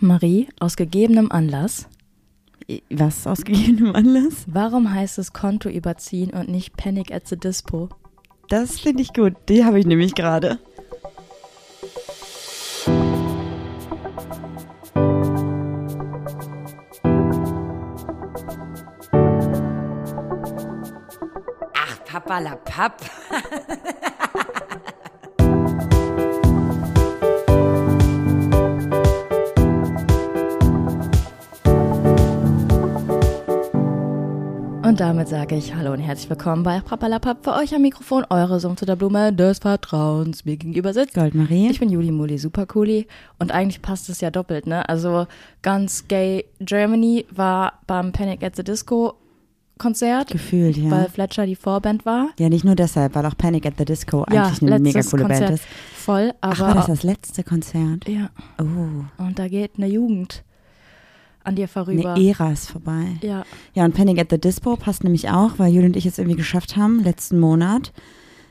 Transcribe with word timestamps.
Marie, 0.00 0.48
aus 0.60 0.76
gegebenem 0.76 1.32
Anlass. 1.32 1.88
Was 2.88 3.26
aus 3.26 3.44
gegebenem 3.44 3.96
Anlass? 3.96 4.44
Warum 4.46 4.92
heißt 4.92 5.18
es 5.18 5.32
Konto 5.32 5.68
überziehen 5.68 6.30
und 6.30 6.48
nicht 6.48 6.76
Panic 6.76 7.12
at 7.12 7.26
the 7.26 7.36
Dispo? 7.36 7.88
Das 8.48 8.78
finde 8.78 9.02
ich 9.02 9.12
gut. 9.12 9.34
Die 9.48 9.64
habe 9.64 9.80
ich 9.80 9.86
nämlich 9.86 10.14
gerade. 10.14 10.58
Ach, 21.74 22.04
Papa 22.04 22.38
la 22.38 22.54
Papp. 22.54 23.00
damit 35.18 35.30
sage 35.30 35.56
ich 35.56 35.74
Hallo 35.74 35.92
und 35.92 35.98
herzlich 35.98 36.30
willkommen 36.30 36.62
bei 36.62 36.78
Papalapap 36.78 37.42
für 37.42 37.54
euch 37.54 37.74
am 37.74 37.82
Mikrofon, 37.82 38.24
eure 38.30 38.60
zu 38.60 38.86
der 38.86 38.94
Blume 38.94 39.32
des 39.32 39.58
Vertrauens. 39.58 40.44
Mir 40.44 40.56
gegenüber 40.56 40.94
sitzt 40.94 41.14
Goldmarie. 41.14 41.70
Ich 41.70 41.80
bin 41.80 41.90
Juli 41.90 42.12
Muli 42.12 42.38
Supercooli 42.38 43.08
und 43.40 43.50
eigentlich 43.50 43.82
passt 43.82 44.08
es 44.10 44.20
ja 44.20 44.30
doppelt, 44.30 44.68
ne? 44.68 44.88
Also 44.88 45.26
ganz 45.60 46.06
gay 46.06 46.44
Germany 46.60 47.26
war 47.32 47.80
beim 47.88 48.12
Panic 48.12 48.44
at 48.44 48.54
the 48.54 48.62
Disco 48.62 49.14
Konzert, 49.76 50.28
Gefühlt, 50.30 50.76
ja. 50.76 50.88
weil 50.88 51.08
Fletcher 51.08 51.46
die 51.46 51.56
Vorband 51.56 52.06
war. 52.06 52.28
ja, 52.38 52.48
nicht 52.48 52.64
nur 52.64 52.76
deshalb, 52.76 53.16
weil 53.16 53.26
auch 53.26 53.36
Panic 53.36 53.66
at 53.66 53.74
the 53.76 53.84
Disco 53.84 54.24
Ja, 54.30 54.44
eigentlich 54.44 54.62
eine 54.62 54.78
mega 54.78 55.02
coole 55.02 55.24
Konzert. 55.24 55.46
Band 55.46 55.54
ist. 55.54 55.64
Voll, 55.96 56.32
aber 56.40 56.52
Ach, 56.52 56.60
war 56.60 56.74
das 56.74 56.86
das 56.86 57.02
letzte 57.02 57.42
Konzert? 57.42 58.06
ja, 58.08 58.30
Oh, 58.60 59.24
und 59.24 59.36
da 59.40 59.48
geht 59.48 59.72
eine 59.78 59.88
Jugend 59.88 60.44
an 61.48 61.56
dir 61.56 61.68
vorüber. 61.68 62.14
eine 62.14 62.28
Ära 62.28 62.52
ist 62.52 62.70
vorbei. 62.70 63.16
ja, 63.22 63.44
Ja, 63.74 63.84
und 63.84 63.94
Panic 63.94 64.18
at 64.18 64.28
the 64.30 64.38
Dispo 64.38 64.76
passt 64.76 65.04
nämlich 65.04 65.30
auch, 65.30 65.58
weil 65.58 65.72
Juli 65.72 65.86
und 65.86 65.96
ich 65.96 66.06
es 66.06 66.18
irgendwie 66.18 66.36
geschafft 66.36 66.76
haben, 66.76 67.02
letzten 67.02 67.40
Monat. 67.40 67.92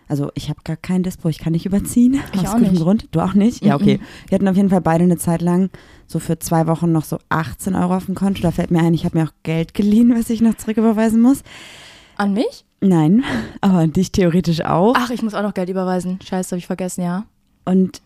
Also 0.09 0.31
ich 0.35 0.49
habe 0.49 0.59
gar 0.63 0.77
kein 0.77 1.03
Dispo, 1.03 1.27
ich 1.27 1.39
kann 1.39 1.51
nicht 1.51 1.65
überziehen. 1.65 2.21
Ich 2.33 2.39
aus 2.39 2.47
auch 2.47 2.53
gutem 2.57 2.71
nicht. 2.71 2.81
Grund. 2.81 3.07
Du 3.11 3.19
auch 3.19 3.33
nicht? 3.33 3.63
Ja, 3.63 3.75
okay. 3.75 3.99
Wir 4.29 4.35
hatten 4.35 4.47
auf 4.47 4.55
jeden 4.55 4.69
Fall 4.69 4.79
beide 4.81 5.03
eine 5.03 5.17
Zeit 5.17 5.41
lang 5.41 5.69
so 6.07 6.19
für 6.19 6.39
zwei 6.39 6.65
Wochen 6.67 6.91
noch 6.93 7.03
so 7.03 7.19
18 7.29 7.75
Euro 7.75 7.95
auf 7.97 8.05
dem 8.05 8.15
Konto. 8.15 8.41
Da 8.41 8.51
fällt 8.51 8.71
mir 8.71 8.79
ein, 8.79 8.93
ich 8.93 9.03
habe 9.03 9.17
mir 9.17 9.25
auch 9.25 9.33
Geld 9.43 9.73
geliehen, 9.73 10.13
was 10.17 10.29
ich 10.29 10.39
noch 10.41 10.55
zurücküberweisen 10.55 11.21
muss. 11.21 11.43
an 12.15 12.33
mich? 12.33 12.63
Nein, 12.79 13.23
aber 13.59 13.79
an 13.79 13.91
dich 13.91 14.11
theoretisch 14.11 14.61
auch. 14.63 14.93
Ach, 14.95 15.09
ich 15.09 15.23
muss 15.23 15.33
auch 15.33 15.41
noch 15.41 15.53
Geld 15.53 15.69
überweisen. 15.69 16.19
Scheiße, 16.23 16.51
habe 16.51 16.59
ich 16.59 16.67
vergessen, 16.67 17.01
ja. 17.03 17.25
Und 17.65 18.01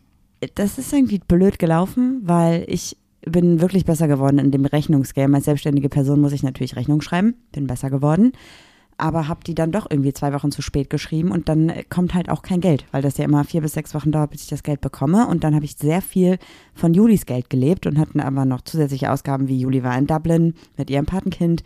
das 0.56 0.80
ist 0.80 0.92
irgendwie 0.92 1.20
blöd 1.20 1.60
gelaufen, 1.60 2.22
weil 2.24 2.66
ich 2.68 2.98
bin 3.26 3.62
wirklich 3.62 3.86
besser 3.86 4.08
geworden 4.08 4.40
in 4.40 4.52
dem 4.52 4.66
Rechnungsgame. 4.66 5.36
Als 5.38 5.46
selbstständige 5.46 5.90
Person 5.90 6.22
muss 6.22 6.32
ich 6.34 6.44
natürlich 6.44 6.76
Rechnung 6.76 7.02
schreiben, 7.02 7.36
bin 7.52 7.68
besser 7.68 7.90
geworden, 7.90 8.32
aber 8.98 9.28
habe 9.28 9.44
die 9.46 9.56
dann 9.56 9.72
doch 9.72 9.88
irgendwie 9.90 10.14
zwei 10.14 10.34
Wochen 10.34 10.52
zu 10.52 10.62
spät 10.62 10.90
geschrieben 10.90 11.32
und 11.32 11.50
dann 11.50 11.72
kommt 11.90 12.14
halt 12.14 12.30
auch 12.30 12.42
kein 12.42 12.62
Geld, 12.62 12.86
weil 12.92 13.02
das 13.02 13.18
ja 13.18 13.26
immer 13.26 13.44
vier 13.44 13.62
bis 13.62 13.74
sechs 13.74 13.94
Wochen 13.94 14.12
dauert, 14.12 14.32
bis 14.32 14.44
ich 14.44 14.50
das 14.50 14.64
Geld 14.64 14.82
bekomme. 14.82 15.28
Und 15.28 15.44
dann 15.44 15.56
habe 15.56 15.66
ich 15.66 15.76
sehr 15.78 16.02
viel 16.02 16.38
von 16.74 16.94
Julis 16.94 17.26
Geld 17.26 17.50
gelebt 17.50 17.86
und 17.88 17.98
hatten 17.98 18.20
aber 18.20 18.46
noch 18.46 18.62
zusätzliche 18.62 19.12
Ausgaben, 19.12 19.48
wie 19.48 19.60
Juli 19.60 19.84
war 19.84 19.98
in 19.98 20.08
Dublin 20.08 20.54
mit 20.78 20.90
ihrem 20.90 21.06
Patenkind. 21.06 21.64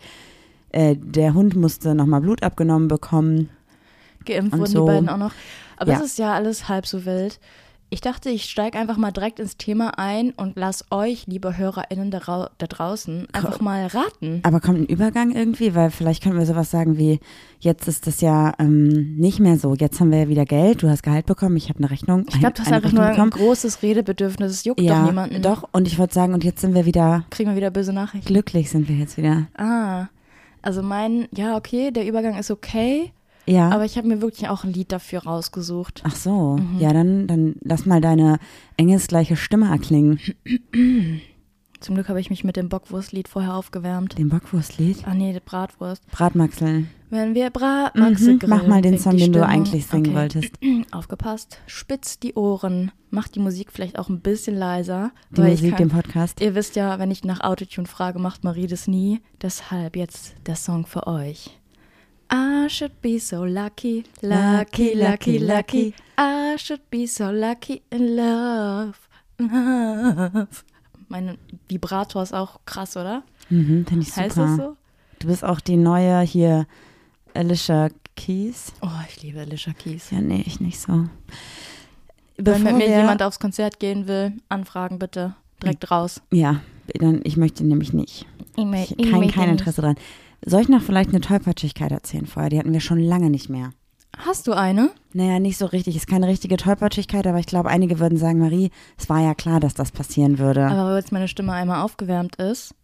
Äh, 0.70 0.96
der 0.96 1.34
Hund 1.34 1.56
musste 1.56 1.94
nochmal 1.94 2.20
Blut 2.20 2.42
abgenommen 2.42 2.88
bekommen. 2.88 3.50
Geimpft 4.24 4.52
Und 4.54 4.60
wurden 4.60 4.72
so. 4.72 4.86
die 4.86 4.92
beiden 4.92 5.08
auch 5.08 5.18
noch. 5.18 5.32
Aber 5.76 5.92
Ja. 5.92 5.98
es 5.98 6.04
ist 6.04 6.18
ja 6.18 6.34
alles 6.34 6.68
halb 6.68 6.86
so 6.86 7.04
wild. 7.04 7.38
Ich 7.88 8.00
dachte, 8.00 8.30
ich 8.30 8.44
steige 8.50 8.76
einfach 8.78 8.96
mal 8.96 9.12
direkt 9.12 9.38
ins 9.38 9.56
Thema 9.56 9.96
ein 9.96 10.30
und 10.32 10.56
lass 10.56 10.84
euch, 10.90 11.26
liebe 11.28 11.56
HörerInnen 11.56 12.10
da, 12.10 12.50
da 12.58 12.66
draußen, 12.66 13.28
einfach 13.32 13.60
mal 13.60 13.86
raten. 13.86 14.40
Aber 14.42 14.58
kommt 14.60 14.80
ein 14.80 14.86
Übergang 14.86 15.30
irgendwie? 15.30 15.74
Weil 15.76 15.90
vielleicht 15.92 16.22
könnten 16.24 16.38
wir 16.38 16.46
sowas 16.46 16.70
sagen 16.70 16.98
wie, 16.98 17.20
jetzt 17.60 17.86
ist 17.86 18.08
das 18.08 18.20
ja 18.20 18.54
ähm, 18.58 19.14
nicht 19.16 19.38
mehr 19.38 19.56
so. 19.56 19.74
Jetzt 19.74 20.00
haben 20.00 20.10
wir 20.10 20.18
ja 20.18 20.28
wieder 20.28 20.44
Geld, 20.44 20.82
du 20.82 20.88
hast 20.90 21.04
Gehalt 21.04 21.26
bekommen, 21.26 21.56
ich 21.56 21.68
habe 21.68 21.78
eine 21.78 21.90
Rechnung. 21.90 22.26
Ich 22.28 22.40
glaube, 22.40 22.54
du 22.54 22.60
hast 22.62 22.66
eine 22.68 22.76
einfach 22.76 22.92
nur 22.92 23.04
Rechnung 23.04 23.26
ein 23.26 23.30
bekommen. 23.30 23.46
großes 23.48 23.82
Redebedürfnis. 23.82 24.50
Es 24.50 24.64
juckt 24.64 24.80
ja, 24.80 24.98
doch 25.00 25.06
niemanden. 25.06 25.40
Doch, 25.42 25.68
und 25.70 25.86
ich 25.86 25.96
würde 25.96 26.12
sagen, 26.12 26.34
und 26.34 26.42
jetzt 26.42 26.62
sind 26.62 26.74
wir 26.74 26.86
wieder, 26.86 27.24
Kriegen 27.30 27.50
wir 27.50 27.56
wieder 27.56 27.70
böse 27.70 27.92
Nachrichten. 27.92 28.26
glücklich 28.26 28.68
sind 28.68 28.88
wir 28.88 28.96
jetzt 28.96 29.16
wieder. 29.16 29.46
Ah. 29.56 30.06
Also 30.60 30.82
mein, 30.82 31.28
ja, 31.32 31.56
okay, 31.56 31.92
der 31.92 32.04
Übergang 32.04 32.36
ist 32.36 32.50
okay, 32.50 33.12
Ja. 33.46 33.70
aber 33.70 33.84
ich 33.84 33.96
habe 33.96 34.08
mir 34.08 34.20
wirklich 34.20 34.48
auch 34.48 34.64
ein 34.64 34.72
Lied 34.72 34.90
dafür 34.92 35.22
rausgesucht. 35.24 36.02
Ach 36.04 36.16
so, 36.16 36.56
Mhm. 36.56 36.80
ja, 36.80 36.92
dann, 36.92 37.26
dann 37.26 37.54
lass 37.62 37.86
mal 37.86 38.00
deine 38.00 38.38
engelsgleiche 38.76 39.36
Stimme 39.36 39.68
erklingen. 39.70 40.18
Zum 41.80 41.94
Glück 41.94 42.08
habe 42.08 42.20
ich 42.20 42.30
mich 42.30 42.42
mit 42.42 42.56
dem 42.56 42.68
Bockwurstlied 42.70 43.28
vorher 43.28 43.54
aufgewärmt. 43.54 44.16
Den 44.18 44.30
Bockwurstlied. 44.30 45.06
Ah 45.06 45.14
nee, 45.14 45.38
Bratwurst. 45.44 46.04
Bratmaxeln. 46.10 46.88
Wenn 47.10 47.34
wir 47.34 47.50
Mhm, 47.50 48.38
grillen, 48.38 48.40
mach 48.48 48.66
mal 48.66 48.82
den 48.82 48.98
Song, 48.98 49.16
den 49.16 49.32
du 49.32 49.44
eigentlich 49.46 49.86
singen 49.86 50.06
okay. 50.06 50.14
wolltest. 50.16 50.54
Aufgepasst. 50.90 51.58
Spitzt 51.66 52.22
die 52.22 52.34
Ohren. 52.34 52.90
Macht 53.10 53.34
die 53.36 53.40
Musik 53.40 53.70
vielleicht 53.70 53.98
auch 53.98 54.08
ein 54.08 54.20
bisschen 54.20 54.56
leiser. 54.56 55.12
Die 55.30 55.42
weil 55.42 55.50
Musik, 55.50 55.64
ich 55.66 55.70
kann, 55.76 55.88
den 55.88 55.94
Podcast. 55.96 56.40
Ihr 56.40 56.54
wisst 56.54 56.76
ja, 56.76 56.98
wenn 56.98 57.10
ich 57.10 57.22
nach 57.24 57.40
Autotune 57.42 57.86
frage, 57.86 58.18
macht 58.18 58.42
Marie 58.42 58.66
das 58.66 58.88
nie. 58.88 59.20
Deshalb 59.42 59.96
jetzt 59.96 60.34
der 60.46 60.56
Song 60.56 60.86
für 60.86 61.06
euch. 61.06 61.50
I 62.32 62.68
should 62.68 63.00
be 63.00 63.18
so 63.18 63.44
lucky, 63.44 64.04
lucky, 64.22 64.94
lucky, 64.94 65.38
lucky. 65.38 65.94
I 66.18 66.56
should 66.58 66.80
be 66.90 67.06
so 67.06 67.30
lucky 67.30 67.82
in 67.90 68.16
love, 68.16 68.94
love. 69.38 70.46
Mein 71.08 71.38
Vibrator 71.68 72.22
ist 72.22 72.34
auch 72.34 72.60
krass, 72.66 72.96
oder? 72.96 73.22
Mhm, 73.48 73.86
finde 73.86 74.02
ich 74.02 74.08
super. 74.08 74.22
Heißt 74.22 74.36
das 74.38 74.56
so? 74.56 74.76
Du 75.20 75.28
bist 75.28 75.44
auch 75.44 75.60
die 75.60 75.76
neue 75.76 76.20
hier, 76.22 76.66
Alicia 77.34 77.90
Keys. 78.16 78.72
Oh, 78.82 78.88
ich 79.08 79.22
liebe 79.22 79.40
Alicia 79.40 79.72
Keys. 79.72 80.10
Ja, 80.10 80.20
nee, 80.20 80.42
ich 80.44 80.58
nicht 80.60 80.80
so. 80.80 81.08
Wenn 82.38 82.62
mit 82.64 82.76
mir 82.76 82.88
jemand 82.88 83.22
aufs 83.22 83.38
Konzert 83.38 83.78
gehen 83.78 84.08
will, 84.08 84.32
anfragen 84.48 84.98
bitte. 84.98 85.34
Direkt 85.62 85.90
raus. 85.90 86.20
Ja, 86.32 86.60
dann, 86.98 87.20
ich 87.24 87.36
möchte 87.36 87.64
nämlich 87.64 87.92
nicht. 87.92 88.26
E-Mail, 88.56 88.86
Ich, 88.96 89.10
kein, 89.10 89.30
kein 89.30 89.50
Interesse 89.50 89.80
dran. 89.82 89.96
Soll 90.44 90.62
ich 90.62 90.68
noch 90.68 90.82
vielleicht 90.82 91.10
eine 91.10 91.20
Tollpatschigkeit 91.20 91.90
erzählen 91.92 92.26
vorher? 92.26 92.50
Die 92.50 92.58
hatten 92.58 92.72
wir 92.72 92.80
schon 92.80 93.00
lange 93.00 93.30
nicht 93.30 93.48
mehr. 93.48 93.70
Hast 94.18 94.46
du 94.46 94.52
eine? 94.52 94.90
Naja, 95.12 95.38
nicht 95.38 95.58
so 95.58 95.66
richtig. 95.66 95.96
Ist 95.96 96.06
keine 96.06 96.26
richtige 96.26 96.56
Tollpatschigkeit, 96.56 97.26
aber 97.26 97.38
ich 97.38 97.46
glaube, 97.46 97.68
einige 97.68 97.98
würden 97.98 98.16
sagen, 98.18 98.38
Marie, 98.38 98.70
es 98.96 99.08
war 99.08 99.20
ja 99.20 99.34
klar, 99.34 99.60
dass 99.60 99.74
das 99.74 99.92
passieren 99.92 100.38
würde. 100.38 100.66
Aber 100.66 100.90
weil 100.90 100.96
jetzt 100.96 101.12
meine 101.12 101.28
Stimme 101.28 101.52
einmal 101.52 101.82
aufgewärmt 101.82 102.36
ist. 102.36 102.74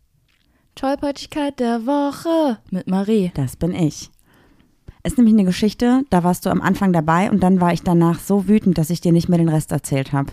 Tollpatschigkeit 0.74 1.60
der 1.60 1.86
Woche 1.86 2.58
mit 2.70 2.86
Marie. 2.86 3.30
das 3.34 3.56
bin 3.56 3.74
ich. 3.74 4.10
Es 5.02 5.12
ist 5.12 5.18
nämlich 5.18 5.34
eine 5.34 5.44
Geschichte, 5.44 6.04
da 6.10 6.22
warst 6.22 6.46
du 6.46 6.50
am 6.50 6.60
Anfang 6.60 6.92
dabei 6.92 7.30
und 7.30 7.42
dann 7.42 7.60
war 7.60 7.72
ich 7.72 7.82
danach 7.82 8.20
so 8.20 8.46
wütend, 8.46 8.78
dass 8.78 8.90
ich 8.90 9.00
dir 9.00 9.12
nicht 9.12 9.28
mehr 9.28 9.38
den 9.38 9.48
Rest 9.48 9.72
erzählt 9.72 10.12
habe. 10.12 10.32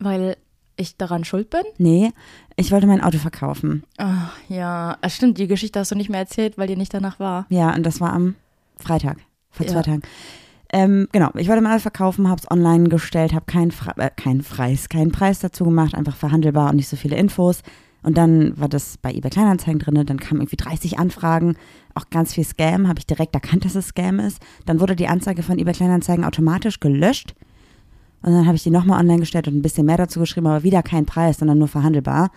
Weil 0.00 0.36
ich 0.76 0.96
daran 0.96 1.24
schuld 1.24 1.50
bin? 1.50 1.62
Nee, 1.78 2.12
ich 2.58 2.72
wollte 2.72 2.86
mein 2.86 3.00
Auto 3.00 3.18
verkaufen. 3.18 3.84
Ach, 3.96 4.32
ja. 4.48 4.96
Es 5.00 5.16
stimmt, 5.16 5.38
die 5.38 5.46
Geschichte 5.46 5.78
hast 5.78 5.90
du 5.92 5.96
nicht 5.96 6.10
mehr 6.10 6.20
erzählt, 6.20 6.58
weil 6.58 6.66
dir 6.66 6.76
nicht 6.76 6.92
danach 6.92 7.18
war. 7.20 7.46
Ja, 7.48 7.74
und 7.74 7.84
das 7.84 8.00
war 8.00 8.12
am 8.12 8.34
Freitag, 8.76 9.18
vor 9.50 9.64
Ja. 9.66 9.72
zwei 9.72 9.82
Tagen. 9.82 10.02
Ähm, 10.70 11.08
genau, 11.12 11.30
ich 11.34 11.48
wollte 11.48 11.62
mal 11.62 11.80
verkaufen, 11.80 12.28
habe 12.28 12.40
es 12.42 12.50
online 12.50 12.88
gestellt, 12.90 13.32
habe 13.32 13.46
keinen 13.46 13.70
Fre 13.70 13.92
äh, 13.96 14.10
keinen 14.14 14.42
Preis, 14.42 14.88
keinen 14.90 15.12
Preis 15.12 15.38
dazu 15.38 15.64
gemacht, 15.64 15.94
einfach 15.94 16.14
verhandelbar 16.16 16.68
und 16.70 16.76
nicht 16.76 16.88
so 16.88 16.96
viele 16.96 17.16
Infos. 17.16 17.62
Und 18.02 18.18
dann 18.18 18.58
war 18.60 18.68
das 18.68 18.98
bei 18.98 19.10
eBay 19.12 19.30
Kleinanzeigen 19.30 19.78
drin, 19.80 20.04
dann 20.06 20.20
kamen 20.20 20.40
irgendwie 20.42 20.56
30 20.56 20.98
Anfragen, 20.98 21.56
auch 21.94 22.10
ganz 22.10 22.34
viel 22.34 22.44
Scam, 22.44 22.86
habe 22.86 22.98
ich 23.00 23.06
direkt 23.06 23.34
erkannt, 23.34 23.64
dass 23.64 23.74
es 23.74 23.88
Scam 23.88 24.20
ist. 24.20 24.40
Dann 24.66 24.78
wurde 24.78 24.94
die 24.94 25.08
Anzeige 25.08 25.42
von 25.42 25.58
eBay 25.58 25.72
Kleinanzeigen 25.74 26.24
automatisch 26.24 26.80
gelöscht. 26.80 27.34
Und 28.22 28.32
dann 28.32 28.46
habe 28.46 28.56
ich 28.56 28.62
die 28.62 28.70
nochmal 28.70 29.00
online 29.00 29.20
gestellt 29.20 29.48
und 29.48 29.56
ein 29.56 29.62
bisschen 29.62 29.86
mehr 29.86 29.96
dazu 29.96 30.20
geschrieben, 30.20 30.46
aber 30.46 30.62
wieder 30.62 30.82
kein 30.82 31.06
Preis, 31.06 31.38
sondern 31.38 31.58
nur 31.58 31.68
verhandelbar. 31.68 32.30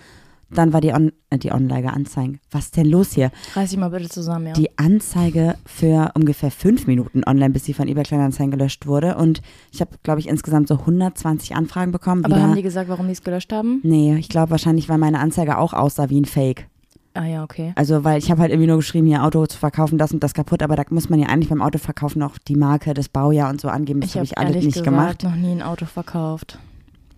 Dann 0.53 0.73
war 0.73 0.81
die, 0.81 0.91
On 0.91 1.13
äh, 1.29 1.37
die 1.37 1.51
Online-Anzeigen. 1.51 2.39
Was 2.51 2.65
ist 2.65 2.77
denn 2.77 2.87
los 2.87 3.13
hier? 3.13 3.31
Reiß 3.55 3.69
dich 3.69 3.79
mal 3.79 3.89
bitte 3.89 4.09
zusammen, 4.09 4.47
ja. 4.47 4.53
die 4.53 4.77
Anzeige 4.77 5.55
für 5.65 6.11
ungefähr 6.13 6.51
fünf 6.51 6.87
Minuten 6.87 7.23
online, 7.25 7.51
bis 7.51 7.63
sie 7.65 7.73
von 7.73 7.87
eBay 7.87 8.03
Kleinanzeigen 8.03 8.51
gelöscht 8.51 8.85
wurde. 8.85 9.15
Und 9.15 9.41
ich 9.71 9.79
habe, 9.79 9.91
glaube 10.03 10.19
ich, 10.19 10.27
insgesamt 10.27 10.67
so 10.67 10.75
120 10.75 11.55
Anfragen 11.55 11.93
bekommen. 11.93 12.25
Aber 12.25 12.35
wieder. 12.35 12.43
haben 12.43 12.55
die 12.55 12.63
gesagt, 12.63 12.89
warum 12.89 13.05
die 13.07 13.13
es 13.13 13.23
gelöscht 13.23 13.53
haben? 13.53 13.79
nee, 13.83 14.15
ich 14.17 14.27
glaube 14.27 14.51
wahrscheinlich, 14.51 14.89
weil 14.89 14.97
meine 14.97 15.19
Anzeige 15.19 15.57
auch 15.57 15.73
aussah 15.73 16.09
wie 16.09 16.19
ein 16.19 16.25
Fake. 16.25 16.67
Ah 17.13 17.25
ja, 17.25 17.43
okay. 17.43 17.73
Also, 17.75 18.05
weil 18.05 18.19
ich 18.19 18.31
habe 18.31 18.41
halt 18.41 18.51
irgendwie 18.51 18.67
nur 18.67 18.77
geschrieben, 18.77 19.07
hier 19.07 19.23
Auto 19.23 19.45
zu 19.45 19.57
verkaufen, 19.57 19.97
das 19.97 20.13
und 20.13 20.23
das 20.23 20.33
kaputt, 20.33 20.63
aber 20.63 20.77
da 20.77 20.83
muss 20.91 21.09
man 21.09 21.19
ja 21.19 21.27
eigentlich 21.27 21.49
beim 21.49 21.61
Autoverkaufen 21.61 22.23
auch 22.23 22.37
die 22.37 22.55
Marke, 22.55 22.93
das 22.93 23.09
Baujahr 23.09 23.49
und 23.49 23.59
so 23.59 23.67
angeben. 23.67 23.99
Das 23.99 24.11
Ich 24.11 24.15
habe 24.17 24.27
habe 24.27 24.33
ich 24.33 24.37
alles 24.55 24.65
nicht 24.65 24.83
gesagt 24.83 24.85
gemacht. 24.85 25.23
noch 25.23 25.35
nie 25.35 25.51
ein 25.51 25.61
Auto 25.61 25.85
verkauft. 25.85 26.57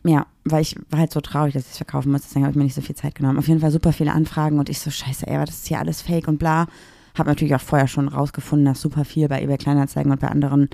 Ja, 0.06 0.26
weil 0.46 0.62
ich 0.64 0.76
war 0.90 1.00
halt 1.00 1.14
so 1.14 1.22
traurig, 1.22 1.54
dass 1.54 1.64
ich 1.66 1.72
es 1.72 1.78
verkaufen 1.78 2.12
muss, 2.12 2.24
deswegen 2.24 2.44
habe 2.44 2.52
ich 2.52 2.58
mir 2.58 2.64
nicht 2.64 2.74
so 2.76 2.82
viel 2.82 2.96
Zeit 2.96 3.14
genommen. 3.16 3.38
Auf 3.38 3.48
jeden 3.48 3.62
Fall 3.62 3.72
super 3.72 3.94
viele 3.94 4.12
Anfragen 4.12 4.58
und 4.60 4.68
ich 4.70 4.80
so, 4.80 4.90
scheiße, 4.90 5.28
ey, 5.28 5.38
das 5.46 5.56
ist 5.58 5.68
hier 5.68 5.80
alles 5.80 6.02
fake 6.02 6.28
und 6.28 6.40
bla. 6.40 6.66
Habe 7.18 7.30
natürlich 7.30 7.56
auch 7.56 7.62
vorher 7.62 7.88
schon 7.88 8.08
rausgefunden, 8.08 8.66
dass 8.66 8.82
super 8.82 9.06
viel 9.06 9.28
bei 9.28 9.42
eBay 9.42 9.58
Kleinanzeigen 9.58 10.12
und 10.12 10.20
bei 10.20 10.28
anderen 10.28 10.70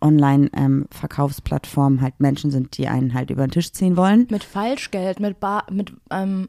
Online-Verkaufsplattformen 0.00 2.00
halt 2.00 2.20
Menschen 2.20 2.50
sind, 2.50 2.76
die 2.78 2.88
einen 2.88 3.14
halt 3.14 3.30
über 3.30 3.46
den 3.46 3.50
Tisch 3.50 3.72
ziehen 3.72 3.96
wollen. 3.96 4.26
Mit 4.30 4.44
Falschgeld, 4.44 5.20
mit, 5.20 5.40
Bar, 5.40 5.64
mit 5.70 5.92
ähm, 6.10 6.48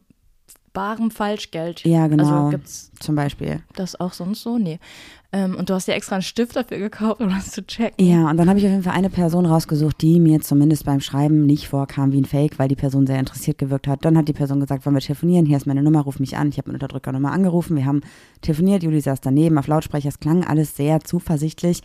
barem 0.80 1.12
Falschgeld. 1.12 1.84
Ja, 1.84 2.08
genau. 2.08 2.24
Also 2.24 2.50
gibt's 2.52 2.90
Zum 3.02 3.16
Beispiel. 3.16 3.62
das 3.76 4.00
auch 4.00 4.14
sonst 4.14 4.44
so? 4.44 4.58
Nee. 4.58 4.80
Ähm, 5.34 5.58
und 5.58 5.70
du 5.70 5.74
hast 5.74 5.90
dir 5.90 5.94
extra 5.94 6.16
einen 6.16 6.22
Stift 6.22 6.56
dafür 6.56 6.78
gekauft, 6.78 7.20
um 7.20 7.30
das 7.30 7.52
zu 7.52 7.68
checken. 7.68 8.06
Ja, 8.06 8.30
und 8.30 8.38
dann 8.38 8.48
habe 8.48 8.60
ich 8.60 8.66
auf 8.66 8.72
jeden 8.72 8.84
Fall 8.84 8.94
eine 8.94 9.10
Person 9.10 9.46
rausgesucht, 9.46 10.02
die 10.02 10.22
mir 10.22 10.40
zumindest 10.40 10.86
beim 10.86 11.02
Schreiben 11.02 11.46
nicht 11.46 11.68
vorkam 11.68 12.14
wie 12.14 12.22
ein 12.22 12.26
Fake, 12.26 12.58
weil 12.60 12.70
die 12.70 12.78
Person 12.78 13.06
sehr 13.08 13.20
interessiert 13.20 13.58
gewirkt 13.58 13.88
hat. 13.88 14.06
Dann 14.06 14.18
hat 14.18 14.30
die 14.30 14.34
Person 14.34 14.62
gesagt, 14.62 14.86
wollen 14.86 14.96
wir 14.96 15.02
telefonieren? 15.02 15.46
Hier 15.46 15.58
ist 15.58 15.68
meine 15.68 15.84
Nummer, 15.84 16.00
ruf 16.02 16.20
mich 16.20 16.38
an. 16.38 16.48
Ich 16.48 16.58
habe 16.58 16.72
mit 16.72 16.82
Unterdrückernummer 16.82 17.34
angerufen. 17.34 17.76
Wir 17.76 17.86
haben 17.86 18.00
telefoniert. 18.42 18.82
Juli 18.82 19.02
saß 19.02 19.20
daneben 19.20 19.58
auf 19.58 19.68
Lautsprecher. 19.68 20.08
Es 20.08 20.22
klang 20.22 20.46
alles 20.46 20.78
sehr 20.78 21.02
zuversichtlich 21.02 21.82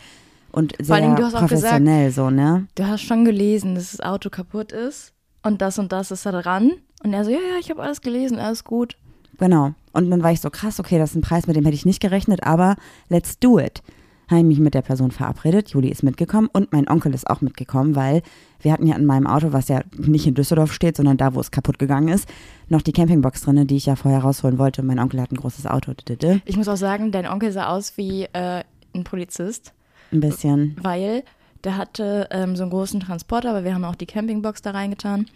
und 0.52 0.72
sehr 0.80 0.94
allem, 0.94 1.16
du 1.16 1.24
hast 1.24 1.34
auch 1.34 1.40
professionell 1.40 2.12
so, 2.12 2.30
ne? 2.30 2.68
Du 2.76 2.86
hast 2.86 3.02
schon 3.02 3.24
gelesen, 3.24 3.74
dass 3.74 3.90
das 3.90 4.00
Auto 4.00 4.30
kaputt 4.30 4.70
ist 4.70 5.12
und 5.42 5.60
das 5.60 5.80
und 5.80 5.90
das 5.90 6.12
ist 6.12 6.24
da 6.26 6.30
dran. 6.30 6.70
Und 7.04 7.12
er 7.12 7.24
so, 7.24 7.30
ja, 7.30 7.36
ja, 7.38 7.58
ich 7.60 7.70
habe 7.70 7.82
alles 7.82 8.00
gelesen, 8.00 8.38
alles 8.38 8.64
gut. 8.64 8.96
Genau. 9.38 9.74
Und 9.92 10.10
dann 10.10 10.22
war 10.22 10.32
ich 10.32 10.40
so 10.40 10.50
krass, 10.50 10.80
okay, 10.80 10.98
das 10.98 11.10
ist 11.10 11.16
ein 11.16 11.22
Preis, 11.22 11.46
mit 11.46 11.54
dem 11.54 11.64
hätte 11.64 11.74
ich 11.74 11.86
nicht 11.86 12.00
gerechnet, 12.00 12.42
aber 12.44 12.76
let's 13.08 13.38
do 13.38 13.58
it. 13.60 13.82
Habe 14.28 14.40
ich 14.40 14.46
mich 14.46 14.58
mit 14.58 14.72
der 14.72 14.80
Person 14.80 15.10
verabredet. 15.10 15.68
Juli 15.70 15.88
ist 15.90 16.02
mitgekommen 16.02 16.48
und 16.52 16.72
mein 16.72 16.88
Onkel 16.88 17.12
ist 17.12 17.28
auch 17.28 17.42
mitgekommen, 17.42 17.94
weil 17.94 18.22
wir 18.60 18.72
hatten 18.72 18.86
ja 18.86 18.96
in 18.96 19.04
meinem 19.04 19.26
Auto, 19.26 19.52
was 19.52 19.68
ja 19.68 19.82
nicht 19.98 20.26
in 20.26 20.34
Düsseldorf 20.34 20.72
steht, 20.72 20.96
sondern 20.96 21.18
da, 21.18 21.34
wo 21.34 21.40
es 21.40 21.50
kaputt 21.50 21.78
gegangen 21.78 22.08
ist, 22.08 22.26
noch 22.68 22.80
die 22.80 22.92
Campingbox 22.92 23.42
drin, 23.42 23.66
die 23.66 23.76
ich 23.76 23.84
ja 23.84 23.96
vorher 23.96 24.20
rausholen 24.20 24.56
wollte. 24.56 24.82
Mein 24.82 24.98
Onkel 24.98 25.20
hat 25.20 25.30
ein 25.30 25.36
großes 25.36 25.66
Auto. 25.66 25.92
Ich 26.46 26.56
muss 26.56 26.68
auch 26.68 26.76
sagen, 26.78 27.12
dein 27.12 27.26
Onkel 27.26 27.52
sah 27.52 27.68
aus 27.68 27.98
wie 27.98 28.22
äh, 28.32 28.64
ein 28.94 29.04
Polizist, 29.04 29.74
Ein 30.10 30.20
bisschen. 30.20 30.76
weil 30.80 31.22
der 31.64 31.76
hatte 31.76 32.28
ähm, 32.30 32.56
so 32.56 32.62
einen 32.62 32.70
großen 32.70 33.00
Transporter, 33.00 33.50
aber 33.50 33.64
wir 33.64 33.74
haben 33.74 33.84
auch 33.84 33.94
die 33.94 34.06
Campingbox 34.06 34.62
da 34.62 34.70
reingetan. 34.70 35.26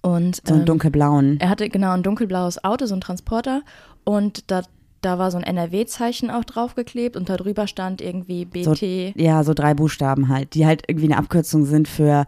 Und 0.00 0.36
So 0.46 0.52
einen 0.52 0.60
ähm, 0.62 0.66
dunkelblauen. 0.66 1.40
er 1.40 1.48
hatte 1.50 1.68
genau 1.68 1.90
ein 1.92 2.02
dunkelblaues 2.02 2.62
Auto, 2.64 2.86
so 2.86 2.94
ein 2.94 3.00
Transporter 3.00 3.62
und 4.04 4.50
da, 4.50 4.62
da 5.00 5.18
war 5.18 5.30
so 5.30 5.38
ein 5.38 5.44
NRW-Zeichen 5.44 6.30
auch 6.30 6.44
draufgeklebt 6.44 7.16
und 7.16 7.28
da 7.28 7.36
drüber 7.36 7.66
stand 7.66 8.00
irgendwie 8.00 8.46
So, 8.62 8.72
BT. 8.72 9.16
ja, 9.16 9.42
so 9.42 9.54
drei 9.54 9.74
Buchstaben 9.74 10.28
halt, 10.28 10.54
die 10.54 10.66
halt 10.66 10.82
irgendwie 10.86 11.06
eine 11.06 11.18
Abkürzung 11.18 11.64
sind 11.64 11.88
für 11.88 12.26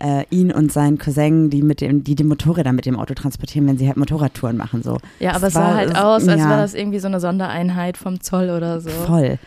äh, 0.00 0.24
ihn 0.30 0.52
und 0.52 0.70
seinen 0.72 0.98
Cousin, 0.98 1.50
die 1.50 1.60
mit 1.62 1.80
dem, 1.80 2.04
die 2.04 2.14
die 2.14 2.22
Motorräder 2.22 2.72
mit 2.72 2.86
dem 2.86 2.96
Auto 2.96 3.14
transportieren, 3.14 3.66
wenn 3.66 3.78
sie 3.78 3.88
halt 3.88 3.96
Motorradtouren 3.96 4.56
machen. 4.56 4.84
So. 4.84 4.98
Ja, 5.18 5.34
aber 5.34 5.48
es 5.48 5.54
sah 5.54 5.74
halt 5.74 5.96
aus, 5.96 6.28
als 6.28 6.40
ja. 6.40 6.48
wäre 6.48 6.60
das 6.60 6.74
irgendwie 6.74 7.00
so 7.00 7.08
eine 7.08 7.18
Sondereinheit 7.18 7.96
vom 7.96 8.20
Zoll 8.20 8.50
oder 8.50 8.80
so. 8.80 8.90
Voll. 8.90 9.38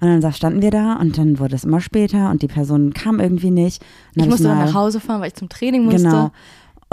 Und 0.00 0.20
dann 0.20 0.32
standen 0.32 0.60
wir 0.60 0.72
da 0.72 0.94
und 0.96 1.16
dann 1.18 1.38
wurde 1.38 1.54
es 1.54 1.62
immer 1.62 1.80
später 1.80 2.30
und 2.30 2.42
die 2.42 2.48
Person 2.48 2.92
kam 2.92 3.20
irgendwie 3.20 3.52
nicht. 3.52 3.80
Ich 4.16 4.26
musste 4.26 4.48
dann 4.48 4.58
mal- 4.58 4.64
nach 4.66 4.74
Hause 4.74 4.98
fahren, 4.98 5.20
weil 5.20 5.28
ich 5.28 5.34
zum 5.34 5.48
Training 5.48 5.84
musste. 5.84 6.02
Genau. 6.08 6.30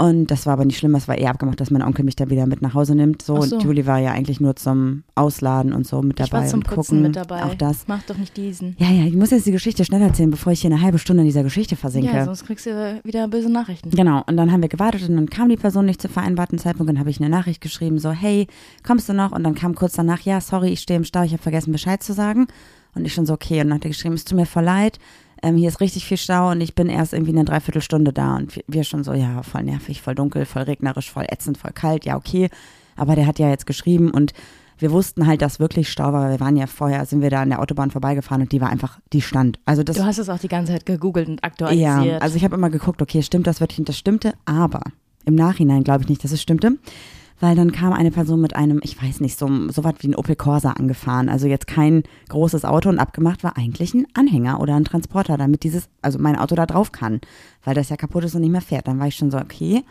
Und 0.00 0.30
das 0.30 0.46
war 0.46 0.54
aber 0.54 0.64
nicht 0.64 0.78
schlimm, 0.78 0.94
es 0.94 1.08
war 1.08 1.18
eher 1.18 1.28
abgemacht, 1.28 1.60
dass 1.60 1.70
mein 1.70 1.82
Onkel 1.82 2.06
mich 2.06 2.16
da 2.16 2.30
wieder 2.30 2.46
mit 2.46 2.62
nach 2.62 2.72
Hause 2.72 2.94
nimmt. 2.94 3.20
So, 3.20 3.36
Ach 3.36 3.42
so. 3.42 3.56
und 3.56 3.64
Julie 3.64 3.84
war 3.84 3.98
ja 3.98 4.12
eigentlich 4.12 4.40
nur 4.40 4.56
zum 4.56 5.02
Ausladen 5.14 5.74
und 5.74 5.86
so 5.86 6.00
mit 6.00 6.18
Ich 6.18 6.30
dabei 6.30 6.44
war 6.44 6.48
zum 6.48 6.60
und 6.60 6.64
Putzen 6.64 6.82
gucken. 6.82 7.02
mit 7.02 7.16
dabei. 7.16 7.44
Auch 7.44 7.54
das. 7.54 7.84
Mach 7.86 8.02
doch 8.04 8.16
nicht 8.16 8.34
diesen. 8.34 8.76
Ja, 8.78 8.88
ja, 8.88 9.04
ich 9.04 9.14
muss 9.14 9.30
jetzt 9.30 9.44
die 9.44 9.52
Geschichte 9.52 9.84
schnell 9.84 10.00
erzählen, 10.00 10.30
bevor 10.30 10.54
ich 10.54 10.62
hier 10.62 10.70
eine 10.70 10.80
halbe 10.80 10.98
Stunde 10.98 11.20
in 11.20 11.26
dieser 11.26 11.42
Geschichte 11.42 11.76
versinke. 11.76 12.14
Ja, 12.14 12.24
sonst 12.24 12.46
kriegst 12.46 12.64
du 12.64 13.00
wieder 13.04 13.28
böse 13.28 13.50
Nachrichten. 13.50 13.90
Genau, 13.90 14.22
und 14.26 14.38
dann 14.38 14.50
haben 14.50 14.62
wir 14.62 14.70
gewartet 14.70 15.06
und 15.06 15.16
dann 15.16 15.28
kam 15.28 15.50
die 15.50 15.58
Person 15.58 15.84
nicht 15.84 16.00
zum 16.00 16.10
vereinbarten 16.10 16.58
Zeitpunkt 16.58 16.88
dann 16.88 16.98
habe 16.98 17.10
ich 17.10 17.20
eine 17.20 17.28
Nachricht 17.28 17.60
geschrieben, 17.60 17.98
so, 17.98 18.10
hey, 18.10 18.46
kommst 18.82 19.06
du 19.10 19.12
noch? 19.12 19.32
Und 19.32 19.44
dann 19.44 19.54
kam 19.54 19.74
kurz 19.74 19.92
danach, 19.92 20.20
ja, 20.20 20.40
sorry, 20.40 20.70
ich 20.70 20.80
stehe 20.80 20.96
im 20.96 21.04
Stau, 21.04 21.24
ich 21.24 21.32
habe 21.32 21.42
vergessen 21.42 21.72
Bescheid 21.72 22.02
zu 22.02 22.14
sagen. 22.14 22.46
Und 22.94 23.04
ich 23.04 23.14
schon 23.14 23.26
so, 23.26 23.34
okay, 23.34 23.60
und 23.60 23.68
dann 23.68 23.74
hat 23.74 23.84
er 23.84 23.90
geschrieben, 23.90 24.14
es 24.14 24.24
tut 24.24 24.36
mir 24.36 24.46
voll 24.46 24.64
leid, 24.64 24.98
ähm, 25.42 25.56
hier 25.56 25.68
ist 25.68 25.80
richtig 25.80 26.04
viel 26.04 26.16
Stau 26.16 26.50
und 26.50 26.60
ich 26.60 26.74
bin 26.74 26.88
erst 26.88 27.12
irgendwie 27.12 27.32
eine 27.32 27.44
Dreiviertelstunde 27.44 28.12
da. 28.12 28.36
Und 28.36 28.60
wir- 28.66 28.84
schon 28.84 29.04
so, 29.04 29.12
ja, 29.12 29.42
voll 29.42 29.62
nervig, 29.64 30.00
voll 30.02 30.14
dunkel, 30.14 30.44
voll 30.46 30.62
regnerisch, 30.62 31.10
voll 31.10 31.26
ätzend, 31.28 31.58
voll 31.58 31.72
kalt, 31.72 32.04
ja, 32.04 32.16
okay. 32.16 32.48
Aber 32.96 33.14
der 33.16 33.26
hat 33.26 33.38
ja 33.38 33.48
jetzt 33.48 33.66
geschrieben 33.66 34.10
und 34.10 34.32
wir 34.78 34.90
wussten 34.92 35.26
halt, 35.26 35.42
dass 35.42 35.60
wirklich 35.60 35.90
Stau 35.90 36.12
war, 36.12 36.22
weil 36.24 36.30
wir 36.32 36.40
waren 36.40 36.56
ja 36.56 36.66
vorher, 36.66 37.04
sind 37.04 37.20
wir 37.20 37.28
da 37.30 37.42
an 37.42 37.50
der 37.50 37.60
Autobahn 37.60 37.90
vorbeigefahren 37.90 38.42
und 38.42 38.52
die 38.52 38.60
war 38.62 38.70
einfach, 38.70 38.98
die 39.12 39.20
stand. 39.20 39.58
Also 39.66 39.82
das 39.82 39.96
Du 39.96 40.04
hast 40.04 40.18
es 40.18 40.28
auch 40.30 40.38
die 40.38 40.48
ganze 40.48 40.72
Zeit 40.72 40.86
gegoogelt 40.86 41.28
und 41.28 41.44
aktualisiert. 41.44 42.04
ja, 42.06 42.18
also 42.18 42.36
ich 42.36 42.44
habe 42.44 42.56
immer 42.56 42.70
geguckt, 42.70 43.02
okay, 43.02 43.22
stimmt 43.22 43.46
das 43.46 43.60
wirklich? 43.60 43.78
Und 43.78 43.88
das 43.90 43.98
stimmte, 43.98 44.32
aber 44.46 44.80
im 45.26 45.34
Nachhinein 45.34 45.84
glaube 45.84 46.02
ich 46.04 46.08
nicht, 46.08 46.24
dass 46.24 46.32
es 46.32 46.40
stimmte. 46.40 46.78
Weil 47.40 47.56
dann 47.56 47.72
kam 47.72 47.94
eine 47.94 48.10
Person 48.10 48.42
mit 48.42 48.54
einem, 48.54 48.80
ich 48.82 49.02
weiß 49.02 49.20
nicht, 49.20 49.38
so, 49.38 49.48
so 49.70 49.82
was 49.82 49.94
wie 50.00 50.08
ein 50.08 50.14
Opel 50.14 50.36
Corsa 50.36 50.72
angefahren. 50.72 51.30
Also 51.30 51.46
jetzt 51.46 51.66
kein 51.66 52.02
großes 52.28 52.66
Auto 52.66 52.90
und 52.90 52.98
abgemacht 52.98 53.42
war 53.42 53.56
eigentlich 53.56 53.94
ein 53.94 54.06
Anhänger 54.12 54.60
oder 54.60 54.74
ein 54.74 54.84
Transporter, 54.84 55.38
damit 55.38 55.64
dieses, 55.64 55.88
also 56.02 56.18
mein 56.18 56.36
Auto 56.36 56.54
da 56.54 56.66
drauf 56.66 56.92
kann. 56.92 57.20
Weil 57.64 57.74
das 57.74 57.88
ja 57.88 57.96
kaputt 57.96 58.24
ist 58.24 58.34
und 58.34 58.42
nicht 58.42 58.50
mehr 58.50 58.60
fährt. 58.60 58.86
Dann 58.86 58.98
war 58.98 59.06
ich 59.06 59.16
schon 59.16 59.30
so, 59.30 59.38
okay. 59.38 59.82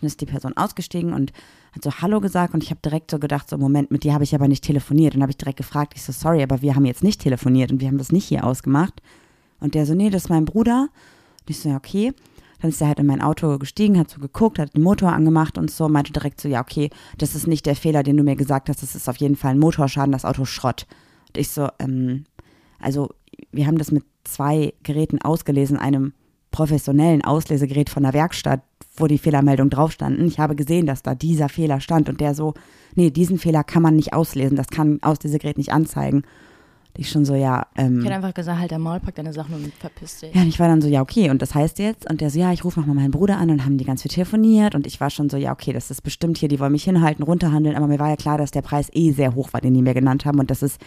Dann 0.00 0.08
ist 0.08 0.20
die 0.20 0.26
Person 0.26 0.56
ausgestiegen 0.56 1.12
und 1.12 1.32
hat 1.72 1.84
so 1.84 1.92
Hallo 2.02 2.20
gesagt 2.20 2.54
und 2.54 2.62
ich 2.62 2.70
habe 2.70 2.80
direkt 2.84 3.10
so 3.10 3.18
gedacht, 3.20 3.48
so 3.48 3.56
Moment, 3.56 3.90
mit 3.92 4.02
dir 4.02 4.12
habe 4.12 4.24
ich 4.24 4.34
aber 4.34 4.48
nicht 4.48 4.64
telefoniert. 4.64 5.14
Und 5.14 5.22
habe 5.22 5.30
ich 5.30 5.38
direkt 5.38 5.58
gefragt, 5.58 5.92
ich 5.94 6.02
so, 6.02 6.12
sorry, 6.12 6.42
aber 6.42 6.60
wir 6.60 6.74
haben 6.74 6.84
jetzt 6.84 7.04
nicht 7.04 7.20
telefoniert 7.20 7.70
und 7.70 7.80
wir 7.80 7.86
haben 7.86 7.98
das 7.98 8.10
nicht 8.10 8.24
hier 8.24 8.44
ausgemacht. 8.44 9.00
Und 9.60 9.74
der 9.74 9.86
so, 9.86 9.94
nee, 9.94 10.10
das 10.10 10.24
ist 10.24 10.28
mein 10.28 10.44
Bruder. 10.44 10.88
Und 11.40 11.50
ich 11.50 11.60
so, 11.60 11.68
ja, 11.68 11.76
okay. 11.76 12.12
Dann 12.60 12.70
ist 12.70 12.80
er 12.80 12.88
halt 12.88 12.98
in 12.98 13.06
mein 13.06 13.20
Auto 13.20 13.58
gestiegen, 13.58 13.98
hat 13.98 14.10
so 14.10 14.20
geguckt, 14.20 14.58
hat 14.58 14.74
den 14.74 14.82
Motor 14.82 15.12
angemacht 15.12 15.58
und 15.58 15.70
so, 15.70 15.88
meinte 15.88 16.12
direkt 16.12 16.40
so, 16.40 16.48
ja, 16.48 16.60
okay, 16.60 16.90
das 17.18 17.34
ist 17.34 17.46
nicht 17.46 17.66
der 17.66 17.76
Fehler, 17.76 18.02
den 18.02 18.16
du 18.16 18.22
mir 18.22 18.36
gesagt 18.36 18.68
hast, 18.68 18.82
das 18.82 18.94
ist 18.94 19.08
auf 19.08 19.16
jeden 19.16 19.36
Fall 19.36 19.52
ein 19.52 19.58
Motorschaden, 19.58 20.12
das 20.12 20.24
Auto 20.24 20.44
Schrott. 20.44 20.86
Und 21.28 21.38
ich 21.38 21.50
so, 21.50 21.68
ähm, 21.78 22.24
also 22.80 23.10
wir 23.52 23.66
haben 23.66 23.78
das 23.78 23.92
mit 23.92 24.04
zwei 24.24 24.72
Geräten 24.82 25.20
ausgelesen, 25.20 25.76
einem 25.76 26.12
professionellen 26.50 27.22
Auslesegerät 27.22 27.90
von 27.90 28.02
der 28.02 28.14
Werkstatt, 28.14 28.62
wo 28.96 29.06
die 29.06 29.18
Fehlermeldung 29.18 29.68
drauf 29.68 29.92
standen. 29.92 30.26
Ich 30.26 30.38
habe 30.38 30.56
gesehen, 30.56 30.86
dass 30.86 31.02
da 31.02 31.14
dieser 31.14 31.50
Fehler 31.50 31.80
stand 31.80 32.08
und 32.08 32.20
der 32.20 32.34
so, 32.34 32.54
nee, 32.94 33.10
diesen 33.10 33.38
Fehler 33.38 33.62
kann 33.62 33.82
man 33.82 33.94
nicht 33.94 34.14
auslesen, 34.14 34.56
das 34.56 34.68
kann 34.68 35.02
Auslesegerät 35.02 35.58
nicht 35.58 35.72
anzeigen. 35.72 36.22
Ich 36.98 37.10
schon 37.10 37.24
so, 37.24 37.34
ja, 37.34 37.66
ähm, 37.76 37.98
Ich 38.00 38.04
hätte 38.04 38.14
einfach 38.14 38.34
gesagt, 38.34 38.58
halt 38.60 38.70
der 38.70 38.78
Maul, 38.78 39.00
pack 39.00 39.14
deine 39.14 39.32
Sachen 39.32 39.54
und 39.54 39.72
verpiss 39.74 40.20
dich. 40.20 40.34
ja, 40.34 40.42
und 40.42 40.48
ich 40.48 40.58
war 40.58 40.68
dann 40.68 40.80
so, 40.80 40.88
ja, 40.88 41.00
okay, 41.02 41.30
und 41.30 41.42
das 41.42 41.54
heißt 41.54 41.78
jetzt? 41.78 42.08
Und 42.08 42.20
der 42.20 42.30
so, 42.30 42.38
ja, 42.38 42.52
ich 42.52 42.64
rufe 42.64 42.80
nochmal 42.80 42.96
meinen 42.96 43.10
Bruder 43.10 43.38
an 43.38 43.50
und 43.50 43.64
haben 43.64 43.78
die 43.78 43.84
ganz 43.84 44.02
viel 44.02 44.10
telefoniert. 44.10 44.74
Und 44.74 44.86
ich 44.86 45.00
war 45.00 45.10
schon 45.10 45.28
so, 45.30 45.36
ja, 45.36 45.52
okay, 45.52 45.72
das 45.72 45.90
ist 45.90 46.02
bestimmt 46.02 46.38
hier, 46.38 46.48
die 46.48 46.60
wollen 46.60 46.72
mich 46.72 46.84
hinhalten, 46.84 47.22
runterhandeln. 47.22 47.76
Aber 47.76 47.86
mir 47.86 47.98
war 47.98 48.08
ja 48.08 48.16
klar, 48.16 48.38
dass 48.38 48.50
der 48.50 48.62
Preis 48.62 48.88
eh 48.92 49.12
sehr 49.12 49.34
hoch 49.34 49.52
war, 49.52 49.60
den 49.60 49.74
die 49.74 49.82
mir 49.82 49.94
genannt 49.94 50.24
haben. 50.24 50.38
Und 50.38 50.50
das 50.50 50.62
ist 50.62 50.80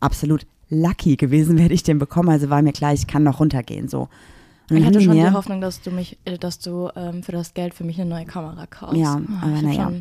absolut 0.00 0.46
lucky 0.70 1.16
gewesen, 1.16 1.58
werde 1.58 1.74
ich 1.74 1.82
den 1.82 1.98
bekommen. 1.98 2.28
Also 2.28 2.50
war 2.50 2.62
mir 2.62 2.72
klar, 2.72 2.92
ich 2.92 3.06
kann 3.06 3.22
noch 3.22 3.40
runtergehen, 3.40 3.88
so. 3.88 4.08
Ich 4.70 4.76
haben 4.76 4.86
hatte 4.86 5.00
schon 5.00 5.16
mir, 5.16 5.28
die 5.28 5.32
Hoffnung, 5.32 5.60
dass 5.60 5.80
du 5.80 5.90
mich, 5.90 6.18
äh, 6.24 6.36
dass 6.38 6.58
du 6.58 6.90
ähm, 6.94 7.22
für 7.22 7.32
das 7.32 7.54
Geld 7.54 7.74
für 7.74 7.84
mich 7.84 8.00
eine 8.00 8.10
neue 8.10 8.26
Kamera 8.26 8.66
kaufst. 8.66 8.96
Ja, 8.96 9.14
Ah, 9.14 9.42
aber 9.42 9.62
naja. 9.62 9.92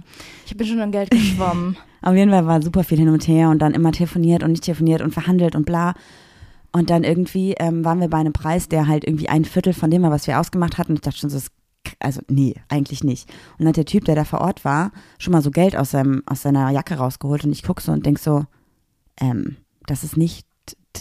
Ich 0.46 0.58
bin 0.58 0.68
schon 0.68 0.80
an 0.82 0.92
Geld 0.92 1.10
geschwommen. 1.12 1.78
Auf 2.02 2.16
jeden 2.16 2.32
Fall 2.32 2.46
war 2.46 2.62
super 2.62 2.84
viel 2.84 2.98
hin 2.98 3.10
und 3.10 3.28
her 3.28 3.50
und 3.50 3.60
dann 3.60 3.74
immer 3.74 3.92
telefoniert 3.92 4.44
und 4.44 4.52
nicht 4.52 4.64
telefoniert 4.64 5.02
und 5.02 5.14
verhandelt 5.14 5.56
und 5.56 5.66
bla. 5.66 5.94
Und 6.72 6.90
dann 6.90 7.04
irgendwie 7.04 7.54
ähm, 7.54 7.86
waren 7.86 8.00
wir 8.02 8.10
bei 8.10 8.18
einem 8.18 8.34
Preis, 8.34 8.68
der 8.70 8.88
halt 8.88 9.06
irgendwie 9.06 9.30
ein 9.30 9.46
Viertel 9.46 9.74
von 9.74 9.90
dem 9.90 10.04
war, 10.04 10.12
was 10.12 10.28
wir 10.28 10.40
ausgemacht 10.40 10.78
hatten. 10.78 10.94
Ich 10.96 11.02
dachte 11.02 11.18
schon 11.18 11.30
so, 11.30 11.40
also 12.00 12.22
nee, 12.30 12.56
eigentlich 12.70 13.04
nicht. 13.04 13.30
Und 13.54 13.60
dann 13.60 13.70
hat 13.70 13.78
der 13.78 13.86
Typ, 13.86 14.06
der 14.06 14.16
da 14.16 14.26
vor 14.26 14.42
Ort 14.42 14.66
war, 14.66 14.92
schon 15.18 15.32
mal 15.32 15.42
so 15.42 15.52
Geld 15.52 15.76
aus, 15.76 15.92
seinem, 15.92 16.24
aus 16.26 16.42
seiner 16.42 16.70
Jacke 16.72 16.96
rausgeholt 16.96 17.46
und 17.46 17.52
ich 17.52 17.64
gucke 17.64 17.82
so 17.82 17.92
und 17.92 18.06
denk 18.06 18.20
so, 18.20 18.46
ähm, 19.20 19.58
das 19.86 20.04
ist 20.04 20.18
nicht 20.18 20.47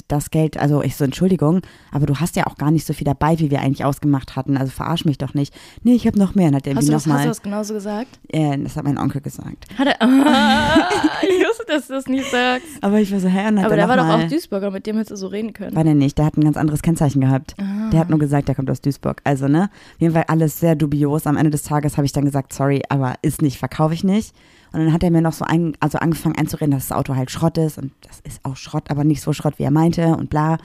das 0.09 0.31
Geld, 0.31 0.57
also 0.57 0.83
ich 0.83 0.97
so, 0.97 1.05
Entschuldigung, 1.05 1.61
aber 1.93 2.07
du 2.07 2.17
hast 2.17 2.37
ja 2.37 2.47
auch 2.47 2.57
gar 2.57 2.71
nicht 2.71 2.87
so 2.87 2.93
viel 2.93 3.05
dabei, 3.05 3.39
wie 3.39 3.51
wir 3.51 3.61
eigentlich 3.61 3.85
ausgemacht 3.85 4.37
hatten, 4.37 4.57
also 4.57 4.71
verarsch 4.71 5.05
mich 5.05 5.19
doch 5.19 5.35
nicht. 5.35 5.55
Nee, 5.83 5.95
ich 5.95 6.07
habe 6.07 6.19
noch 6.19 6.35
mehr. 6.35 6.47
Hat 6.53 6.67
Hast 6.67 6.89
du, 6.89 6.93
das, 6.93 7.07
hast 7.07 7.25
du 7.25 7.29
das 7.29 7.43
genauso 7.43 7.75
gesagt? 7.75 8.19
äh, 8.29 8.57
das 8.59 8.77
hat 8.77 8.85
mein 8.85 8.99
Onkel 8.99 9.21
gesagt. 9.21 9.67
Hat 9.79 9.87
er, 9.89 10.03
ah, 10.03 10.89
ich 11.23 11.29
wusste, 11.47 11.65
dass 11.69 11.87
du 11.89 11.95
das 11.95 12.07
nicht 12.07 12.31
sagst. 12.31 12.67
Aber 12.83 12.99
ich 13.01 13.13
war 13.13 13.21
so, 13.21 13.29
hä? 13.29 13.49
Und 13.49 13.59
hat 13.59 13.67
Aber 13.67 13.75
er 13.75 13.87
der 13.87 13.89
war 13.89 13.97
doch 13.97 14.07
mal- 14.07 14.25
auch 14.25 14.29
Duisburger, 14.29 14.71
mit 14.71 14.87
dem 14.87 14.97
hättest 14.97 15.13
du 15.13 15.17
so 15.17 15.27
reden 15.29 15.53
können. 15.53 15.75
War 15.77 15.85
der 15.85 15.95
nicht, 15.95 16.19
der 16.19 16.27
hat 16.27 16.37
ein 16.37 16.45
ganz 16.45 16.57
anderes 16.57 16.83
Kennzeichen 16.83 17.21
gehabt. 17.21 17.55
Ah. 17.59 17.91
Der 17.91 18.01
hat 18.01 18.11
nur 18.11 18.19
gesagt, 18.19 18.49
der 18.49 18.55
kommt 18.55 18.71
aus 18.71 18.81
Duisburg. 18.81 19.21
Also, 19.25 19.49
ne? 19.49 19.65
Auf 19.65 20.01
jeden 20.01 20.15
Fall 20.15 20.25
alles 20.29 20.61
sehr 20.61 20.75
dubios. 20.75 21.27
Am 21.27 21.37
Ende 21.37 21.51
des 21.51 21.63
Tages 21.63 21.97
habe 21.97 22.07
ich 22.07 22.13
dann 22.13 22.25
gesagt, 22.25 22.53
sorry, 22.53 22.83
aber 22.89 23.15
ist 23.23 23.43
nicht, 23.43 23.59
verkaufe 23.59 23.95
ich 23.95 24.05
nicht. 24.05 24.35
Und 24.77 24.85
dann 24.85 24.93
hat 24.93 25.03
er 25.03 25.11
mir 25.11 25.23
noch 25.23 25.33
so 25.33 25.47
ein, 25.47 25.75
also 25.81 25.97
angefangen 25.97 26.37
einzureden, 26.37 26.73
dass 26.73 26.89
das 26.89 26.99
Auto 26.99 27.17
halt 27.17 27.31
Schrott 27.31 27.57
ist. 27.57 27.79
Und 27.79 27.93
das 28.03 28.21
ist 28.21 28.45
auch 28.45 28.57
Schrott, 28.57 28.91
aber 28.91 29.05
nicht 29.05 29.23
so 29.23 29.33
Schrott, 29.33 29.55
wie 29.59 29.63
er 29.63 29.71
meinte 29.71 30.15
und 30.19 30.29
bla. 30.29 30.59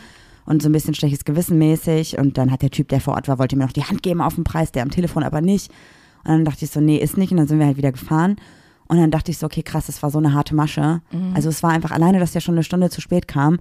Und 0.45 0.61
so 0.61 0.67
ein 0.67 0.73
bisschen 0.73 0.93
schlechtes 0.93 1.23
Gewissen 1.23 1.57
mäßig. 1.57 2.17
Und 2.17 2.37
dann 2.37 2.51
hat 2.51 2.61
der 2.61 2.71
Typ, 2.71 2.89
der 2.89 2.99
vor 2.99 3.13
Ort 3.13 3.29
war, 3.29 3.39
wollte 3.39 3.55
mir 3.55 3.63
noch 3.63 3.71
die 3.71 3.85
Hand 3.85 4.03
geben 4.03 4.19
auf 4.19 4.35
den 4.35 4.43
Preis, 4.43 4.73
der 4.73 4.83
am 4.83 4.91
Telefon 4.91 5.23
aber 5.23 5.39
nicht. 5.39 5.71
Und 6.25 6.31
dann 6.31 6.43
dachte 6.43 6.65
ich 6.65 6.71
so, 6.71 6.81
nee, 6.81 6.97
ist 6.97 7.15
nicht. 7.15 7.31
Und 7.31 7.37
dann 7.37 7.47
sind 7.47 7.57
wir 7.57 7.65
halt 7.65 7.77
wieder 7.77 7.93
gefahren. 7.93 8.35
Und 8.89 8.97
dann 8.97 9.11
dachte 9.11 9.31
ich 9.31 9.37
so, 9.37 9.45
okay, 9.45 9.63
krass, 9.63 9.85
das 9.85 10.03
war 10.03 10.11
so 10.11 10.17
eine 10.17 10.33
harte 10.33 10.55
Masche. 10.55 10.99
Also 11.33 11.47
es 11.47 11.63
war 11.63 11.69
einfach 11.69 11.91
alleine, 11.91 12.19
dass 12.19 12.33
der 12.33 12.41
schon 12.41 12.55
eine 12.55 12.63
Stunde 12.65 12.89
zu 12.89 12.99
spät 12.99 13.29
kam. 13.29 13.59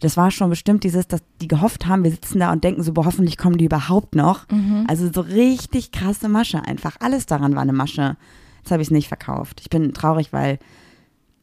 Das 0.00 0.16
war 0.16 0.32
schon 0.32 0.50
bestimmt 0.50 0.82
dieses, 0.82 1.06
dass 1.06 1.22
die 1.40 1.46
gehofft 1.46 1.86
haben, 1.86 2.02
wir 2.02 2.10
sitzen 2.10 2.40
da 2.40 2.50
und 2.50 2.64
denken 2.64 2.82
so, 2.82 2.92
boah, 2.92 3.04
hoffentlich 3.04 3.38
kommen 3.38 3.58
die 3.58 3.66
überhaupt 3.66 4.16
noch. 4.16 4.48
Also 4.88 5.08
so 5.14 5.20
richtig 5.20 5.92
krasse 5.92 6.28
Masche 6.28 6.64
einfach. 6.64 6.96
Alles 6.98 7.26
daran 7.26 7.54
war 7.54 7.62
eine 7.62 7.72
Masche. 7.72 8.16
Jetzt 8.64 8.70
habe 8.70 8.80
ich 8.80 8.88
es 8.88 8.92
nicht 8.92 9.08
verkauft. 9.08 9.60
Ich 9.60 9.68
bin 9.68 9.92
traurig, 9.92 10.32
weil 10.32 10.58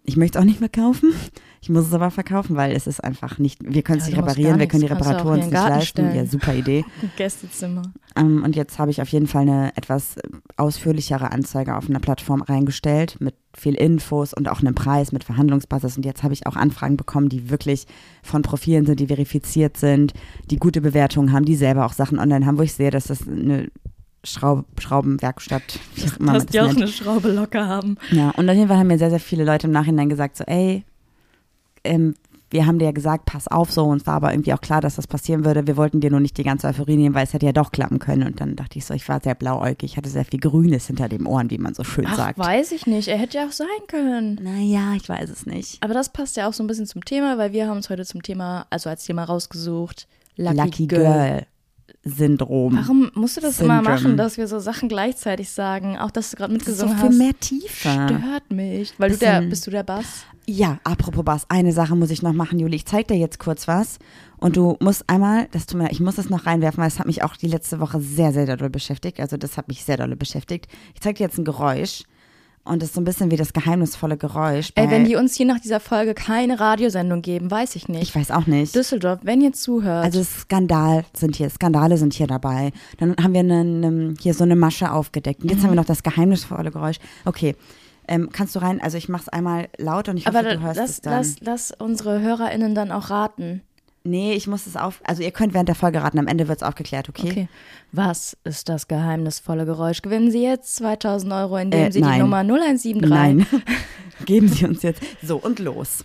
ich 0.04 0.18
möchte 0.18 0.40
es 0.40 0.42
auch 0.42 0.46
nicht 0.48 0.60
mehr 0.60 0.70
kaufen. 0.70 1.14
Ich 1.62 1.70
muss 1.70 1.86
es 1.86 1.94
aber 1.94 2.10
verkaufen, 2.10 2.56
weil 2.56 2.72
es 2.76 2.88
ist 2.88 3.04
einfach 3.04 3.38
nicht, 3.38 3.60
wir 3.64 3.84
können 3.84 4.00
es 4.00 4.06
Ja, 4.08 4.16
nicht 4.16 4.24
reparieren, 4.24 4.58
wir 4.60 4.66
können 4.68 4.82
die 4.82 4.88
Reparaturen 4.88 5.36
uns 5.36 5.46
nicht 5.46 5.54
leisten. 5.54 5.86
stellen. 5.86 6.16
Ja, 6.16 6.26
super 6.26 6.56
Idee. 6.56 6.84
Gästezimmer. 7.18 7.84
Ähm, 8.16 8.42
und 8.44 8.56
jetzt 8.56 8.80
habe 8.80 8.90
ich 8.90 9.04
auf 9.04 9.10
jeden 9.10 9.28
Fall 9.28 9.44
eine 9.44 9.78
etwas 9.78 10.16
ausführlichere 10.58 11.32
Anzeige 11.32 11.76
auf 11.78 11.88
einer 11.88 12.00
Plattform 12.00 12.42
reingestellt 12.42 13.18
mit 13.20 13.36
viel 13.56 13.76
Infos 13.76 14.34
und 14.34 14.50
auch 14.50 14.62
einem 14.62 14.74
Preis 14.74 15.12
mit 15.12 15.24
Verhandlungsbasis. 15.24 15.98
Und 15.98 16.06
jetzt 16.08 16.24
habe 16.24 16.34
ich 16.34 16.48
auch 16.48 16.56
Anfragen 16.56 16.98
bekommen, 16.98 17.30
die 17.30 17.52
wirklich 17.52 17.86
von 18.24 18.42
Profilen 18.42 18.88
sind, 18.88 19.00
die 19.00 19.06
verifiziert 19.08 19.78
sind, 19.78 20.14
die 20.50 20.58
gute 20.58 20.82
Bewertungen 20.82 21.32
haben, 21.32 21.46
die 21.46 21.56
selber 21.56 21.86
auch 21.86 21.94
Sachen 21.94 22.18
online 22.18 22.48
haben, 22.48 22.58
wo 22.58 22.64
ich 22.64 22.74
sehe, 22.74 22.90
dass 22.90 23.06
das 23.06 23.28
eine 23.28 23.70
Schraub 24.24 24.66
Schraubenwerkstatt, 24.80 25.80
wie 25.96 26.10
auch 26.10 26.18
immer 26.18 26.34
Dass 26.34 26.46
das 26.46 26.52
die 26.52 26.62
auch 26.62 26.68
nennt. 26.68 26.78
eine 26.78 26.88
Schraube 26.88 27.32
locker 27.32 27.68
haben. 27.68 27.98
Ja, 28.12 28.30
und 28.32 28.50
auf 28.50 28.56
jeden 28.56 28.68
Fall 28.68 28.78
haben 28.78 28.88
mir 28.88 28.98
sehr, 29.00 29.10
sehr 29.10 29.20
viele 29.20 29.44
Leute 29.44 29.68
im 29.68 29.74
Nachhinein 29.74 30.10
gesagt, 30.10 30.38
so, 30.38 30.44
ey, 30.46 30.84
ähm, 31.84 32.16
wir 32.52 32.66
haben 32.68 32.80
dir 32.80 32.86
ja 32.86 32.92
gesagt, 32.92 33.26
pass 33.26 33.48
auf 33.48 33.72
so, 33.72 33.86
uns 33.86 34.06
war 34.06 34.16
aber 34.16 34.34
irgendwie 34.34 34.54
auch 34.54 34.60
klar, 34.60 34.82
dass 34.82 34.98
das 34.98 35.08
passieren 35.08 35.46
würde. 35.46 35.68
Wir 35.68 35.78
wollten 35.78 36.02
dir 36.02 36.12
nur 36.12 36.20
nicht 36.20 36.38
die 36.38 36.44
ganze 36.44 36.68
Euphorie 36.68 36.98
nehmen, 36.98 37.16
weil 37.16 37.24
es 37.24 37.34
hätte 37.34 37.46
ja 37.46 37.54
doch 37.54 37.72
klappen 37.72 37.98
können. 37.98 38.28
Und 38.28 38.42
dann 38.42 38.58
dachte 38.58 38.78
ich 38.78 38.86
so, 38.86 38.94
ich 38.94 39.08
war 39.08 39.22
sehr 39.22 39.36
blauäugig, 39.36 39.92
ich 39.92 39.98
hatte 39.98 40.10
sehr 40.10 40.26
viel 40.26 40.40
Grünes 40.42 40.86
hinter 40.88 41.08
den 41.08 41.26
Ohren, 41.26 41.50
wie 41.50 41.58
man 41.58 41.74
so 41.74 41.86
schön 41.86 42.06
Ach, 42.08 42.18
sagt. 42.18 42.38
weiß 42.38 42.74
ich 42.74 42.86
nicht. 42.86 43.08
Er 43.08 43.18
hätte 43.18 43.38
ja 43.38 43.48
auch 43.48 43.54
sein 43.54 43.68
können. 43.88 44.38
Naja, 44.44 44.94
ich 44.98 45.08
weiß 45.08 45.30
es 45.30 45.46
nicht. 45.46 45.82
Aber 45.82 45.94
das 45.94 46.12
passt 46.12 46.36
ja 46.36 46.48
auch 46.50 46.54
so 46.54 46.62
ein 46.62 46.68
bisschen 46.68 46.88
zum 46.88 47.06
Thema, 47.06 47.38
weil 47.38 47.54
wir 47.54 47.68
haben 47.68 47.78
uns 47.78 47.90
heute 47.90 48.06
zum 48.06 48.22
Thema, 48.22 48.66
also 48.70 48.90
als 48.90 49.06
Thema 49.06 49.24
rausgesucht, 49.24 50.08
Lucky, 50.36 50.58
Lucky, 50.58 50.88
Girl. 50.88 51.04
Girl. 51.04 51.46
Syndrom. 52.04 52.76
Warum 52.76 53.12
musst 53.14 53.38
du 53.38 53.42
das 53.42 53.60
immer 53.60 53.78
Syndrome. 53.78 53.96
machen, 53.96 54.18
dass 54.18 54.38
wir 54.38 54.48
so 54.48 54.60
Sachen 54.60 54.90
gleichzeitig 54.90 55.50
sagen? 55.52 55.98
Auch, 55.98 56.10
dass 56.10 56.32
du 56.32 56.38
gerade 56.38 56.58
das 56.58 56.68
ist 56.68 56.80
so 56.80 56.86
mitgesungen 56.88 56.98
für 56.98 57.10
hast. 57.10 57.18
mehr 57.18 57.40
Tiefe. 57.40 57.90
Stört 57.90 58.52
mich. 58.52 58.94
Weil 58.98 59.12
du 59.12 59.18
der, 59.18 59.42
bist 59.42 59.68
du 59.68 59.72
der 59.72 59.84
Bass? 59.84 60.26
Ja, 60.48 60.80
apropos 60.84 61.24
Bass, 61.24 61.46
eine 61.50 61.72
Sache 61.72 61.96
muss 61.96 62.10
ich 62.10 62.24
noch 62.24 62.34
machen, 62.34 62.58
Juli. 62.58 62.78
Ich 62.78 62.86
zeig 62.86 63.08
dir 63.08 63.18
jetzt 63.18 63.40
kurz 63.40 63.68
was. 63.68 64.00
Und 64.38 64.58
du 64.58 64.78
musst 64.80 65.08
einmal, 65.08 65.48
das 65.52 65.68
tut 65.68 65.80
mir, 65.80 65.92
ich 65.92 66.00
muss 66.00 66.16
das 66.16 66.32
noch 66.32 66.48
reinwerfen, 66.48 66.82
weil 66.82 66.88
es 66.88 66.98
hat 66.98 67.06
mich 67.06 67.24
auch 67.24 67.36
die 67.36 67.48
letzte 67.48 67.80
Woche 67.80 68.02
sehr, 68.02 68.34
sehr 68.34 68.58
doll 68.58 68.72
beschäftigt. 68.72 69.20
Also 69.20 69.38
das 69.38 69.58
hat 69.58 69.68
mich 69.68 69.84
sehr 69.84 69.98
doll 69.98 70.16
beschäftigt. 70.16 70.68
Ich 70.96 71.02
zeig 71.02 71.18
dir 71.18 71.26
jetzt 71.26 71.38
ein 71.38 71.46
Geräusch. 71.46 72.04
Und 72.64 72.82
das 72.82 72.90
ist 72.90 72.96
so 72.96 73.02
ein 73.02 73.06
bisschen 73.06 73.32
wie 73.32 73.38
das 73.38 73.54
geheimnisvolle 73.54 74.18
Geräusch. 74.18 74.72
Ey, 74.76 74.90
wenn 74.92 75.04
die 75.04 75.16
uns 75.16 75.34
hier 75.36 75.48
nach 75.48 75.60
dieser 75.60 75.80
Folge 75.80 76.14
keine 76.14 76.60
Radiosendung 76.60 77.24
geben, 77.24 77.50
weiß 77.50 77.76
ich 77.76 77.88
nicht. 77.90 78.04
ich 78.04 78.16
weiß 78.16 78.30
auch 78.30 78.46
nicht. 78.46 78.76
Düsseldorf, 78.76 79.20
wenn 79.24 79.42
ihr 79.42 79.52
zuhört. 79.52 80.06
Also 80.06 80.24
Skandal 80.24 81.04
sind 81.14 81.36
hier, 81.36 81.50
Skandale 81.50 81.98
sind 81.98 82.14
hier 82.14 82.28
dabei. 82.28 82.72
Dann 83.00 83.16
haben 83.22 83.34
wir 83.34 83.40
einen, 83.40 83.84
ähm, 83.84 84.14
hier 84.22 84.36
so 84.36 84.44
eine 84.44 84.56
Masche 84.56 84.92
aufgedeckt. 84.92 85.42
Und 85.42 85.50
jetzt 85.50 85.60
Mhm. 85.60 85.64
haben 85.64 85.72
wir 85.72 85.76
noch 85.78 85.86
das 85.86 86.04
geheimnisvolle 86.04 86.70
Geräusch. 86.70 86.98
Okay, 87.26 87.56
ähm, 88.08 88.30
kannst 88.32 88.56
du 88.56 88.60
rein? 88.60 88.80
Also 88.82 88.98
ich 88.98 89.10
mach's 89.10 89.28
einmal 89.30 89.70
laut 89.78 90.08
und 90.10 90.18
ich 90.18 90.28
hoffe, 90.28 90.40
aber 90.40 90.54
du 90.56 90.60
hörst 90.62 90.78
lass, 90.78 90.90
es 90.92 91.02
dann. 91.02 91.14
lass, 91.14 91.36
lass 91.42 91.72
unsere 91.72 92.22
HörerInnen 92.22 92.76
dann 92.76 92.92
auch 92.92 93.10
raten. 93.10 93.62
Nee, 94.04 94.34
ich 94.34 94.48
muss 94.48 94.66
es 94.66 94.76
auf. 94.76 95.00
Also 95.04 95.22
ihr 95.22 95.32
könnt 95.32 95.54
während 95.54 95.70
der 95.70 95.76
Folge 95.76 96.02
raten. 96.02 96.18
Am 96.18 96.28
Ende 96.28 96.48
wird's 96.48 96.64
aufgeklärt, 96.64 97.08
okay? 97.08 97.30
Okay. 97.30 97.48
Was 97.92 98.36
ist 98.44 98.68
das 98.68 98.88
geheimnisvolle 98.88 99.66
Geräusch? 99.66 100.02
Gewinnen 100.02 100.32
Sie 100.32 100.42
jetzt 100.42 100.76
2000 100.78 101.32
Euro, 101.34 101.58
indem 101.58 101.80
Äh, 101.82 101.92
Sie 101.92 102.02
die 102.02 102.08
nein. 102.08 102.22
Nummer 102.22 102.40
0173. 102.44 103.08
Nein. 103.10 103.46
Geben 104.26 104.48
Sie 104.48 104.66
uns 104.66 104.82
jetzt. 104.82 105.02
So 105.22 105.38
und 105.38 105.60
los. 105.60 106.04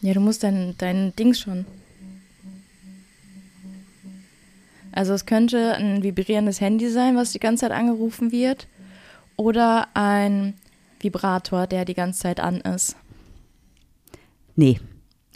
Ja, 0.00 0.14
du 0.14 0.20
musst 0.20 0.42
dein, 0.42 0.74
dein 0.78 1.14
Ding 1.16 1.34
schon. 1.34 1.66
Also 4.90 5.14
es 5.14 5.26
könnte 5.26 5.74
ein 5.74 6.02
vibrierendes 6.02 6.60
Handy 6.60 6.88
sein, 6.90 7.16
was 7.16 7.32
die 7.32 7.38
ganze 7.40 7.62
Zeit 7.62 7.72
angerufen 7.72 8.32
wird. 8.32 8.68
Oder 9.36 9.88
ein 9.94 10.54
Vibrator, 11.00 11.66
der 11.66 11.84
die 11.84 11.94
ganze 11.94 12.20
Zeit 12.20 12.40
an 12.40 12.60
ist. 12.60 12.96
Nee. 14.56 14.80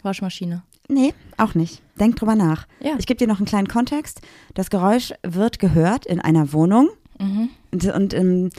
Waschmaschine. 0.03 0.63
Nee, 0.89 1.13
auch 1.37 1.53
nicht. 1.53 1.81
Denk 1.99 2.15
drüber 2.15 2.35
nach. 2.35 2.65
Ja. 2.79 2.91
Ich 2.97 3.07
gebe 3.07 3.17
dir 3.17 3.27
noch 3.27 3.37
einen 3.39 3.45
kleinen 3.45 3.67
Kontext. 3.67 4.21
Das 4.53 4.69
Geräusch 4.69 5.13
wird 5.23 5.59
gehört 5.59 6.05
in 6.05 6.21
einer 6.21 6.53
Wohnung. 6.53 6.89
Mhm. 7.19 7.49
Und, 7.71 7.85
und 7.85 8.13
ähm, 8.13 8.49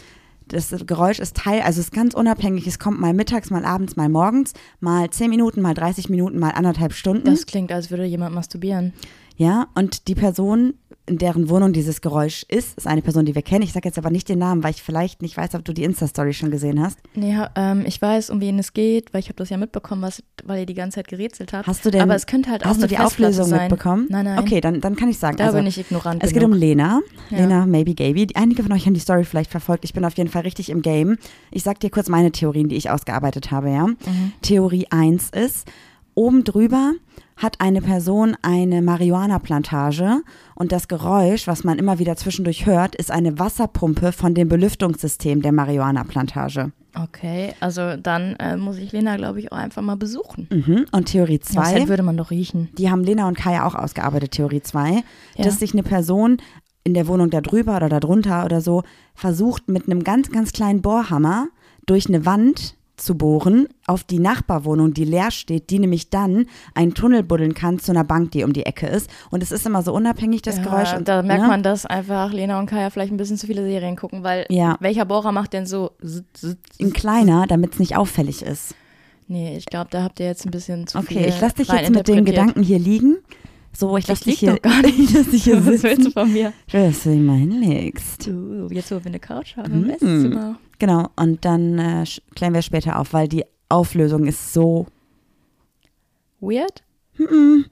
das 0.48 0.74
Geräusch 0.86 1.20
ist 1.20 1.36
Teil, 1.36 1.60
also 1.62 1.80
es 1.80 1.86
ist 1.86 1.92
ganz 1.92 2.14
unabhängig. 2.14 2.66
Es 2.66 2.78
kommt 2.78 3.00
mal 3.00 3.14
mittags, 3.14 3.50
mal 3.50 3.64
abends, 3.64 3.96
mal 3.96 4.08
morgens, 4.08 4.52
mal 4.80 5.08
10 5.08 5.30
Minuten, 5.30 5.60
mal 5.62 5.74
30 5.74 6.08
Minuten, 6.10 6.38
mal 6.38 6.50
anderthalb 6.50 6.92
Stunden. 6.92 7.24
Das 7.24 7.46
klingt, 7.46 7.72
als 7.72 7.90
würde 7.90 8.04
jemand 8.04 8.34
masturbieren. 8.34 8.92
ja, 9.36 9.68
und 9.74 10.08
die 10.08 10.14
Person, 10.14 10.74
in 11.08 11.18
deren 11.18 11.48
Wohnung 11.48 11.72
dieses 11.72 12.00
Geräusch 12.00 12.44
ist, 12.48 12.76
ist 12.78 12.86
eine 12.86 13.02
Person, 13.02 13.24
die 13.24 13.34
wir 13.34 13.42
kennen. 13.42 13.62
Ich 13.62 13.72
sage 13.72 13.88
jetzt 13.88 13.98
aber 13.98 14.10
nicht 14.10 14.28
den 14.28 14.38
Namen, 14.38 14.62
weil 14.62 14.70
ich 14.72 14.82
vielleicht 14.82 15.22
nicht 15.22 15.36
weiß, 15.36 15.54
ob 15.54 15.64
du 15.64 15.72
die 15.72 15.84
Insta-Story 15.84 16.32
schon 16.34 16.50
gesehen 16.50 16.80
hast. 16.80 16.98
Nee, 17.14 17.36
ähm, 17.56 17.84
ich 17.86 18.00
weiß, 18.00 18.30
um 18.30 18.40
wen 18.40 18.58
es 18.58 18.72
geht, 18.72 19.12
weil 19.12 19.20
ich 19.20 19.26
habe 19.28 19.36
das 19.36 19.48
ja 19.50 19.56
mitbekommen, 19.56 20.02
was, 20.02 20.22
weil 20.44 20.60
ihr 20.60 20.66
die 20.66 20.74
ganze 20.74 20.96
Zeit 20.96 21.08
gerätselt 21.08 21.52
habt. 21.52 21.66
Hast 21.66 21.84
du 21.84 21.90
denn, 21.90 22.02
Aber 22.02 22.14
es 22.14 22.26
könnte 22.26 22.50
halt 22.50 22.64
auch 22.64 22.70
hast 22.70 22.82
du 22.82 22.86
die 22.86 22.96
Festplatte 22.96 23.06
Auflösung 23.32 23.46
sein. 23.46 23.60
mitbekommen? 23.68 24.06
Nein, 24.10 24.24
nein. 24.26 24.38
Okay, 24.38 24.60
dann, 24.60 24.80
dann 24.80 24.94
kann 24.96 25.08
ich 25.08 25.18
sagen. 25.18 25.36
Da 25.36 25.46
also, 25.46 25.56
bin 25.58 25.66
ich 25.66 25.78
ignorant 25.78 26.22
Es 26.22 26.30
geht 26.30 26.40
genug. 26.40 26.54
um 26.54 26.58
Lena. 26.60 27.00
Ja. 27.30 27.38
Lena, 27.38 27.66
maybe 27.66 27.94
Gaby. 27.94 28.26
Die- 28.26 28.36
Einige 28.36 28.62
von 28.62 28.72
euch 28.72 28.86
haben 28.86 28.94
die 28.94 29.00
Story 29.00 29.24
vielleicht 29.24 29.50
verfolgt. 29.50 29.84
Ich 29.84 29.92
bin 29.94 30.04
auf 30.04 30.16
jeden 30.16 30.30
Fall 30.30 30.42
richtig 30.42 30.70
im 30.70 30.82
Game. 30.82 31.16
Ich 31.50 31.62
sag 31.62 31.80
dir 31.80 31.90
kurz 31.90 32.08
meine 32.08 32.32
Theorien, 32.32 32.68
die 32.68 32.76
ich 32.76 32.90
ausgearbeitet 32.90 33.50
habe, 33.50 33.70
ja. 33.70 33.86
Mhm. 33.86 34.32
Theorie 34.42 34.86
1 34.90 35.30
ist, 35.30 35.66
oben 36.14 36.44
drüber 36.44 36.92
hat 37.38 37.60
eine 37.60 37.80
Person 37.80 38.36
eine 38.42 38.82
Marihuana-Plantage 38.82 40.22
und 40.54 40.72
das 40.72 40.88
Geräusch, 40.88 41.46
was 41.46 41.64
man 41.64 41.78
immer 41.78 41.98
wieder 41.98 42.16
zwischendurch 42.16 42.66
hört, 42.66 42.94
ist 42.96 43.10
eine 43.10 43.38
Wasserpumpe 43.38 44.12
von 44.12 44.34
dem 44.34 44.48
Belüftungssystem 44.48 45.40
der 45.42 45.52
Marihuana-Plantage. 45.52 46.72
Okay, 46.94 47.54
also 47.60 47.96
dann 47.96 48.34
äh, 48.36 48.56
muss 48.56 48.78
ich 48.78 48.92
Lena, 48.92 49.16
glaube 49.16 49.38
ich, 49.38 49.52
auch 49.52 49.56
einfach 49.56 49.82
mal 49.82 49.96
besuchen. 49.96 50.48
Mhm. 50.50 50.86
Und 50.90 51.06
Theorie 51.06 51.34
Ja, 51.34 51.60
das 51.62 51.72
2, 51.72 51.88
würde 51.88 52.02
man 52.02 52.16
doch 52.16 52.30
riechen. 52.30 52.70
die 52.76 52.90
haben 52.90 53.04
Lena 53.04 53.28
und 53.28 53.38
Kaya 53.38 53.66
auch 53.66 53.74
ausgearbeitet, 53.74 54.32
Theorie 54.32 54.62
2, 54.62 55.02
Ja. 55.36 55.44
dass 55.44 55.60
sich 55.60 55.72
eine 55.74 55.82
Person 55.84 56.38
in 56.84 56.94
der 56.94 57.06
Wohnung 57.06 57.30
da 57.30 57.40
drüber 57.40 57.76
oder 57.76 57.88
da 57.88 58.00
drunter 58.00 58.44
oder 58.44 58.60
so 58.60 58.82
versucht 59.14 59.68
mit 59.68 59.84
einem 59.86 60.02
ganz, 60.02 60.30
ganz 60.30 60.52
kleinen 60.52 60.80
Bohrhammer 60.82 61.48
durch 61.86 62.08
eine 62.08 62.24
Wand 62.26 62.74
zu 62.98 63.16
bohren 63.16 63.68
auf 63.86 64.04
die 64.04 64.18
Nachbarwohnung, 64.18 64.92
die 64.92 65.04
leer 65.04 65.30
steht, 65.30 65.70
die 65.70 65.78
nämlich 65.78 66.10
dann 66.10 66.46
einen 66.74 66.94
Tunnel 66.94 67.22
buddeln 67.22 67.54
kann 67.54 67.78
zu 67.78 67.92
einer 67.92 68.04
Bank, 68.04 68.32
die 68.32 68.44
um 68.44 68.52
die 68.52 68.66
Ecke 68.66 68.86
ist. 68.86 69.08
Und 69.30 69.42
es 69.42 69.50
ist 69.52 69.64
immer 69.66 69.82
so 69.82 69.92
unabhängig, 69.94 70.42
das 70.42 70.56
ja, 70.58 70.62
Geräusch. 70.64 70.92
Und, 70.94 71.08
da 71.08 71.22
merkt 71.22 71.42
ne? 71.42 71.48
man, 71.48 71.62
dass 71.62 71.86
einfach 71.86 72.32
Lena 72.32 72.58
und 72.58 72.66
Kaya 72.66 72.90
vielleicht 72.90 73.12
ein 73.12 73.16
bisschen 73.16 73.36
zu 73.38 73.46
viele 73.46 73.62
Serien 73.64 73.96
gucken, 73.96 74.22
weil 74.22 74.44
Ja. 74.50 74.76
welcher 74.80 75.04
Bohrer 75.04 75.32
macht 75.32 75.52
denn 75.52 75.66
so? 75.66 75.92
Ein 76.80 76.92
kleiner, 76.92 77.46
damit 77.46 77.74
es 77.74 77.78
nicht 77.78 77.96
auffällig 77.96 78.42
ist. 78.42 78.74
Nee, 79.26 79.56
ich 79.56 79.66
glaube, 79.66 79.88
da 79.90 80.02
habt 80.02 80.20
ihr 80.20 80.26
jetzt 80.26 80.44
ein 80.46 80.50
bisschen 80.50 80.86
zu 80.86 81.00
viel 81.02 81.18
Okay, 81.18 81.28
ich 81.28 81.40
lasse 81.40 81.56
dich 81.56 81.68
jetzt 81.68 81.90
mit 81.90 82.08
den. 82.08 82.24
Gedanken 82.24 82.62
hier 82.62 82.78
liegen. 82.78 83.18
So, 83.76 83.96
ich 83.96 84.08
lasse 84.08 84.24
dich 84.24 84.38
hier, 84.40 84.58
gar 84.58 84.82
nicht. 84.82 84.98
ich 84.98 85.12
lass 85.12 85.28
dich 85.28 85.44
hier 85.44 85.56
Was 85.66 85.82
willst 85.82 86.06
du 86.06 86.10
von 86.10 86.32
mir? 86.32 86.52
Ich 86.66 86.74
will, 86.74 86.86
dass 86.88 87.02
du 87.02 87.10
dich 87.10 87.20
mal 87.20 87.36
hinlegst. 87.36 88.26
Du, 88.26 88.66
jetzt 88.70 88.90
wo 88.90 88.96
wir 88.96 89.06
eine 89.06 89.20
Couch 89.20 89.56
haben 89.56 89.72
im 89.72 89.82
Mhm. 89.82 89.90
Esszimmer. 89.90 90.58
Genau, 90.78 91.08
und 91.16 91.44
dann 91.44 91.78
äh, 91.78 92.04
klären 92.34 92.54
wir 92.54 92.62
später 92.62 92.98
auf, 92.98 93.12
weil 93.12 93.28
die 93.28 93.44
Auflösung 93.68 94.26
ist 94.26 94.52
so. 94.52 94.86
Weird? 96.40 96.82
Mm, 97.18 97.62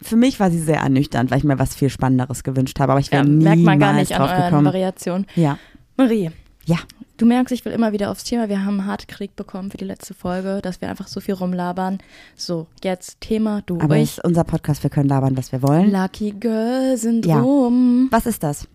Für 0.00 0.16
mich 0.16 0.38
war 0.38 0.50
sie 0.50 0.60
sehr 0.60 0.78
ernüchternd, 0.78 1.30
weil 1.30 1.38
ich 1.38 1.44
mir 1.44 1.58
was 1.58 1.74
viel 1.74 1.90
Spannenderes 1.90 2.44
gewünscht 2.44 2.78
habe, 2.78 2.92
aber 2.92 3.00
ich 3.00 3.10
wäre 3.10 3.24
Ja, 3.24 3.28
niemals 3.28 3.44
merkt 3.44 3.62
man 3.64 3.78
gar 3.80 3.92
nicht 3.94 4.12
an 4.12 4.18
drauf 4.20 4.30
euren 4.30 4.44
gekommen. 4.44 4.66
Variationen. 4.66 5.26
Ja, 5.34 5.58
Marie. 5.96 6.30
Ja. 6.66 6.76
Du 7.16 7.26
merkst, 7.26 7.52
ich 7.52 7.64
will 7.66 7.72
immer 7.72 7.92
wieder 7.92 8.10
aufs 8.10 8.24
Thema. 8.24 8.48
Wir 8.48 8.60
haben 8.64 8.80
einen 8.80 8.86
Hartkrieg 8.86 9.36
bekommen 9.36 9.70
für 9.70 9.76
die 9.76 9.84
letzte 9.84 10.14
Folge, 10.14 10.60
dass 10.62 10.80
wir 10.80 10.88
einfach 10.88 11.06
so 11.08 11.20
viel 11.20 11.34
rumlabern. 11.34 11.98
So, 12.36 12.66
jetzt 12.82 13.20
Thema, 13.20 13.60
du, 13.66 13.78
aber 13.80 13.96
es 13.96 14.02
ich. 14.04 14.18
ist 14.18 14.24
unser 14.24 14.44
Podcast, 14.44 14.82
wir 14.84 14.88
können 14.90 15.08
labern, 15.08 15.36
was 15.36 15.52
wir 15.52 15.62
wollen. 15.62 15.90
Lucky 15.92 16.30
Girl 16.30 16.96
Syndrom. 16.96 18.08
Was 18.10 18.24
ist 18.24 18.42
das? 18.42 18.68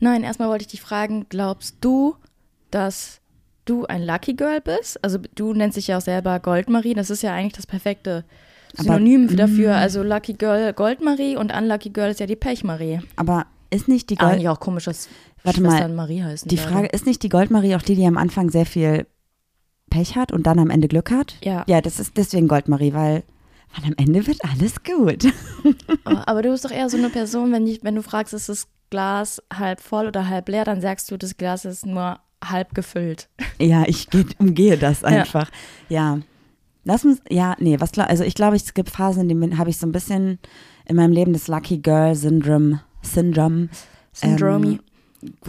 Nein, 0.00 0.22
erstmal 0.24 0.48
wollte 0.50 0.62
ich 0.62 0.68
dich 0.68 0.82
fragen, 0.82 1.26
glaubst 1.30 1.76
du, 1.80 2.16
dass 2.76 3.20
du 3.64 3.86
ein 3.86 4.04
Lucky 4.04 4.34
Girl 4.34 4.60
bist? 4.60 5.02
Also 5.02 5.18
du 5.34 5.54
nennst 5.54 5.76
dich 5.76 5.88
ja 5.88 5.98
auch 5.98 6.02
selber 6.02 6.38
Goldmarie, 6.40 6.94
das 6.94 7.10
ist 7.10 7.22
ja 7.22 7.32
eigentlich 7.34 7.54
das 7.54 7.66
perfekte 7.66 8.24
Synonym 8.74 9.26
Aber, 9.28 9.36
dafür. 9.36 9.72
mm. 9.72 9.78
Also 9.78 10.02
Lucky 10.02 10.34
Girl 10.34 10.72
Goldmarie 10.72 11.36
und 11.36 11.54
Unlucky 11.54 11.90
Girl 11.90 12.10
ist 12.10 12.20
ja 12.20 12.26
die 12.26 12.36
Pechmarie. 12.36 13.00
Aber 13.16 13.46
ist 13.70 13.88
nicht 13.88 14.10
die 14.10 14.16
Gold 14.16 14.32
Eigentlich 14.32 14.48
auch 14.48 14.60
komisch, 14.60 14.84
dass 14.84 15.08
Warte 15.42 15.62
mal, 15.62 15.70
Schwestern 15.70 15.94
Marie 15.94 16.22
heißen. 16.22 16.48
die. 16.48 16.56
Frage 16.56 16.88
ist 16.88 17.06
nicht 17.06 17.22
die 17.22 17.28
Goldmarie 17.28 17.74
auch 17.76 17.82
die, 17.82 17.94
die 17.94 18.06
am 18.06 18.18
Anfang 18.18 18.50
sehr 18.50 18.66
viel 18.66 19.06
Pech 19.90 20.16
hat 20.16 20.32
und 20.32 20.46
dann 20.46 20.58
am 20.58 20.70
Ende 20.70 20.88
Glück 20.88 21.10
hat? 21.10 21.36
Ja. 21.42 21.64
Ja, 21.66 21.80
das 21.80 21.98
ist 21.98 22.16
deswegen 22.16 22.48
Goldmarie, 22.48 22.92
weil, 22.92 23.22
weil 23.74 23.84
am 23.86 23.94
Ende 23.96 24.26
wird 24.26 24.38
alles 24.44 24.82
gut. 24.82 25.32
Aber 26.04 26.28
aber 26.28 26.42
du 26.42 26.50
bist 26.50 26.64
doch 26.64 26.70
eher 26.70 26.88
so 26.90 26.96
eine 26.96 27.08
Person, 27.08 27.52
wenn, 27.52 27.66
ich, 27.66 27.82
wenn 27.82 27.94
du 27.94 28.02
fragst, 28.02 28.34
ist 28.34 28.48
das 28.48 28.68
Glas 28.90 29.42
halb 29.52 29.80
voll 29.80 30.06
oder 30.06 30.28
halb 30.28 30.48
leer, 30.48 30.64
dann 30.64 30.80
sagst 30.80 31.10
du, 31.10 31.16
das 31.16 31.36
Glas 31.36 31.64
ist 31.64 31.86
nur 31.86 32.18
halb 32.50 32.74
gefüllt. 32.74 33.28
Ja, 33.58 33.84
ich 33.86 34.10
geh, 34.10 34.24
umgehe 34.38 34.76
das 34.76 35.04
einfach. 35.04 35.50
Ja. 35.88 36.18
Lass 36.84 37.04
uns, 37.04 37.20
ja, 37.28 37.56
nee, 37.58 37.80
was 37.80 37.98
also 37.98 38.22
ich 38.22 38.34
glaube, 38.34 38.54
es 38.56 38.72
gibt 38.72 38.90
Phasen, 38.90 39.28
in 39.28 39.40
denen 39.40 39.58
habe 39.58 39.70
ich 39.70 39.76
so 39.78 39.86
ein 39.86 39.92
bisschen 39.92 40.38
in 40.86 40.96
meinem 40.96 41.12
Leben 41.12 41.32
das 41.32 41.48
Lucky 41.48 41.78
Girl 41.78 42.14
Syndrome, 42.14 42.80
Syndrome. 43.02 43.68
Syndrome. 44.12 44.66
Ähm, 44.66 44.80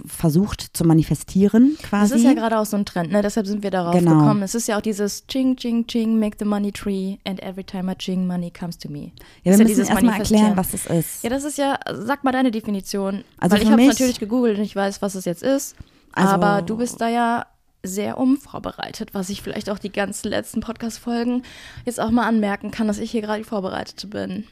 versucht 0.08 0.76
zu 0.76 0.86
manifestieren 0.86 1.78
quasi. 1.84 2.12
Das 2.14 2.20
ist 2.20 2.26
ja 2.26 2.34
gerade 2.34 2.58
auch 2.58 2.66
so 2.66 2.78
ein 2.78 2.86
Trend, 2.86 3.12
ne? 3.12 3.22
deshalb 3.22 3.48
sind 3.48 3.64
wir 3.64 3.72
darauf 3.72 3.94
Genau. 3.96 4.20
gekommen. 4.20 4.42
Es 4.42 4.56
ist 4.56 4.68
ja 4.68 4.78
auch 4.78 4.82
dieses 4.82 5.28
Ching, 5.28 5.56
Ching, 5.56 5.86
Ching, 5.88 6.20
make 6.20 6.38
the 6.40 6.46
money 6.46 6.72
tree 6.72 7.18
and 7.26 7.42
every 7.44 7.64
time 7.64 7.92
I 7.92 7.96
ching, 7.96 8.26
money 8.26 8.52
comes 8.52 8.78
to 8.78 8.90
me. 8.90 9.12
ja, 9.44 9.52
Ist 9.52 9.60
wir 9.60 9.66
müssen 9.66 9.68
dieses 9.68 9.90
erstmal 9.90 10.18
erklären, 10.20 10.58
was 10.58 10.74
es 10.74 10.86
ist. 10.86 11.24
Ja, 11.24 11.30
das 11.30 11.44
ist 11.44 11.58
ja, 11.58 11.78
sag 11.94 12.24
mal 12.24 12.32
deine 12.32 12.52
Definition. 12.52 13.24
Also 13.38 13.56
Weil 13.56 13.64
ich 13.64 13.72
habe 13.72 13.86
natürlich 13.86 14.20
gegoogelt 14.20 14.58
und 14.58 14.64
ich 14.64 14.76
weiß, 14.76 15.02
was 15.02 15.16
es 15.16 15.26
jetzt 15.26 15.44
ist. 15.44 15.76
Also- 16.18 16.34
aber 16.34 16.62
du 16.62 16.78
bist 16.78 17.00
da 17.02 17.08
ja 17.10 17.46
sehr 17.84 18.18
unvorbereitet, 18.18 19.14
was 19.14 19.30
ich 19.30 19.42
vielleicht 19.42 19.70
auch 19.70 19.80
die 19.80 19.92
ganzen 19.92 20.30
letzten 20.30 20.60
Podcast-Folgen 20.60 21.44
jetzt 21.86 22.00
auch 22.00 22.12
mal 22.12 22.28
anmerken 22.28 22.72
kann, 22.72 22.88
dass 22.88 22.98
ich 23.00 23.12
hier 23.12 23.22
gerade 23.22 23.40
die 23.40 23.48
Vorbereitete 23.48 24.08
bin. 24.08 24.46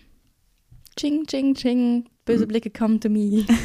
Ching, 0.97 1.25
ching, 1.25 1.53
ching. 1.55 2.05
Böse 2.25 2.47
Blicke 2.47 2.69
come 2.69 2.99
to 2.99 3.09
me. 3.09 3.45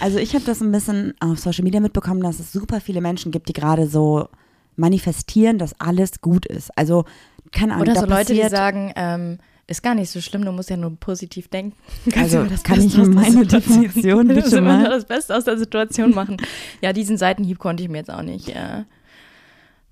Also 0.00 0.18
ich 0.18 0.34
habe 0.34 0.44
das 0.44 0.60
ein 0.60 0.72
bisschen 0.72 1.14
auf 1.20 1.38
Social 1.38 1.62
Media 1.62 1.78
mitbekommen, 1.78 2.22
dass 2.22 2.40
es 2.40 2.52
super 2.52 2.80
viele 2.80 3.00
Menschen 3.02 3.30
gibt, 3.32 3.48
die 3.48 3.52
gerade 3.52 3.86
so 3.86 4.28
manifestieren, 4.76 5.58
dass 5.58 5.78
alles 5.78 6.20
gut 6.22 6.46
ist. 6.46 6.76
Also 6.76 7.04
keine 7.52 7.74
Ahnung, 7.74 7.82
Oder 7.82 7.94
da 7.94 8.00
so 8.00 8.06
Leute, 8.06 8.32
die 8.32 8.48
sagen, 8.48 8.92
ähm, 8.96 9.38
ist 9.70 9.82
gar 9.82 9.94
nicht 9.94 10.10
so 10.10 10.20
schlimm, 10.20 10.44
du 10.44 10.52
musst 10.52 10.68
ja 10.68 10.76
nur 10.76 10.94
positiv 10.96 11.48
denken. 11.48 11.74
Kannst 12.10 12.34
Also, 12.34 12.44
das 12.50 12.62
kann 12.62 12.76
Beste 12.76 12.92
ich 12.92 13.00
aus 13.00 13.08
meine 13.08 13.30
Situation- 13.30 13.82
Definition 13.82 14.28
bitte 14.34 14.60
mal? 14.60 14.84
das 14.90 15.04
Beste 15.06 15.36
aus 15.36 15.44
der 15.44 15.56
Situation 15.58 16.10
machen. 16.10 16.36
ja, 16.82 16.92
diesen 16.92 17.16
Seitenhieb 17.16 17.58
konnte 17.58 17.82
ich 17.82 17.88
mir 17.88 17.98
jetzt 17.98 18.10
auch 18.10 18.22
nicht 18.22 18.48
äh, 18.50 18.84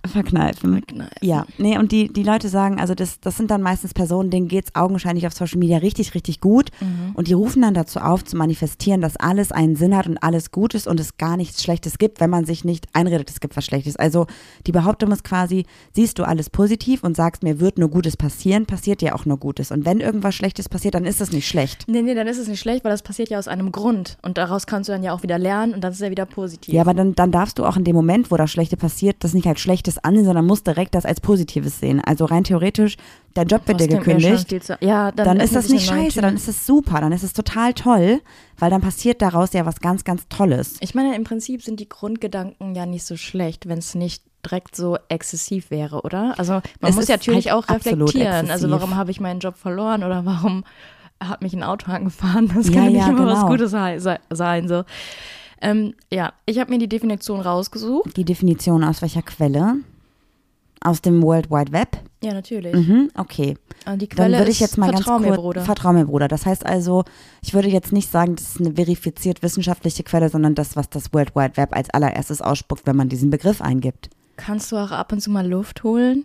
verkneifen. 0.06 0.80
kneifen. 0.86 1.10
Ja, 1.20 1.46
nee, 1.58 1.78
und 1.78 1.92
die, 1.92 2.12
die 2.12 2.22
Leute 2.22 2.48
sagen, 2.48 2.80
also 2.80 2.94
das, 2.94 3.20
das 3.20 3.36
sind 3.36 3.50
dann 3.50 3.62
meistens 3.62 3.94
Personen, 3.94 4.30
denen 4.30 4.48
geht's 4.48 4.74
augenscheinlich 4.74 5.26
auf 5.26 5.32
Social 5.32 5.58
Media 5.58 5.78
richtig, 5.78 6.14
richtig 6.14 6.40
gut. 6.40 6.70
Mhm. 6.80 7.12
Und 7.14 7.28
die 7.28 7.32
rufen 7.32 7.62
dann 7.62 7.74
dazu 7.74 7.98
auf, 8.00 8.24
zu 8.24 8.36
manifestieren, 8.36 9.00
dass 9.00 9.16
alles 9.16 9.52
einen 9.52 9.76
Sinn 9.76 9.96
hat 9.96 10.06
und 10.06 10.18
alles 10.22 10.50
gut 10.50 10.74
ist 10.74 10.86
und 10.86 11.00
es 11.00 11.16
gar 11.16 11.36
nichts 11.36 11.62
Schlechtes 11.62 11.98
gibt, 11.98 12.20
wenn 12.20 12.30
man 12.30 12.44
sich 12.44 12.64
nicht 12.64 12.86
einredet, 12.92 13.30
es 13.30 13.40
gibt 13.40 13.56
was 13.56 13.64
Schlechtes. 13.64 13.96
Also 13.96 14.26
die 14.66 14.72
Behauptung 14.72 15.10
ist 15.12 15.24
quasi, 15.24 15.66
siehst 15.92 16.18
du 16.18 16.24
alles 16.24 16.50
positiv 16.50 17.02
und 17.02 17.16
sagst, 17.16 17.42
mir 17.42 17.60
wird 17.60 17.78
nur 17.78 17.90
Gutes 17.90 18.16
passieren, 18.16 18.66
passiert 18.66 19.00
dir 19.00 19.14
auch 19.14 19.24
nur 19.24 19.38
Gutes. 19.38 19.70
Und 19.70 19.84
wenn 19.84 20.00
irgendwas 20.00 20.34
Schlechtes 20.34 20.68
passiert, 20.68 20.94
dann 20.94 21.04
ist 21.04 21.20
es 21.20 21.32
nicht 21.32 21.48
schlecht. 21.48 21.84
Nee, 21.88 22.02
nee, 22.02 22.14
dann 22.14 22.26
ist 22.26 22.38
es 22.38 22.48
nicht 22.48 22.60
schlecht, 22.60 22.84
weil 22.84 22.92
das 22.92 23.02
passiert 23.02 23.30
ja 23.30 23.38
aus 23.38 23.48
einem 23.48 23.72
Grund. 23.72 24.16
Und 24.22 24.38
daraus 24.38 24.66
kannst 24.66 24.88
du 24.88 24.92
dann 24.92 25.02
ja 25.02 25.12
auch 25.12 25.22
wieder 25.22 25.38
lernen 25.38 25.74
und 25.74 25.82
dann 25.82 25.92
ist 25.92 25.98
es 25.98 26.04
ja 26.04 26.10
wieder 26.10 26.26
positiv. 26.26 26.72
Ja, 26.72 26.82
aber 26.82 26.94
dann, 26.94 27.14
dann 27.14 27.32
darfst 27.32 27.58
du 27.58 27.64
auch 27.64 27.76
in 27.76 27.84
dem 27.84 27.96
Moment, 27.96 28.30
wo 28.30 28.36
das 28.36 28.50
Schlechte 28.50 28.76
passiert, 28.76 29.16
das 29.20 29.34
nicht 29.34 29.46
als 29.46 29.60
Schlechtes 29.88 30.04
ansehen, 30.04 30.25
sondern 30.25 30.47
musst 30.47 30.66
direkt 30.66 30.95
das 30.95 31.04
als 31.04 31.21
Positives 31.21 31.80
sehen. 31.80 32.00
Also 32.04 32.25
rein 32.26 32.45
theoretisch, 32.45 32.97
dein 33.35 33.47
Job 33.49 33.62
wird 33.66 33.80
dir 33.80 33.88
gekündigt. 33.88 34.49
zu- 34.64 34.76
Ja, 34.80 35.11
dann, 35.12 35.26
dann 35.26 35.40
ist 35.40 35.54
das 35.54 35.68
nicht 35.68 35.87
scheiße, 35.87 36.21
dann 36.21 36.37
ist 36.37 36.49
es 36.49 36.66
super, 36.66 37.00
dann 37.00 37.12
ist 37.12 37.23
es 37.23 37.33
total 37.33 37.73
toll, 37.75 38.21
weil 38.59 38.71
dann 38.71 38.80
passiert 38.80 39.23
daraus 39.23 39.52
ja 39.52 39.64
was 39.66 39.80
ganz, 39.80 40.04
ganz 40.04 40.28
Tolles. 40.28 40.76
Ich 40.80 40.95
meine, 40.95 41.16
im 41.16 41.25
Prinzip 41.25 41.62
sind 41.62 41.80
die 41.80 41.88
Grundgedanken 41.88 42.75
ja 42.75 42.87
nicht 42.87 43.04
so 43.04 43.16
schlecht, 43.16 43.68
wenn 43.68 43.78
es 43.78 43.95
nicht 43.95 44.23
direkt 44.45 44.76
so 44.76 44.99
exzessiv 45.09 45.71
wäre, 45.71 46.02
oder? 46.02 46.35
Also 46.38 46.54
man 46.80 46.90
Es 46.90 46.95
muss 46.97 47.09
ja 47.09 47.16
natürlich 47.16 47.50
halt 47.50 47.64
auch 47.64 47.68
reflektieren. 47.75 48.50
Also 48.50 48.71
warum 48.71 48.95
habe 48.95 49.11
ich 49.11 49.21
meinen 49.21 49.40
Job 49.40 49.57
verloren 49.57 50.04
oder 50.04 50.25
warum 50.25 50.64
hat 51.21 51.42
mich 51.42 51.52
ein 51.54 51.64
Auto 51.64 51.90
angefahren? 51.90 52.49
Das 52.54 52.68
Ja, 52.68 52.75
kann 52.75 52.85
ja, 52.85 52.90
nicht 52.90 53.00
ja, 53.00 53.09
immer 53.09 53.26
was 53.26 53.38
genau. 53.40 53.49
Gutes 53.49 53.71
sei, 53.73 53.99
sei, 53.99 54.18
sein. 54.30 54.68
So. 54.68 54.85
Ähm, 55.60 55.94
ja, 56.12 56.32
ich 56.46 56.58
habe 56.58 56.70
mir 56.70 56.78
die 56.78 56.88
Definition 56.88 57.40
rausgesucht. 57.40 58.16
Die 58.16 58.24
Definition 58.24 58.84
aus 58.84 59.02
welcher 59.02 59.22
Quelle? 59.22 59.76
Aus 60.80 61.02
dem 61.02 61.22
World 61.22 61.50
Wide 61.50 61.72
Web? 61.72 61.98
Ja, 62.22 62.32
natürlich. 62.32 62.72
Mhm, 62.72 63.10
okay. 63.16 63.56
Und 63.84 64.00
die 64.00 64.08
Dann 64.08 64.16
Quelle 64.16 64.38
würde 64.38 64.50
ist 64.50 64.56
ich 64.56 64.60
jetzt 64.60 64.78
mal 64.78 64.92
Vertrau 64.92 65.14
ganz 65.14 65.22
mir, 65.22 65.28
kurz. 65.28 65.40
Bruder. 65.40 65.60
Vertrau 65.62 65.92
mir, 65.92 66.04
Bruder. 66.06 66.28
Das 66.28 66.46
heißt 66.46 66.64
also, 66.64 67.04
ich 67.42 67.54
würde 67.54 67.68
jetzt 67.68 67.92
nicht 67.92 68.10
sagen, 68.10 68.36
das 68.36 68.50
ist 68.50 68.60
eine 68.60 68.74
verifiziert 68.74 69.42
wissenschaftliche 69.42 70.04
Quelle, 70.04 70.28
sondern 70.28 70.54
das, 70.54 70.76
was 70.76 70.88
das 70.88 71.12
World 71.12 71.34
Wide 71.34 71.56
Web 71.56 71.74
als 71.74 71.90
allererstes 71.90 72.40
ausspuckt, 72.40 72.86
wenn 72.86 72.96
man 72.96 73.08
diesen 73.08 73.30
Begriff 73.30 73.60
eingibt. 73.60 74.10
Kannst 74.36 74.70
du 74.70 74.76
auch 74.76 74.92
ab 74.92 75.12
und 75.12 75.20
zu 75.20 75.30
mal 75.30 75.46
Luft 75.48 75.82
holen? 75.82 76.24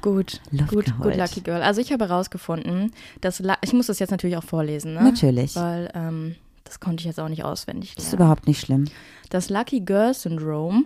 Gut, 0.00 0.40
Luft 0.50 0.70
gut, 0.70 0.84
geholt. 0.86 1.02
gut, 1.02 1.16
Lucky 1.16 1.40
Girl. 1.40 1.62
Also 1.62 1.80
ich 1.80 1.92
habe 1.92 2.06
herausgefunden, 2.06 2.92
dass 3.20 3.40
La 3.40 3.56
ich 3.62 3.72
muss 3.72 3.86
das 3.86 3.98
jetzt 3.98 4.10
natürlich 4.10 4.36
auch 4.36 4.44
vorlesen, 4.44 4.94
ne? 4.94 5.02
Natürlich. 5.02 5.56
Weil 5.56 5.90
ähm, 5.94 6.34
das 6.64 6.80
konnte 6.80 7.00
ich 7.02 7.06
jetzt 7.06 7.20
auch 7.20 7.28
nicht 7.28 7.44
auswendig 7.44 7.94
Das 7.94 8.04
ist 8.04 8.10
lernen. 8.12 8.22
überhaupt 8.24 8.46
nicht 8.46 8.60
schlimm. 8.60 8.84
Das 9.30 9.48
Lucky 9.50 9.80
Girl 9.80 10.12
Syndrome 10.14 10.84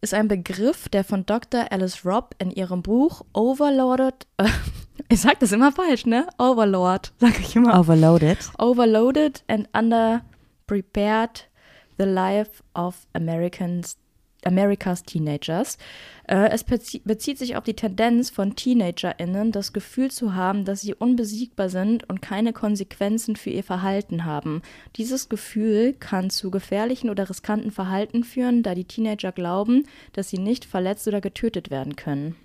ist 0.00 0.14
ein 0.14 0.28
Begriff, 0.28 0.88
der 0.88 1.04
von 1.04 1.26
Dr. 1.26 1.70
Alice 1.70 2.04
Robb 2.06 2.34
in 2.38 2.50
ihrem 2.50 2.82
Buch 2.82 3.22
Overloaded, 3.32 4.26
äh, 4.38 4.48
ich 5.08 5.20
sag 5.20 5.38
das 5.40 5.52
immer 5.52 5.72
falsch, 5.72 6.06
ne? 6.06 6.26
Overlord, 6.38 7.12
sag 7.18 7.38
ich 7.40 7.54
immer. 7.56 7.78
Overloaded. 7.78 8.38
Overloaded 8.58 9.44
and 9.48 9.68
Underprepared 9.74 11.48
the 11.98 12.04
Life 12.06 12.62
of 12.74 13.06
Americans, 13.12 13.96
America's 14.44 15.02
Teenagers. 15.02 15.78
Äh, 16.26 16.50
es 16.50 16.64
bezie 16.64 17.00
bezieht 17.04 17.38
sich 17.38 17.56
auf 17.56 17.64
die 17.64 17.74
Tendenz 17.74 18.30
von 18.30 18.56
TeenagerInnen, 18.56 19.52
das 19.52 19.72
Gefühl 19.72 20.10
zu 20.10 20.34
haben, 20.34 20.64
dass 20.64 20.80
sie 20.80 20.94
unbesiegbar 20.94 21.68
sind 21.68 22.08
und 22.08 22.22
keine 22.22 22.52
Konsequenzen 22.52 23.36
für 23.36 23.50
ihr 23.50 23.64
Verhalten 23.64 24.24
haben. 24.24 24.62
Dieses 24.96 25.28
Gefühl 25.28 25.94
kann 25.94 26.30
zu 26.30 26.50
gefährlichen 26.50 27.10
oder 27.10 27.28
riskanten 27.28 27.70
Verhalten 27.70 28.24
führen, 28.24 28.62
da 28.62 28.74
die 28.74 28.84
Teenager 28.84 29.32
glauben, 29.32 29.84
dass 30.12 30.30
sie 30.30 30.38
nicht 30.38 30.64
verletzt 30.64 31.06
oder 31.08 31.20
getötet 31.20 31.70
werden 31.70 31.96
können. 31.96 32.36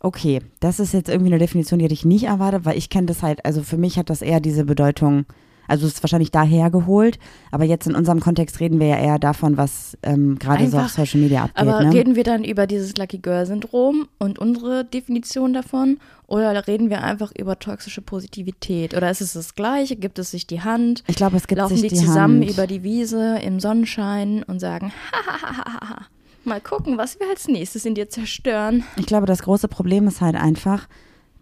Okay, 0.00 0.40
das 0.60 0.80
ist 0.80 0.92
jetzt 0.92 1.08
irgendwie 1.08 1.32
eine 1.32 1.38
Definition, 1.38 1.78
die 1.78 1.84
hätte 1.84 1.94
ich 1.94 2.04
nicht 2.04 2.24
erwartet, 2.24 2.64
weil 2.64 2.78
ich 2.78 2.90
kenne 2.90 3.06
das 3.06 3.22
halt, 3.22 3.44
also 3.44 3.62
für 3.62 3.76
mich 3.78 3.98
hat 3.98 4.10
das 4.10 4.22
eher 4.22 4.40
diese 4.40 4.64
Bedeutung, 4.64 5.26
also 5.68 5.86
es 5.86 5.94
ist 5.94 6.02
wahrscheinlich 6.02 6.30
daher 6.30 6.70
geholt, 6.70 7.18
aber 7.50 7.64
jetzt 7.64 7.86
in 7.86 7.94
unserem 7.94 8.20
Kontext 8.20 8.60
reden 8.60 8.80
wir 8.80 8.86
ja 8.86 8.98
eher 8.98 9.18
davon, 9.18 9.56
was 9.56 9.96
ähm, 10.02 10.38
gerade 10.38 10.68
so 10.68 10.78
auf 10.78 10.88
Social 10.88 11.20
Media 11.20 11.44
abgeht. 11.44 11.58
Aber 11.58 11.84
ne? 11.84 11.92
reden 11.92 12.16
wir 12.16 12.24
dann 12.24 12.44
über 12.44 12.66
dieses 12.66 12.96
Lucky 12.96 13.18
Girl 13.18 13.46
Syndrom 13.46 14.08
und 14.18 14.38
unsere 14.38 14.84
Definition 14.84 15.52
davon 15.52 15.98
oder 16.26 16.66
reden 16.66 16.90
wir 16.90 17.02
einfach 17.02 17.32
über 17.36 17.58
toxische 17.58 18.00
Positivität 18.00 18.94
oder 18.94 19.10
ist 19.10 19.20
es 19.20 19.34
das 19.34 19.54
gleiche? 19.54 19.96
Gibt 19.96 20.18
es 20.18 20.30
sich 20.30 20.46
die 20.46 20.62
Hand? 20.62 21.04
ich 21.06 21.16
glaube, 21.16 21.36
es 21.36 21.46
gibt 21.46 21.60
Laufen 21.60 21.76
sich 21.76 21.90
die, 21.90 21.96
die 21.96 22.04
zusammen 22.04 22.42
Hand. 22.42 22.50
über 22.50 22.66
die 22.66 22.82
Wiese 22.82 23.38
im 23.38 23.60
Sonnenschein 23.60 24.42
und 24.42 24.60
sagen, 24.60 24.92
hahaha, 25.12 26.06
mal 26.44 26.60
gucken, 26.60 26.98
was 26.98 27.18
wir 27.20 27.28
als 27.28 27.48
nächstes 27.48 27.84
in 27.84 27.94
dir 27.94 28.08
zerstören. 28.08 28.84
Ich 28.96 29.06
glaube, 29.06 29.26
das 29.26 29.42
große 29.42 29.68
Problem 29.68 30.06
ist 30.08 30.20
halt 30.20 30.36
einfach, 30.36 30.88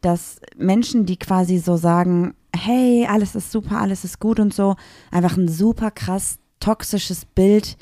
dass 0.01 0.41
Menschen, 0.57 1.07
die 1.07 1.17
quasi 1.17 1.59
so 1.59 1.77
sagen, 1.77 2.35
hey, 2.55 3.07
alles 3.09 3.35
ist 3.35 3.51
super, 3.53 3.81
alles 3.81 4.05
ist 4.05 4.21
gut 4.21 4.41
und 4.41 4.55
so, 4.55 4.77
einfach 5.11 5.37
ein 5.37 5.49
super 5.49 5.91
krass 5.91 6.38
toxisches 6.61 7.25
Bild 7.25 7.77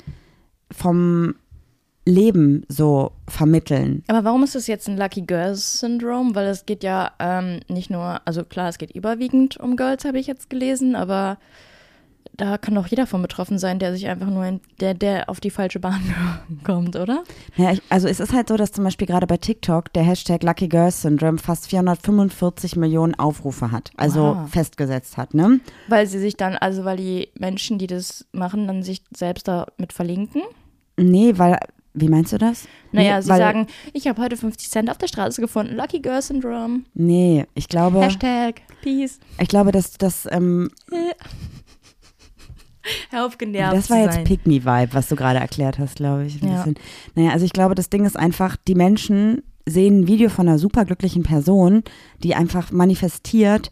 vom 0.71 1.35
Leben 2.05 2.65
so 2.67 3.11
vermitteln. 3.27 4.03
Aber 4.07 4.23
warum 4.23 4.43
ist 4.43 4.55
das 4.55 4.67
jetzt 4.67 4.89
ein 4.89 4.97
Lucky 4.97 5.21
Girls 5.21 5.79
Syndrom? 5.79 6.33
Weil 6.33 6.47
es 6.47 6.65
geht 6.65 6.83
ja 6.83 7.11
ähm, 7.19 7.59
nicht 7.67 7.91
nur, 7.91 8.21
also 8.25 8.43
klar, 8.43 8.69
es 8.69 8.79
geht 8.79 8.91
überwiegend 8.91 9.57
um 9.57 9.75
Girls, 9.75 10.03
habe 10.05 10.19
ich 10.19 10.25
jetzt 10.25 10.49
gelesen, 10.49 10.95
aber 10.95 11.37
da 12.41 12.57
kann 12.57 12.75
doch 12.75 12.87
jeder 12.87 13.07
von 13.07 13.21
betroffen 13.21 13.57
sein, 13.57 13.79
der 13.79 13.93
sich 13.93 14.07
einfach 14.07 14.27
nur 14.27 14.45
in, 14.45 14.59
der, 14.79 14.93
der 14.93 15.29
auf 15.29 15.39
die 15.39 15.49
falsche 15.51 15.79
Bahn 15.79 16.01
kommt, 16.63 16.95
oder? 16.95 17.23
Ja, 17.55 17.71
ich, 17.71 17.81
also 17.89 18.07
es 18.07 18.19
ist 18.19 18.33
halt 18.33 18.49
so, 18.49 18.57
dass 18.57 18.71
zum 18.71 18.83
Beispiel 18.83 19.07
gerade 19.07 19.27
bei 19.27 19.37
TikTok 19.37 19.93
der 19.93 20.03
Hashtag 20.03 20.43
Lucky 20.43 20.67
Girls 20.67 21.01
Syndrome 21.03 21.37
fast 21.37 21.67
445 21.69 22.75
Millionen 22.75 23.15
Aufrufe 23.15 23.71
hat, 23.71 23.91
also 23.97 24.35
Wow. 24.35 24.49
festgesetzt 24.49 25.17
hat, 25.17 25.33
ne? 25.33 25.59
Weil 25.87 26.07
sie 26.07 26.19
sich 26.19 26.35
dann, 26.35 26.55
also 26.57 26.83
weil 26.83 26.97
die 26.97 27.29
Menschen, 27.39 27.77
die 27.77 27.87
das 27.87 28.25
machen, 28.31 28.67
dann 28.67 28.83
sich 28.83 29.03
selbst 29.15 29.47
damit 29.47 29.93
verlinken. 29.93 30.41
Nee, 30.97 31.33
weil, 31.37 31.57
wie 31.93 32.09
meinst 32.09 32.33
du 32.33 32.37
das? 32.37 32.67
Naja, 32.91 33.17
nee, 33.17 33.21
sie 33.21 33.27
sagen, 33.27 33.67
ich 33.93 34.07
habe 34.07 34.21
heute 34.21 34.35
50 34.37 34.69
Cent 34.69 34.89
auf 34.89 34.97
der 34.97 35.07
Straße 35.07 35.41
gefunden, 35.41 35.75
Lucky 35.75 35.99
Girl 35.99 36.21
Syndrome, 36.21 36.81
Nee, 36.93 37.45
ich 37.53 37.67
glaube, 37.69 38.01
Hashtag, 38.01 38.61
Peace. 38.81 39.19
ich 39.39 39.47
glaube, 39.47 39.71
dass 39.71 39.93
das, 39.93 40.27
ähm, 40.31 40.69
Hör 43.09 43.25
auf, 43.25 43.37
genervt 43.37 43.75
das 43.75 43.89
war 43.89 43.99
jetzt 43.99 44.15
sein. 44.15 44.23
Pick 44.23 44.47
Me 44.47 44.65
Vibe, 44.65 44.93
was 44.93 45.07
du 45.07 45.15
gerade 45.15 45.39
erklärt 45.39 45.79
hast, 45.79 45.97
glaube 45.97 46.25
ich. 46.25 46.41
Ja. 46.41 46.65
Naja, 47.15 47.31
also 47.31 47.45
ich 47.45 47.53
glaube, 47.53 47.75
das 47.75 47.89
Ding 47.89 48.05
ist 48.05 48.17
einfach, 48.17 48.57
die 48.67 48.75
Menschen 48.75 49.43
sehen 49.65 50.01
ein 50.01 50.07
Video 50.07 50.29
von 50.29 50.47
einer 50.47 50.57
superglücklichen 50.57 51.23
Person, 51.23 51.83
die 52.23 52.35
einfach 52.35 52.71
manifestiert, 52.71 53.71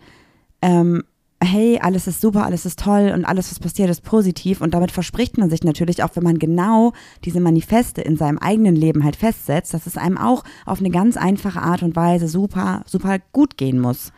ähm, 0.62 1.04
hey, 1.42 1.80
alles 1.82 2.06
ist 2.08 2.20
super, 2.22 2.46
alles 2.46 2.66
ist 2.66 2.80
toll 2.80 3.12
und 3.14 3.26
alles, 3.26 3.50
was 3.50 3.60
passiert, 3.60 3.90
ist 3.90 4.04
positiv. 4.04 4.62
Und 4.62 4.74
damit 4.74 4.92
verspricht 4.92 5.38
man 5.38 5.50
sich 5.50 5.64
natürlich 5.64 6.04
auch, 6.04 6.16
wenn 6.16 6.24
man 6.24 6.38
genau 6.38 6.94
diese 7.24 7.40
Manifeste 7.40 8.02
in 8.02 8.18
seinem 8.18 8.38
eigenen 8.40 8.76
Leben 8.76 9.04
halt 9.04 9.16
festsetzt, 9.16 9.74
dass 9.74 9.88
es 9.88 9.98
einem 9.98 10.18
auch 10.18 10.44
auf 10.66 10.80
eine 10.80 10.90
ganz 10.90 11.16
einfache 11.16 11.62
Art 11.62 11.82
und 11.82 11.96
Weise 11.96 12.28
super, 12.28 12.84
super 12.86 13.20
gut 13.32 13.58
gehen 13.58 13.80
muss. 13.80 14.12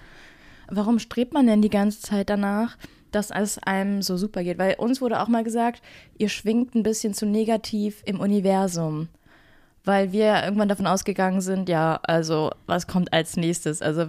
Warum 0.68 1.00
strebt 1.00 1.34
man 1.34 1.48
denn 1.48 1.62
die 1.62 1.70
ganze 1.70 2.02
Zeit 2.02 2.30
danach, 2.30 2.78
dass 3.12 3.32
es 3.32 3.58
einem 3.60 4.02
so 4.02 4.18
super 4.18 4.44
geht? 4.44 4.58
Weil 4.58 4.76
uns 4.76 5.02
wurde 5.02 5.22
auch 5.22 5.28
mal 5.28 5.44
gesagt, 5.44 5.82
ihr 6.18 6.30
schwingt 6.30 6.76
ein 6.76 6.84
bisschen 6.84 7.14
zu 7.14 7.26
negativ 7.26 8.02
im 8.06 8.20
Universum. 8.20 9.10
Weil 9.84 10.12
wir 10.12 10.44
irgendwann 10.44 10.70
davon 10.70 10.88
ausgegangen 10.88 11.42
sind, 11.42 11.68
ja, 11.68 12.00
also 12.04 12.52
was 12.68 12.88
kommt 12.88 13.14
als 13.14 13.36
nächstes? 13.36 13.82
Also 13.82 14.06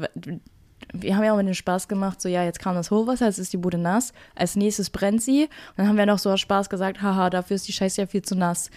wir 0.93 1.17
haben 1.17 1.25
ja 1.25 1.33
auch 1.33 1.39
mit 1.39 1.47
den 1.47 1.55
Spaß 1.55 1.89
gemacht, 1.89 2.21
so 2.21 2.29
ja, 2.29 2.45
jetzt 2.45 2.59
kam 2.59 2.75
das 2.75 2.91
Hochwasser, 2.91 3.27
jetzt 3.27 3.39
ist 3.39 3.53
die 3.53 3.59
Bude 3.59 3.79
nass, 3.79 4.13
als 4.35 4.57
nächstes 4.57 4.91
brennt 4.91 5.23
sie. 5.23 5.45
Und 5.45 5.51
dann 5.79 5.89
haben 5.89 5.97
wir 5.97 6.05
noch 6.05 6.19
so 6.19 6.31
aus 6.31 6.41
Spaß 6.41 6.69
gesagt, 6.69 7.01
haha, 7.01 7.31
dafür 7.31 7.55
ist 7.55 7.67
die 7.69 7.73
Scheiße 7.73 8.03
ja 8.03 8.07
viel 8.07 8.23
zu 8.23 8.35
nass. 8.35 8.71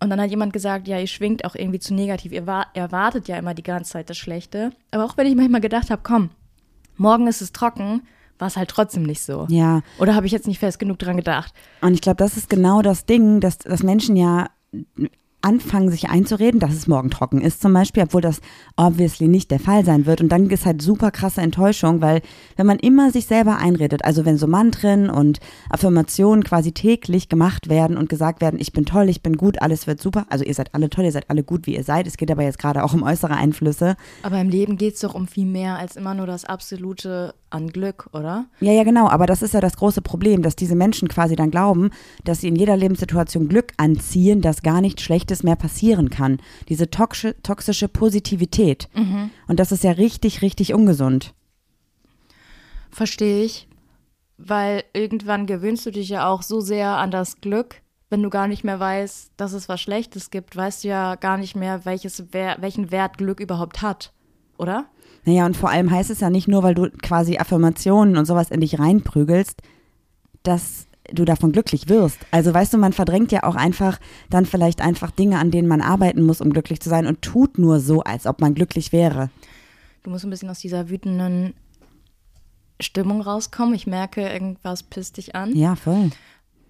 Und 0.00 0.10
dann 0.10 0.20
hat 0.20 0.30
jemand 0.30 0.52
gesagt, 0.52 0.86
ja, 0.86 0.98
ihr 0.98 1.06
schwingt 1.06 1.44
auch 1.44 1.54
irgendwie 1.54 1.78
zu 1.80 1.94
negativ. 1.94 2.30
Ihr 2.30 2.46
wa- 2.46 2.66
erwartet 2.74 3.26
ja 3.26 3.36
immer 3.36 3.54
die 3.54 3.62
ganze 3.62 3.92
Zeit 3.92 4.10
das 4.10 4.18
Schlechte. 4.18 4.70
Aber 4.90 5.04
auch 5.04 5.16
wenn 5.16 5.26
ich 5.26 5.34
manchmal 5.34 5.62
gedacht 5.62 5.90
habe, 5.90 6.02
komm, 6.04 6.30
morgen 6.96 7.26
ist 7.26 7.40
es 7.40 7.52
trocken, 7.52 8.02
war 8.38 8.48
es 8.48 8.56
halt 8.56 8.68
trotzdem 8.70 9.02
nicht 9.04 9.22
so. 9.22 9.46
Ja, 9.48 9.82
Oder 9.98 10.14
habe 10.14 10.26
ich 10.26 10.32
jetzt 10.32 10.46
nicht 10.46 10.58
fest 10.58 10.78
genug 10.78 10.98
dran 10.98 11.16
gedacht? 11.16 11.52
und 11.80 11.94
ich 11.94 12.00
glaube, 12.00 12.16
das 12.16 12.36
ist 12.36 12.50
genau 12.50 12.82
das 12.82 13.06
Ding, 13.06 13.40
dass, 13.40 13.58
dass 13.58 13.82
Menschen 13.82 14.16
ja 14.16 14.48
anfangen, 15.44 15.90
sich 15.90 16.08
einzureden, 16.08 16.58
dass 16.58 16.72
es 16.72 16.86
morgen 16.86 17.10
trocken 17.10 17.42
ist 17.42 17.60
zum 17.60 17.74
Beispiel, 17.74 18.04
obwohl 18.04 18.22
das 18.22 18.40
obviously 18.76 19.28
nicht 19.28 19.50
der 19.50 19.60
Fall 19.60 19.84
sein 19.84 20.06
wird. 20.06 20.22
Und 20.22 20.30
dann 20.30 20.48
ist 20.48 20.64
halt 20.64 20.80
super 20.80 21.10
krasse 21.10 21.42
Enttäuschung, 21.42 22.00
weil 22.00 22.22
wenn 22.56 22.66
man 22.66 22.78
immer 22.78 23.10
sich 23.10 23.26
selber 23.26 23.58
einredet, 23.58 24.06
also 24.06 24.24
wenn 24.24 24.38
so 24.38 24.46
Mantren 24.46 25.10
und 25.10 25.40
Affirmationen 25.68 26.44
quasi 26.44 26.72
täglich 26.72 27.28
gemacht 27.28 27.68
werden 27.68 27.98
und 27.98 28.08
gesagt 28.08 28.40
werden, 28.40 28.58
ich 28.58 28.72
bin 28.72 28.86
toll, 28.86 29.10
ich 29.10 29.22
bin 29.22 29.36
gut, 29.36 29.60
alles 29.60 29.86
wird 29.86 30.00
super, 30.00 30.24
also 30.30 30.46
ihr 30.46 30.54
seid 30.54 30.74
alle 30.74 30.88
toll, 30.88 31.04
ihr 31.04 31.12
seid 31.12 31.28
alle 31.28 31.44
gut, 31.44 31.66
wie 31.66 31.76
ihr 31.76 31.84
seid. 31.84 32.06
Es 32.06 32.16
geht 32.16 32.30
aber 32.30 32.42
jetzt 32.42 32.58
gerade 32.58 32.82
auch 32.82 32.94
um 32.94 33.02
äußere 33.02 33.34
Einflüsse. 33.34 33.96
Aber 34.22 34.40
im 34.40 34.48
Leben 34.48 34.78
geht 34.78 34.94
es 34.94 35.00
doch 35.00 35.14
um 35.14 35.26
viel 35.28 35.46
mehr 35.46 35.76
als 35.76 35.96
immer 35.96 36.14
nur 36.14 36.26
das 36.26 36.46
Absolute 36.46 37.34
an 37.54 37.68
Glück, 37.68 38.08
oder? 38.12 38.46
Ja, 38.60 38.72
ja, 38.72 38.84
genau. 38.84 39.08
Aber 39.08 39.26
das 39.26 39.40
ist 39.40 39.54
ja 39.54 39.60
das 39.60 39.76
große 39.76 40.02
Problem, 40.02 40.42
dass 40.42 40.56
diese 40.56 40.74
Menschen 40.74 41.08
quasi 41.08 41.36
dann 41.36 41.50
glauben, 41.50 41.90
dass 42.24 42.40
sie 42.40 42.48
in 42.48 42.56
jeder 42.56 42.76
Lebenssituation 42.76 43.48
Glück 43.48 43.72
anziehen, 43.76 44.42
dass 44.42 44.62
gar 44.62 44.80
nichts 44.80 45.02
Schlechtes 45.02 45.42
mehr 45.42 45.56
passieren 45.56 46.10
kann. 46.10 46.38
Diese 46.68 46.90
toxische, 46.90 47.40
toxische 47.42 47.88
Positivität. 47.88 48.88
Und 49.48 49.60
das 49.60 49.72
ist 49.72 49.84
ja 49.84 49.92
richtig, 49.92 50.42
richtig 50.42 50.74
ungesund. 50.74 51.34
Verstehe 52.90 53.44
ich. 53.44 53.68
Weil 54.36 54.82
irgendwann 54.92 55.46
gewöhnst 55.46 55.86
du 55.86 55.92
dich 55.92 56.08
ja 56.08 56.28
auch 56.28 56.42
so 56.42 56.60
sehr 56.60 56.96
an 56.96 57.12
das 57.12 57.40
Glück, 57.40 57.82
wenn 58.10 58.22
du 58.22 58.30
gar 58.30 58.48
nicht 58.48 58.64
mehr 58.64 58.80
weißt, 58.80 59.32
dass 59.36 59.52
es 59.52 59.68
was 59.68 59.80
Schlechtes 59.80 60.30
gibt, 60.30 60.56
weißt 60.56 60.84
du 60.84 60.88
ja 60.88 61.14
gar 61.14 61.38
nicht 61.38 61.54
mehr, 61.54 61.84
welches, 61.84 62.32
welchen 62.32 62.90
Wert 62.90 63.18
Glück 63.18 63.40
überhaupt 63.40 63.80
hat, 63.80 64.12
oder? 64.58 64.86
Naja, 65.24 65.46
und 65.46 65.56
vor 65.56 65.70
allem 65.70 65.90
heißt 65.90 66.10
es 66.10 66.20
ja 66.20 66.30
nicht 66.30 66.48
nur, 66.48 66.62
weil 66.62 66.74
du 66.74 66.90
quasi 66.90 67.38
Affirmationen 67.38 68.16
und 68.16 68.26
sowas 68.26 68.50
in 68.50 68.60
dich 68.60 68.78
reinprügelst, 68.78 69.62
dass 70.42 70.86
du 71.12 71.24
davon 71.24 71.52
glücklich 71.52 71.88
wirst. 71.88 72.18
Also 72.30 72.52
weißt 72.52 72.72
du, 72.72 72.78
man 72.78 72.92
verdrängt 72.92 73.32
ja 73.32 73.44
auch 73.44 73.56
einfach 73.56 73.98
dann 74.30 74.46
vielleicht 74.46 74.80
einfach 74.80 75.10
Dinge, 75.10 75.38
an 75.38 75.50
denen 75.50 75.68
man 75.68 75.80
arbeiten 75.80 76.24
muss, 76.24 76.40
um 76.40 76.50
glücklich 76.50 76.80
zu 76.80 76.88
sein 76.88 77.06
und 77.06 77.22
tut 77.22 77.58
nur 77.58 77.80
so, 77.80 78.02
als 78.02 78.26
ob 78.26 78.40
man 78.40 78.54
glücklich 78.54 78.92
wäre. 78.92 79.30
Du 80.02 80.10
musst 80.10 80.24
ein 80.24 80.30
bisschen 80.30 80.50
aus 80.50 80.58
dieser 80.60 80.88
wütenden 80.88 81.54
Stimmung 82.80 83.20
rauskommen. 83.20 83.74
Ich 83.74 83.86
merke, 83.86 84.28
irgendwas 84.28 84.82
pisst 84.82 85.16
dich 85.16 85.34
an. 85.34 85.54
Ja, 85.54 85.76
voll. 85.76 86.10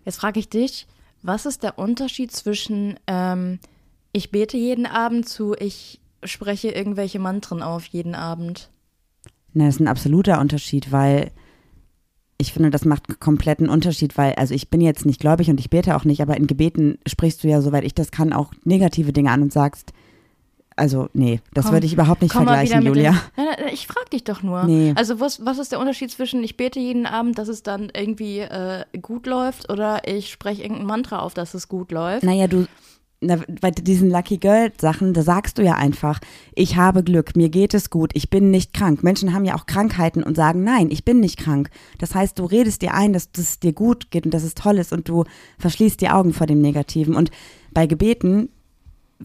Jetzt 0.05 0.17
frage 0.17 0.39
ich 0.39 0.49
dich, 0.49 0.87
was 1.23 1.47
ist 1.47 1.63
der 1.63 1.79
Unterschied 1.79 2.31
zwischen 2.31 2.99
ähm, 3.07 3.59
ich 4.13 4.31
bete 4.31 4.57
jeden 4.57 4.87
Abend 4.87 5.29
zu 5.29 5.55
ich 5.59 6.01
spreche 6.25 6.71
irgendwelche 6.71 7.19
Mantren 7.19 7.63
auf 7.63 7.87
jeden 7.87 8.15
Abend? 8.15 8.71
Na, 9.53 9.67
das 9.67 9.77
ist 9.77 9.81
ein 9.81 9.89
absoluter 9.89 10.41
Unterschied, 10.41 10.93
weil 10.93 11.31
ich 12.39 12.53
finde, 12.53 12.71
das 12.71 12.85
macht 12.85 13.09
einen 13.09 13.21
kompletten 13.21 13.69
Unterschied, 13.69 14.19
weil, 14.19 14.35
also 14.35 14.55
ich 14.55 14.69
bin 14.69 14.81
jetzt 14.81 15.07
nicht 15.07 15.21
gläubig 15.21 15.49
und 15.51 15.61
ich 15.61 15.71
bete 15.71 15.97
auch 15.97 16.05
nicht, 16.05 16.21
aber 16.21 16.37
in 16.37 16.47
Gebeten 16.47 16.99
sprichst 17.07 17.45
du 17.45 17.49
ja, 17.49 17.61
soweit 17.61 17.85
ich 17.85 17.95
das 17.95 18.11
kann, 18.11 18.33
auch 18.33 18.53
negative 18.65 19.13
Dinge 19.13 19.31
an 19.31 19.43
und 19.43 19.53
sagst, 19.53 19.93
also 20.77 21.09
nee, 21.13 21.41
das 21.53 21.67
Komm, 21.67 21.75
würde 21.75 21.87
ich 21.87 21.93
überhaupt 21.93 22.23
nicht 22.23 22.33
vergleichen, 22.33 22.83
Julia. 22.83 23.13
Den, 23.13 23.21
nein, 23.37 23.57
nein, 23.61 23.69
ich 23.73 23.87
frage 23.87 24.11
dich 24.11 24.25
doch 24.25 24.43
nur. 24.43 24.65
Nee. 24.65 24.93
Also 24.97 25.21
was, 25.21 25.45
was 25.47 25.59
ist 25.59 25.71
der 25.71 25.79
Unterschied 25.79 26.11
zwischen 26.11 26.43
ich 26.43 26.57
bete 26.57 26.81
jeden 26.81 27.07
Abend, 27.07 27.39
dass 27.39 27.47
es 27.47 27.63
dann 27.63 27.91
irgendwie 27.95 28.41
äh, 28.41 28.85
gut 29.01 29.27
läuft 29.27 29.71
oder 29.71 30.09
ich 30.09 30.33
spreche 30.33 30.63
irgendein 30.63 30.87
Mantra 30.87 31.21
auf, 31.21 31.35
dass 31.35 31.55
es 31.55 31.69
gut 31.69 31.93
läuft? 31.93 32.25
Naja, 32.25 32.49
du, 32.49 32.67
na, 33.27 33.39
bei 33.61 33.71
diesen 33.71 34.11
Lucky 34.11 34.39
Girl 34.39 34.73
Sachen, 34.81 35.15
da 35.15 35.23
sagst 35.23 35.59
du 35.59 35.63
ja 35.63 35.75
einfach, 35.75 36.21
ich 36.55 36.77
habe 36.77 37.03
Glück, 37.03 37.37
mir 37.37 37.49
geht 37.49 37.75
es 37.75 37.91
gut, 37.91 38.11
ich 38.15 38.31
bin 38.31 38.51
nicht 38.51 38.73
krank. 38.73 39.03
Menschen 39.03 39.33
haben 39.33 39.45
ja 39.45 39.57
auch 39.57 39.67
Krankheiten 39.67 40.23
und 40.23 40.37
sagen, 40.37 40.63
nein, 40.65 40.91
ich 40.91 41.05
bin 41.05 41.21
nicht 41.21 41.39
krank. 41.39 41.71
Das 41.99 42.15
heißt, 42.15 42.39
du 42.39 42.45
redest 42.45 42.83
dir 42.83 42.95
ein, 42.95 43.13
dass 43.13 43.29
es 43.37 43.61
dir 43.61 43.73
gut 43.73 44.11
geht 44.11 44.25
und 44.25 44.35
dass 44.35 44.43
es 44.43 44.55
toll 44.55 44.79
ist 44.79 44.93
und 44.93 45.09
du 45.09 45.25
verschließt 45.59 46.01
die 46.01 46.11
Augen 46.11 46.33
vor 46.33 46.47
dem 46.47 46.61
Negativen. 46.61 47.15
Und 47.15 47.31
bei 47.73 47.87
Gebeten, 47.87 48.49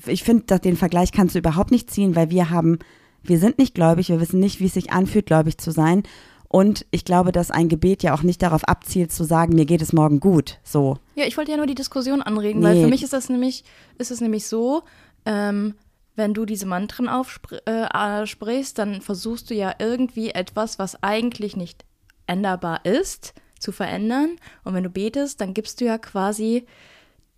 ich 0.05 0.23
finde, 0.23 0.59
den 0.59 0.77
Vergleich 0.77 1.12
kannst 1.12 1.35
du 1.35 1.39
überhaupt 1.39 1.71
nicht 1.71 1.91
ziehen, 1.91 2.15
weil 2.15 2.29
wir 2.29 2.49
haben, 2.49 2.79
wir 3.23 3.39
sind 3.39 3.57
nicht 3.57 3.75
gläubig, 3.75 4.09
wir 4.09 4.21
wissen 4.21 4.39
nicht, 4.39 4.59
wie 4.59 4.65
es 4.65 4.73
sich 4.73 4.91
anfühlt, 4.91 5.25
gläubig 5.25 5.57
zu 5.57 5.71
sein. 5.71 6.03
Und 6.51 6.85
ich 6.89 7.05
glaube, 7.05 7.31
dass 7.31 7.51
ein 7.51 7.69
Gebet 7.69 8.01
ja 8.03 8.13
auch 8.13 8.23
nicht 8.23 8.41
darauf 8.41 8.63
abzielt, 8.63 9.12
zu 9.13 9.23
sagen, 9.23 9.53
mir 9.53 9.65
geht 9.65 9.83
es 9.83 9.93
morgen 9.93 10.19
gut. 10.19 10.57
So. 10.63 10.97
Ja, 11.15 11.25
ich 11.25 11.38
wollte 11.38 11.51
ja 11.51 11.57
nur 11.57 11.67
die 11.67 11.75
Diskussion 11.75 12.21
anregen, 12.23 12.62
weil 12.63 12.75
Nee. 12.75 12.83
für 12.83 12.89
mich 12.89 13.03
ist 13.03 13.13
das 13.13 13.29
nämlich, 13.29 13.63
ist 13.99 14.09
es 14.09 14.19
nämlich 14.19 14.47
so, 14.47 14.81
ähm, 15.27 15.75
wenn 16.15 16.33
du 16.33 16.45
diese 16.45 16.65
Mantren 16.65 17.07
aufsprichst, 17.07 17.67
äh, 17.67 18.25
sprichst, 18.25 18.79
dann 18.79 19.01
versuchst 19.01 19.49
du 19.51 19.53
ja 19.53 19.73
irgendwie 19.77 20.31
etwas, 20.31 20.79
was 20.79 21.01
eigentlich 21.03 21.55
nicht 21.55 21.85
änderbar 22.25 22.83
ist, 22.83 23.33
zu 23.59 23.71
verändern. 23.71 24.35
Und 24.63 24.73
wenn 24.73 24.83
du 24.83 24.89
betest, 24.89 25.39
dann 25.41 25.53
gibst 25.53 25.79
du 25.81 25.85
ja 25.85 25.97
quasi 25.99 26.65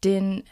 den, 0.05 0.43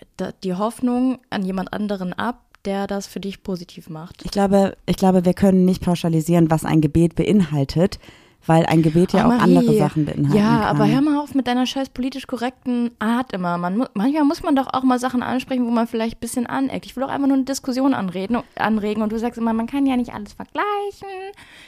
die 0.44 0.54
Hoffnung 0.54 1.20
an 1.30 1.44
jemand 1.46 1.72
anderen 1.74 2.14
ab, 2.14 2.44
der 2.66 2.88
das 2.88 3.08
für 3.08 3.20
dich 3.20 3.42
positiv 3.42 3.90
macht. 3.90 4.24
Ich 4.26 4.32
glaube, 4.32 4.76
ich 4.86 4.98
glaube, 4.98 5.24
wir 5.26 5.34
können 5.34 5.64
nicht 5.66 5.82
pauschalisieren, 5.82 6.52
was 6.52 6.66
ein 6.66 6.82
Gebet 6.82 7.16
beinhaltet, 7.16 8.00
weil 8.46 8.66
ein 8.66 8.82
Gebet 8.82 9.14
ja 9.14 9.28
Oh, 9.28 9.32
auch 9.32 9.40
andere 9.40 9.76
Sachen 9.78 10.06
beinhalten 10.06 10.36
Ja, 10.36 10.44
kann. 10.62 10.64
aber 10.78 10.88
hör 10.88 11.02
mal 11.02 11.20
auf 11.22 11.36
mit 11.36 11.46
deiner 11.48 11.66
scheiß 11.66 11.90
politisch 11.90 12.26
korrekten 12.26 12.92
Art 13.00 13.34
immer. 13.34 13.58
Man, 13.58 13.78
mu- 13.78 13.86
manchmal 13.94 14.24
muss 14.24 14.42
man 14.44 14.56
doch 14.56 14.68
auch 14.74 14.84
mal 14.84 14.98
Sachen 15.00 15.22
ansprechen, 15.22 15.66
wo 15.66 15.72
man 15.72 15.88
vielleicht 15.88 16.18
ein 16.18 16.20
bisschen 16.22 16.46
aneckt. 16.48 16.86
Ich 16.86 16.96
will 16.96 17.04
doch 17.04 17.10
einfach 17.10 17.28
nur 17.28 17.36
eine 17.38 17.46
Diskussion 17.46 17.94
anreden, 17.94 18.38
anregen 18.56 19.04
und 19.04 19.12
du 19.12 19.20
sagst 19.20 19.38
immer, 19.38 19.54
man 19.54 19.68
kann 19.68 19.86
ja 19.86 19.98
nicht 19.98 20.14
alles 20.14 20.34
vergleichen, 20.34 21.08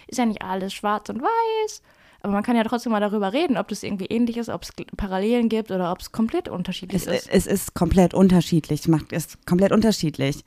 ist 0.07 0.17
ja 0.17 0.25
nicht 0.25 0.41
alles 0.41 0.73
schwarz 0.73 1.09
und 1.09 1.21
weiß. 1.21 1.81
Aber 2.23 2.33
man 2.33 2.43
kann 2.43 2.55
ja 2.55 2.63
trotzdem 2.63 2.91
mal 2.91 2.99
darüber 2.99 3.33
reden, 3.33 3.57
ob 3.57 3.67
das 3.67 3.81
irgendwie 3.83 4.05
ähnlich 4.05 4.37
ist, 4.37 4.47
ob 4.49 4.61
es 4.63 4.71
Parallelen 4.95 5.49
gibt 5.49 5.71
oder 5.71 5.91
ob 5.91 5.99
es 6.01 6.11
komplett 6.11 6.47
unterschiedlich 6.49 7.05
es, 7.07 7.25
ist. 7.25 7.29
es 7.29 7.47
ist 7.47 7.73
komplett 7.73 8.13
unterschiedlich. 8.13 8.81
Es 8.81 8.87
macht 8.87 9.11
es 9.11 9.37
komplett 9.45 9.71
unterschiedlich, 9.71 10.43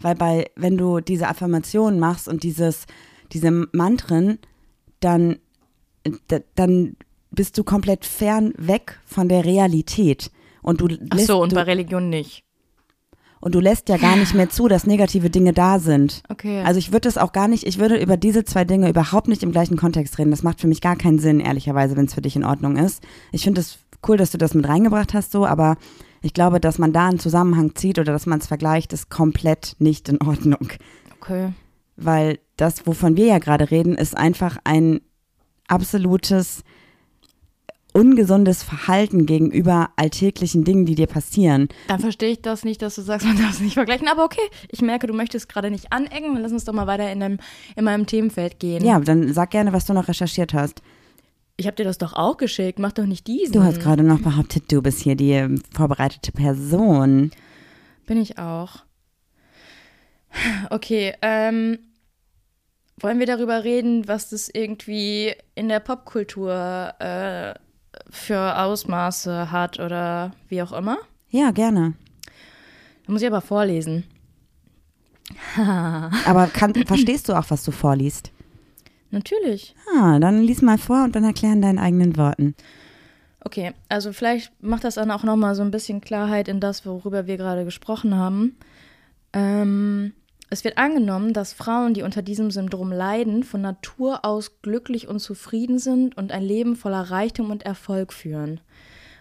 weil 0.00 0.14
bei 0.14 0.50
wenn 0.54 0.78
du 0.78 1.00
diese 1.00 1.26
Affirmationen 1.28 1.98
machst 1.98 2.28
und 2.28 2.44
dieses 2.44 2.86
diese 3.32 3.50
Mantren, 3.72 4.38
dann 5.00 5.38
dann 6.54 6.96
bist 7.30 7.58
du 7.58 7.64
komplett 7.64 8.04
fern 8.04 8.52
weg 8.56 8.98
von 9.04 9.28
der 9.28 9.44
Realität 9.44 10.30
und 10.62 10.80
du 10.80 10.86
Ach 10.86 11.16
lässt, 11.16 11.26
so, 11.26 11.42
und 11.42 11.52
du, 11.52 11.56
bei 11.56 11.62
Religion 11.62 12.08
nicht. 12.08 12.44
und 13.40 13.54
du 13.54 13.60
lässt 13.60 13.88
ja 13.88 13.96
gar 13.98 14.16
nicht 14.16 14.34
mehr 14.34 14.48
zu, 14.48 14.68
dass 14.68 14.86
negative 14.86 15.30
Dinge 15.30 15.52
da 15.52 15.78
sind. 15.78 16.22
Okay. 16.28 16.62
Also 16.62 16.78
ich 16.78 16.92
würde 16.92 17.02
das 17.08 17.18
auch 17.18 17.32
gar 17.32 17.48
nicht, 17.48 17.66
ich 17.66 17.78
würde 17.78 17.96
über 18.00 18.16
diese 18.16 18.44
zwei 18.44 18.64
Dinge 18.64 18.88
überhaupt 18.88 19.28
nicht 19.28 19.42
im 19.42 19.52
gleichen 19.52 19.76
Kontext 19.76 20.18
reden. 20.18 20.30
Das 20.30 20.42
macht 20.42 20.60
für 20.60 20.66
mich 20.66 20.80
gar 20.80 20.96
keinen 20.96 21.18
Sinn, 21.18 21.40
ehrlicherweise, 21.40 21.96
wenn 21.96 22.06
es 22.06 22.14
für 22.14 22.22
dich 22.22 22.36
in 22.36 22.44
Ordnung 22.44 22.76
ist. 22.76 23.02
Ich 23.32 23.44
finde 23.44 23.60
es 23.60 23.78
cool, 24.08 24.16
dass 24.16 24.30
du 24.30 24.38
das 24.38 24.54
mit 24.54 24.66
reingebracht 24.66 25.14
hast, 25.14 25.32
so, 25.32 25.46
aber 25.46 25.76
ich 26.22 26.32
glaube, 26.32 26.60
dass 26.60 26.78
man 26.78 26.92
da 26.92 27.08
einen 27.08 27.18
Zusammenhang 27.18 27.74
zieht 27.74 27.98
oder 27.98 28.12
dass 28.12 28.26
man 28.26 28.38
es 28.38 28.46
vergleicht, 28.46 28.92
ist 28.92 29.10
komplett 29.10 29.76
nicht 29.78 30.08
in 30.08 30.20
Ordnung. 30.22 30.68
okay. 31.20 31.52
Weil 31.96 32.38
das, 32.56 32.86
wovon 32.86 33.16
wir 33.16 33.26
ja 33.26 33.38
gerade 33.38 33.70
reden, 33.70 33.94
ist 33.96 34.16
einfach 34.16 34.58
ein 34.64 35.00
absolutes 35.68 36.62
ungesundes 37.96 38.62
Verhalten 38.62 39.24
gegenüber 39.24 39.88
alltäglichen 39.96 40.64
Dingen, 40.64 40.84
die 40.84 40.94
dir 40.94 41.06
passieren. 41.06 41.68
Dann 41.88 42.00
verstehe 42.00 42.32
ich 42.32 42.42
das 42.42 42.62
nicht, 42.62 42.82
dass 42.82 42.94
du 42.96 43.02
sagst, 43.02 43.26
man 43.26 43.38
darf 43.38 43.52
es 43.52 43.60
nicht 43.60 43.74
vergleichen. 43.74 44.06
Aber 44.08 44.24
okay, 44.24 44.46
ich 44.70 44.82
merke, 44.82 45.06
du 45.06 45.14
möchtest 45.14 45.48
gerade 45.48 45.70
nicht 45.70 45.92
anecken. 45.92 46.36
Lass 46.36 46.52
uns 46.52 46.64
doch 46.64 46.74
mal 46.74 46.86
weiter 46.86 47.10
in, 47.10 47.20
dem, 47.20 47.38
in 47.74 47.84
meinem 47.84 48.06
Themenfeld 48.06 48.60
gehen. 48.60 48.84
Ja, 48.84 49.00
dann 49.00 49.32
sag 49.32 49.50
gerne, 49.50 49.72
was 49.72 49.86
du 49.86 49.94
noch 49.94 50.08
recherchiert 50.08 50.52
hast. 50.52 50.82
Ich 51.56 51.66
habe 51.66 51.76
dir 51.76 51.84
das 51.84 51.96
doch 51.96 52.12
auch 52.12 52.36
geschickt. 52.36 52.78
Mach 52.78 52.92
doch 52.92 53.06
nicht 53.06 53.26
diesen. 53.26 53.54
Du 53.54 53.62
hast 53.62 53.80
gerade 53.80 54.02
noch 54.02 54.20
behauptet, 54.20 54.70
du 54.70 54.82
bist 54.82 55.00
hier 55.00 55.16
die 55.16 55.32
ähm, 55.32 55.62
vorbereitete 55.74 56.32
Person. 56.32 57.30
Bin 58.04 58.20
ich 58.20 58.38
auch. 58.38 58.84
Okay, 60.68 61.14
ähm, 61.22 61.78
wollen 63.00 63.18
wir 63.18 63.26
darüber 63.26 63.64
reden, 63.64 64.08
was 64.08 64.30
das 64.30 64.48
irgendwie 64.48 65.34
in 65.54 65.68
der 65.68 65.80
Popkultur 65.80 66.94
äh, 66.98 67.54
für 68.10 68.58
Ausmaße 68.58 69.50
hat 69.50 69.80
oder 69.80 70.32
wie 70.48 70.62
auch 70.62 70.72
immer? 70.72 70.98
Ja, 71.30 71.50
gerne. 71.50 71.94
Da 73.06 73.12
muss 73.12 73.22
ich 73.22 73.28
aber 73.28 73.40
vorlesen. 73.40 74.04
Aber 75.56 76.46
kann, 76.46 76.72
verstehst 76.86 77.28
du 77.28 77.32
auch, 77.32 77.46
was 77.48 77.64
du 77.64 77.72
vorliest? 77.72 78.30
Natürlich. 79.10 79.74
Ah, 79.96 80.20
dann 80.20 80.42
lies 80.42 80.62
mal 80.62 80.78
vor 80.78 81.02
und 81.02 81.16
dann 81.16 81.24
erklär 81.24 81.52
in 81.52 81.62
deinen 81.62 81.80
eigenen 81.80 82.16
Worten. 82.16 82.54
Okay, 83.40 83.72
also 83.88 84.12
vielleicht 84.12 84.52
macht 84.62 84.84
das 84.84 84.94
dann 84.96 85.10
auch 85.10 85.22
nochmal 85.22 85.54
so 85.54 85.62
ein 85.62 85.70
bisschen 85.70 86.00
Klarheit 86.00 86.48
in 86.48 86.60
das, 86.60 86.86
worüber 86.86 87.26
wir 87.26 87.36
gerade 87.36 87.64
gesprochen 87.64 88.16
haben. 88.16 88.56
Ähm, 89.32 90.12
Es 90.48 90.62
wird 90.62 90.78
angenommen, 90.78 91.32
dass 91.32 91.52
Frauen, 91.52 91.92
die 91.94 92.02
unter 92.02 92.22
diesem 92.22 92.50
Syndrom 92.50 92.92
leiden, 92.92 93.42
von 93.42 93.60
Natur 93.60 94.24
aus 94.24 94.62
glücklich 94.62 95.08
und 95.08 95.18
zufrieden 95.18 95.78
sind 95.78 96.16
und 96.16 96.30
ein 96.30 96.42
Leben 96.42 96.76
voller 96.76 97.10
Reichtum 97.10 97.50
und 97.50 97.64
Erfolg 97.64 98.12
führen. 98.12 98.60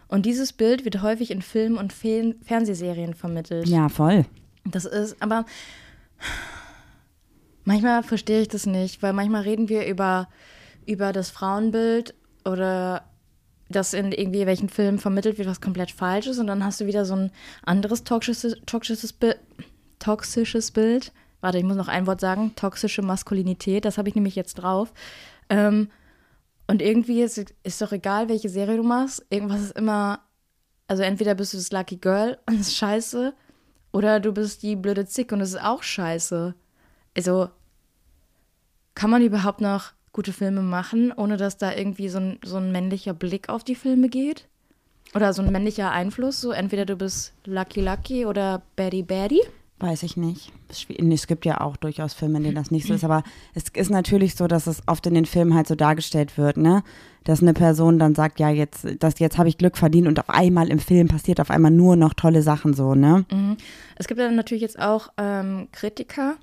Und 0.08 0.28
dieses 0.28 0.54
Bild 0.54 0.86
wird 0.86 1.02
häufig 1.02 1.32
in 1.32 1.42
Filmen 1.42 1.78
und 1.78 1.94
Fe 1.94 2.36
Fernsehserien 2.44 3.16
vermittelt. 3.16 3.68
Ja, 3.68 3.90
voll. 3.90 4.26
Das 4.66 4.86
ist, 4.86 5.20
aber 5.20 5.46
manchmal 7.64 8.04
verstehe 8.04 8.42
ich 8.42 8.48
das 8.48 8.68
nicht, 8.68 9.02
weil 9.02 9.14
manchmal 9.14 9.42
reden 9.42 9.68
wir 9.68 9.88
über, 9.88 10.30
über 10.86 11.12
das 11.12 11.32
Frauenbild 11.32 12.14
oder 12.46 13.04
das 13.68 13.94
in 13.94 14.12
irgendwie 14.12 14.46
welchen 14.46 14.70
Filmen 14.70 15.00
vermittelt 15.00 15.40
wird, 15.40 15.48
was 15.48 15.60
komplett 15.60 15.90
falsch 15.90 16.28
ist. 16.28 16.38
Und 16.38 16.46
dann 16.46 16.64
hast 16.64 16.82
du 16.82 16.86
wieder 16.86 17.04
so 17.04 17.16
ein 17.16 17.32
anderes 17.64 18.04
toxisches, 18.04 18.56
toxisches, 18.68 19.12
Bild, 19.12 19.40
toxisches 20.00 20.72
Bild. 20.72 21.12
Warte, 21.42 21.58
ich 21.58 21.64
muss 21.64 21.78
noch 21.78 21.88
ein 21.88 22.08
Wort 22.08 22.22
sagen. 22.22 22.54
Toxische 22.56 23.02
Maskulinität. 23.02 23.86
Das 23.86 23.98
habe 23.98 24.10
ich 24.10 24.16
nämlich 24.16 24.36
jetzt 24.36 24.56
drauf. 24.56 24.94
Ähm, 25.50 25.90
und 26.68 26.82
irgendwie 26.82 27.22
ist, 27.22 27.54
ist 27.64 27.82
doch 27.82 27.92
egal, 27.92 28.30
welche 28.30 28.50
Serie 28.50 28.78
du 28.78 28.84
machst. 28.84 29.26
Irgendwas 29.30 29.62
ist 29.62 29.78
immer. 29.78 30.22
Also 30.88 31.04
entweder 31.04 31.36
bist 31.36 31.54
du 31.54 31.58
das 31.58 31.72
Lucky 31.72 31.98
Girl 31.98 32.38
und 32.48 32.60
das 32.60 32.68
ist 32.68 32.78
scheiße. 32.78 33.34
Oder 33.92 34.20
du 34.20 34.34
bist 34.34 34.62
die 34.64 34.76
blöde 34.76 35.06
Zick 35.06 35.32
und 35.32 35.40
das 35.40 35.50
ist 35.50 35.62
auch 35.62 35.84
scheiße. 35.84 36.54
Also, 37.16 37.50
kann 38.94 39.10
man 39.10 39.22
überhaupt 39.22 39.62
noch 39.62 39.94
gute 40.12 40.34
Filme 40.34 40.62
machen, 40.62 41.14
ohne 41.14 41.38
dass 41.38 41.58
da 41.58 41.74
irgendwie 41.74 42.10
so 42.10 42.20
ein, 42.20 42.40
so 42.44 42.58
ein 42.58 42.72
männlicher 42.72 43.14
Blick 43.14 43.50
auf 43.50 43.64
die 43.64 43.76
Filme 43.76 44.10
geht? 44.10 44.48
Oder 45.14 45.34
so 45.34 45.42
ein 45.42 45.52
männlicher 45.52 45.92
Einfluss? 45.92 46.42
So 46.42 46.52
entweder 46.52 46.86
du 46.86 46.96
bist 46.96 47.34
Lucky 47.46 47.82
Lucky 47.82 48.26
oder 48.26 48.64
Betty 48.76 49.04
Betty. 49.04 49.42
Weiß 49.80 50.04
ich 50.04 50.16
nicht. 50.16 50.54
Es 50.70 51.28
gibt 51.28 51.46
ja 51.46 51.60
auch 51.60 51.76
durchaus 51.76 52.14
Filme, 52.14 52.38
in 52.38 52.46
denen 52.46 52.56
das 52.56 52.72
nicht 52.72 52.88
so 52.88 52.94
ist, 52.94 53.04
aber 53.04 53.24
es 53.54 53.66
ist 53.74 53.90
natürlich 53.90 54.36
so, 54.36 54.48
dass 54.48 54.68
es 54.68 54.82
oft 54.88 55.06
in 55.06 55.14
den 55.14 55.26
Filmen 55.26 55.54
halt 55.54 55.68
so 55.68 55.76
dargestellt 55.76 56.38
wird, 56.38 56.56
ne? 56.56 56.82
Dass 57.26 57.42
eine 57.42 57.54
Person 57.54 58.00
dann 58.00 58.16
sagt, 58.16 58.40
ja, 58.40 58.50
jetzt, 58.50 58.88
das, 59.00 59.20
jetzt 59.20 59.38
habe 59.38 59.50
ich 59.50 59.58
Glück 59.58 59.78
verdient 59.78 60.08
und 60.08 60.18
auf 60.18 60.30
einmal 60.30 60.70
im 60.70 60.80
Film 60.80 61.10
passiert 61.10 61.42
auf 61.42 61.50
einmal 61.50 61.72
nur 61.72 61.98
noch 61.98 62.14
tolle 62.14 62.42
Sachen 62.42 62.74
so, 62.74 62.96
ne? 62.96 63.26
Es 63.98 64.08
gibt 64.08 64.18
dann 64.20 64.38
natürlich 64.38 64.62
jetzt 64.62 64.80
auch 64.80 65.10
ähm, 65.18 65.68
Kritiker, 65.74 66.36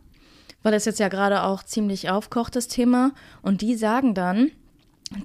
weil 0.62 0.72
das 0.72 0.84
jetzt 0.84 1.00
ja 1.00 1.08
gerade 1.08 1.44
auch 1.44 1.62
ziemlich 1.62 2.10
aufkocht, 2.10 2.54
das 2.54 2.68
Thema. 2.68 3.12
Und 3.40 3.62
die 3.62 3.76
sagen 3.76 4.12
dann, 4.12 4.50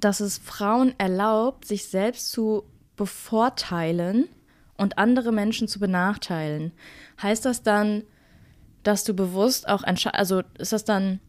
dass 0.00 0.20
es 0.20 0.38
Frauen 0.38 0.94
erlaubt, 0.96 1.66
sich 1.66 1.88
selbst 1.88 2.30
zu 2.30 2.64
bevorteilen 2.96 4.28
und 4.78 4.96
andere 4.96 5.32
Menschen 5.32 5.68
zu 5.68 5.78
benachteilen. 5.78 6.72
Heißt 7.22 7.44
das 7.44 7.62
dann, 7.62 8.04
dass 8.82 9.04
du 9.04 9.12
bewusst 9.12 9.68
auch 9.68 9.82
entscheidest, 9.82 10.18
also 10.18 10.42
ist 10.58 10.72
das 10.72 10.84
dann 10.84 11.20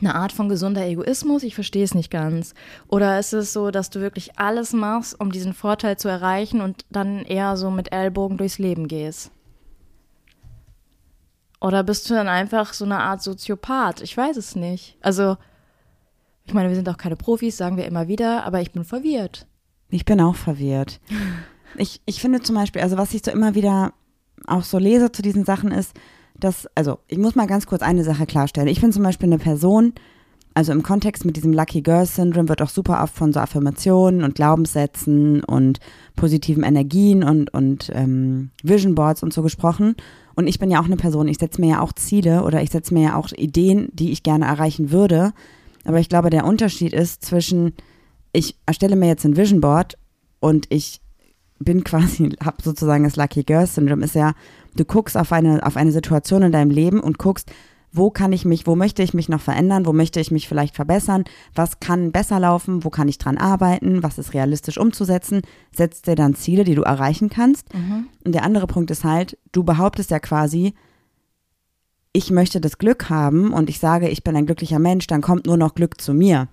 eine 0.00 0.14
Art 0.14 0.32
von 0.32 0.48
gesunder 0.48 0.84
Egoismus? 0.84 1.42
Ich 1.42 1.54
verstehe 1.54 1.84
es 1.84 1.94
nicht 1.94 2.10
ganz. 2.10 2.54
Oder 2.88 3.18
ist 3.18 3.32
es 3.32 3.52
so, 3.52 3.70
dass 3.70 3.90
du 3.90 4.00
wirklich 4.00 4.38
alles 4.38 4.72
machst, 4.72 5.18
um 5.20 5.30
diesen 5.30 5.54
Vorteil 5.54 5.96
zu 5.96 6.08
erreichen 6.08 6.60
und 6.60 6.84
dann 6.90 7.20
eher 7.20 7.56
so 7.56 7.70
mit 7.70 7.92
Ellbogen 7.92 8.36
durchs 8.36 8.58
Leben 8.58 8.88
gehst? 8.88 9.30
Oder 11.60 11.84
bist 11.84 12.10
du 12.10 12.14
dann 12.14 12.28
einfach 12.28 12.72
so 12.72 12.84
eine 12.84 12.98
Art 12.98 13.22
Soziopath? 13.22 14.00
Ich 14.00 14.16
weiß 14.16 14.36
es 14.36 14.56
nicht. 14.56 14.96
Also, 15.00 15.36
ich 16.44 16.54
meine, 16.54 16.68
wir 16.68 16.74
sind 16.74 16.88
auch 16.88 16.96
keine 16.96 17.14
Profis, 17.14 17.56
sagen 17.56 17.76
wir 17.76 17.84
immer 17.84 18.08
wieder, 18.08 18.44
aber 18.44 18.60
ich 18.60 18.72
bin 18.72 18.84
verwirrt. 18.84 19.46
Ich 19.88 20.04
bin 20.04 20.20
auch 20.20 20.34
verwirrt. 20.34 21.00
Ich, 21.76 22.00
ich 22.04 22.20
finde 22.20 22.40
zum 22.40 22.54
Beispiel, 22.54 22.82
also 22.82 22.96
was 22.96 23.14
ich 23.14 23.22
so 23.24 23.30
immer 23.30 23.54
wieder 23.54 23.92
auch 24.46 24.64
so 24.64 24.78
lese 24.78 25.12
zu 25.12 25.22
diesen 25.22 25.44
Sachen 25.44 25.70
ist, 25.70 25.92
dass, 26.38 26.66
also 26.74 26.98
ich 27.08 27.18
muss 27.18 27.34
mal 27.34 27.46
ganz 27.46 27.66
kurz 27.66 27.82
eine 27.82 28.04
Sache 28.04 28.26
klarstellen. 28.26 28.68
Ich 28.68 28.80
bin 28.80 28.92
zum 28.92 29.02
Beispiel 29.02 29.28
eine 29.28 29.38
Person, 29.38 29.94
also 30.54 30.72
im 30.72 30.82
Kontext 30.82 31.24
mit 31.24 31.36
diesem 31.36 31.52
Lucky 31.52 31.80
Girl 31.80 32.04
Syndrome 32.04 32.48
wird 32.48 32.60
auch 32.60 32.68
super 32.68 33.02
oft 33.02 33.14
von 33.14 33.32
so 33.32 33.40
Affirmationen 33.40 34.22
und 34.22 34.34
Glaubenssätzen 34.34 35.42
und 35.44 35.78
positiven 36.14 36.62
Energien 36.62 37.24
und, 37.24 37.52
und 37.54 37.90
ähm, 37.94 38.50
Vision 38.62 38.94
Boards 38.94 39.22
und 39.22 39.32
so 39.32 39.42
gesprochen. 39.42 39.96
Und 40.34 40.46
ich 40.46 40.58
bin 40.58 40.70
ja 40.70 40.80
auch 40.80 40.86
eine 40.86 40.96
Person, 40.96 41.28
ich 41.28 41.38
setze 41.38 41.60
mir 41.60 41.70
ja 41.70 41.80
auch 41.80 41.92
Ziele 41.92 42.44
oder 42.44 42.62
ich 42.62 42.70
setze 42.70 42.92
mir 42.92 43.02
ja 43.02 43.16
auch 43.16 43.30
Ideen, 43.32 43.88
die 43.92 44.12
ich 44.12 44.22
gerne 44.22 44.46
erreichen 44.46 44.90
würde. 44.90 45.32
Aber 45.84 46.00
ich 46.00 46.08
glaube, 46.08 46.30
der 46.30 46.44
Unterschied 46.44 46.92
ist 46.92 47.24
zwischen, 47.24 47.74
ich 48.32 48.56
erstelle 48.66 48.96
mir 48.96 49.08
jetzt 49.08 49.24
ein 49.24 49.36
Vision 49.36 49.60
Board 49.60 49.96
und 50.40 50.66
ich 50.68 51.00
bin 51.64 51.84
quasi, 51.84 52.36
habe 52.44 52.62
sozusagen 52.62 53.04
das 53.04 53.16
Lucky 53.16 53.42
Girl 53.44 53.66
Syndrome, 53.66 54.04
ist 54.04 54.14
ja, 54.14 54.32
du 54.76 54.84
guckst 54.84 55.16
auf 55.16 55.32
eine, 55.32 55.64
auf 55.66 55.76
eine 55.76 55.92
Situation 55.92 56.42
in 56.42 56.52
deinem 56.52 56.70
Leben 56.70 57.00
und 57.00 57.18
guckst, 57.18 57.50
wo 57.92 58.10
kann 58.10 58.32
ich 58.32 58.46
mich, 58.46 58.66
wo 58.66 58.74
möchte 58.74 59.02
ich 59.02 59.12
mich 59.12 59.28
noch 59.28 59.40
verändern, 59.40 59.84
wo 59.84 59.92
möchte 59.92 60.18
ich 60.18 60.30
mich 60.30 60.48
vielleicht 60.48 60.74
verbessern, 60.74 61.24
was 61.54 61.78
kann 61.78 62.10
besser 62.10 62.40
laufen, 62.40 62.84
wo 62.84 62.90
kann 62.90 63.06
ich 63.06 63.18
dran 63.18 63.36
arbeiten, 63.36 64.02
was 64.02 64.16
ist 64.16 64.32
realistisch 64.32 64.78
umzusetzen, 64.78 65.42
setzt 65.76 66.06
dir 66.06 66.14
dann 66.14 66.34
Ziele, 66.34 66.64
die 66.64 66.74
du 66.74 66.82
erreichen 66.82 67.28
kannst. 67.28 67.68
Und 68.24 68.34
der 68.34 68.44
andere 68.44 68.66
Punkt 68.66 68.90
ist 68.90 69.04
halt, 69.04 69.38
du 69.52 69.62
behauptest 69.62 70.10
ja 70.10 70.20
quasi, 70.20 70.72
ich 72.14 72.30
möchte 72.30 72.60
das 72.60 72.78
Glück 72.78 73.10
haben 73.10 73.52
und 73.52 73.68
ich 73.68 73.78
sage, 73.78 74.08
ich 74.08 74.24
bin 74.24 74.36
ein 74.36 74.46
glücklicher 74.46 74.78
Mensch, 74.78 75.06
dann 75.06 75.20
kommt 75.20 75.46
nur 75.46 75.58
noch 75.58 75.74
Glück 75.74 76.00
zu 76.00 76.14
mir. 76.14 76.48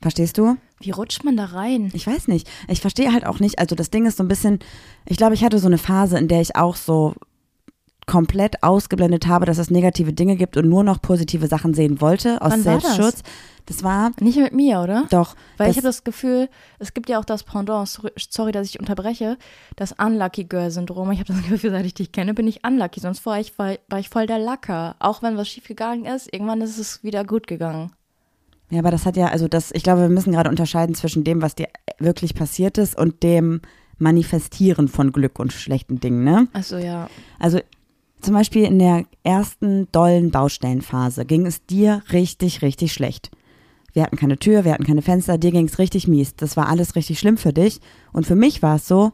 Verstehst 0.00 0.38
du? 0.38 0.56
Wie 0.82 0.90
rutscht 0.90 1.24
man 1.24 1.36
da 1.36 1.46
rein? 1.46 1.90
Ich 1.94 2.06
weiß 2.06 2.28
nicht. 2.28 2.48
Ich 2.68 2.80
verstehe 2.80 3.12
halt 3.12 3.26
auch 3.26 3.40
nicht. 3.40 3.58
Also 3.58 3.74
das 3.74 3.90
Ding 3.90 4.06
ist 4.06 4.16
so 4.16 4.24
ein 4.24 4.28
bisschen, 4.28 4.58
ich 5.06 5.16
glaube, 5.16 5.34
ich 5.34 5.44
hatte 5.44 5.58
so 5.58 5.66
eine 5.66 5.78
Phase, 5.78 6.18
in 6.18 6.28
der 6.28 6.40
ich 6.40 6.56
auch 6.56 6.76
so 6.76 7.14
komplett 8.06 8.62
ausgeblendet 8.62 9.26
habe, 9.26 9.46
dass 9.46 9.58
es 9.58 9.70
negative 9.70 10.12
Dinge 10.12 10.36
gibt 10.36 10.56
und 10.56 10.68
nur 10.68 10.82
noch 10.84 11.00
positive 11.00 11.46
Sachen 11.46 11.72
sehen 11.72 12.00
wollte 12.00 12.42
aus 12.42 12.52
Wann 12.52 12.64
war 12.64 12.74
das? 12.74 12.82
Selbstschutz. 12.82 13.22
Das 13.66 13.84
war 13.84 14.10
Nicht 14.20 14.38
mit 14.38 14.52
mir, 14.52 14.80
oder? 14.80 15.06
doch. 15.10 15.36
Weil 15.56 15.70
ich 15.70 15.76
habe 15.76 15.86
das 15.86 16.02
Gefühl, 16.02 16.48
es 16.80 16.94
gibt 16.94 17.08
ja 17.08 17.20
auch 17.20 17.24
das 17.24 17.44
Pendant, 17.44 17.88
sorry, 17.88 18.10
sorry, 18.18 18.50
dass 18.50 18.68
ich 18.68 18.80
unterbreche, 18.80 19.38
das 19.76 19.92
Unlucky 19.92 20.44
Girl 20.44 20.70
Syndrom. 20.72 21.12
Ich 21.12 21.20
habe 21.20 21.32
das 21.32 21.42
Gefühl, 21.48 21.70
seit 21.70 21.86
ich 21.86 21.94
dich 21.94 22.10
kenne, 22.10 22.34
bin 22.34 22.48
ich 22.48 22.66
unlucky. 22.66 22.98
Sonst 22.98 23.24
war 23.24 23.38
ich, 23.38 23.56
war, 23.58 23.76
war 23.88 24.00
ich 24.00 24.08
voll 24.08 24.26
der 24.26 24.40
Lacker. 24.40 24.96
Auch 24.98 25.22
wenn 25.22 25.36
was 25.36 25.48
schief 25.48 25.68
gegangen 25.68 26.06
ist, 26.06 26.32
irgendwann 26.32 26.60
ist 26.60 26.76
es 26.76 27.04
wieder 27.04 27.24
gut 27.24 27.46
gegangen. 27.46 27.92
Ja, 28.72 28.78
aber 28.78 28.90
das 28.90 29.04
hat 29.04 29.18
ja, 29.18 29.26
also 29.26 29.48
das, 29.48 29.70
ich 29.72 29.82
glaube, 29.82 30.00
wir 30.00 30.08
müssen 30.08 30.32
gerade 30.32 30.48
unterscheiden 30.48 30.94
zwischen 30.94 31.24
dem, 31.24 31.42
was 31.42 31.54
dir 31.54 31.68
wirklich 31.98 32.34
passiert 32.34 32.78
ist 32.78 32.96
und 32.96 33.22
dem 33.22 33.60
Manifestieren 33.98 34.88
von 34.88 35.12
Glück 35.12 35.38
und 35.38 35.52
schlechten 35.52 36.00
Dingen, 36.00 36.24
ne? 36.24 36.48
Also 36.54 36.78
ja. 36.78 37.10
Also 37.38 37.60
zum 38.22 38.32
Beispiel 38.32 38.64
in 38.64 38.78
der 38.78 39.04
ersten 39.24 39.92
dollen 39.92 40.30
Baustellenphase 40.30 41.26
ging 41.26 41.44
es 41.44 41.66
dir 41.66 42.02
richtig, 42.12 42.62
richtig 42.62 42.94
schlecht. 42.94 43.30
Wir 43.92 44.04
hatten 44.04 44.16
keine 44.16 44.38
Tür, 44.38 44.64
wir 44.64 44.72
hatten 44.72 44.86
keine 44.86 45.02
Fenster, 45.02 45.36
dir 45.36 45.50
ging 45.50 45.66
es 45.66 45.78
richtig 45.78 46.08
mies. 46.08 46.34
Das 46.34 46.56
war 46.56 46.70
alles 46.70 46.96
richtig 46.96 47.18
schlimm 47.18 47.36
für 47.36 47.52
dich. 47.52 47.78
Und 48.14 48.26
für 48.26 48.36
mich 48.36 48.62
war 48.62 48.76
es 48.76 48.88
so, 48.88 49.12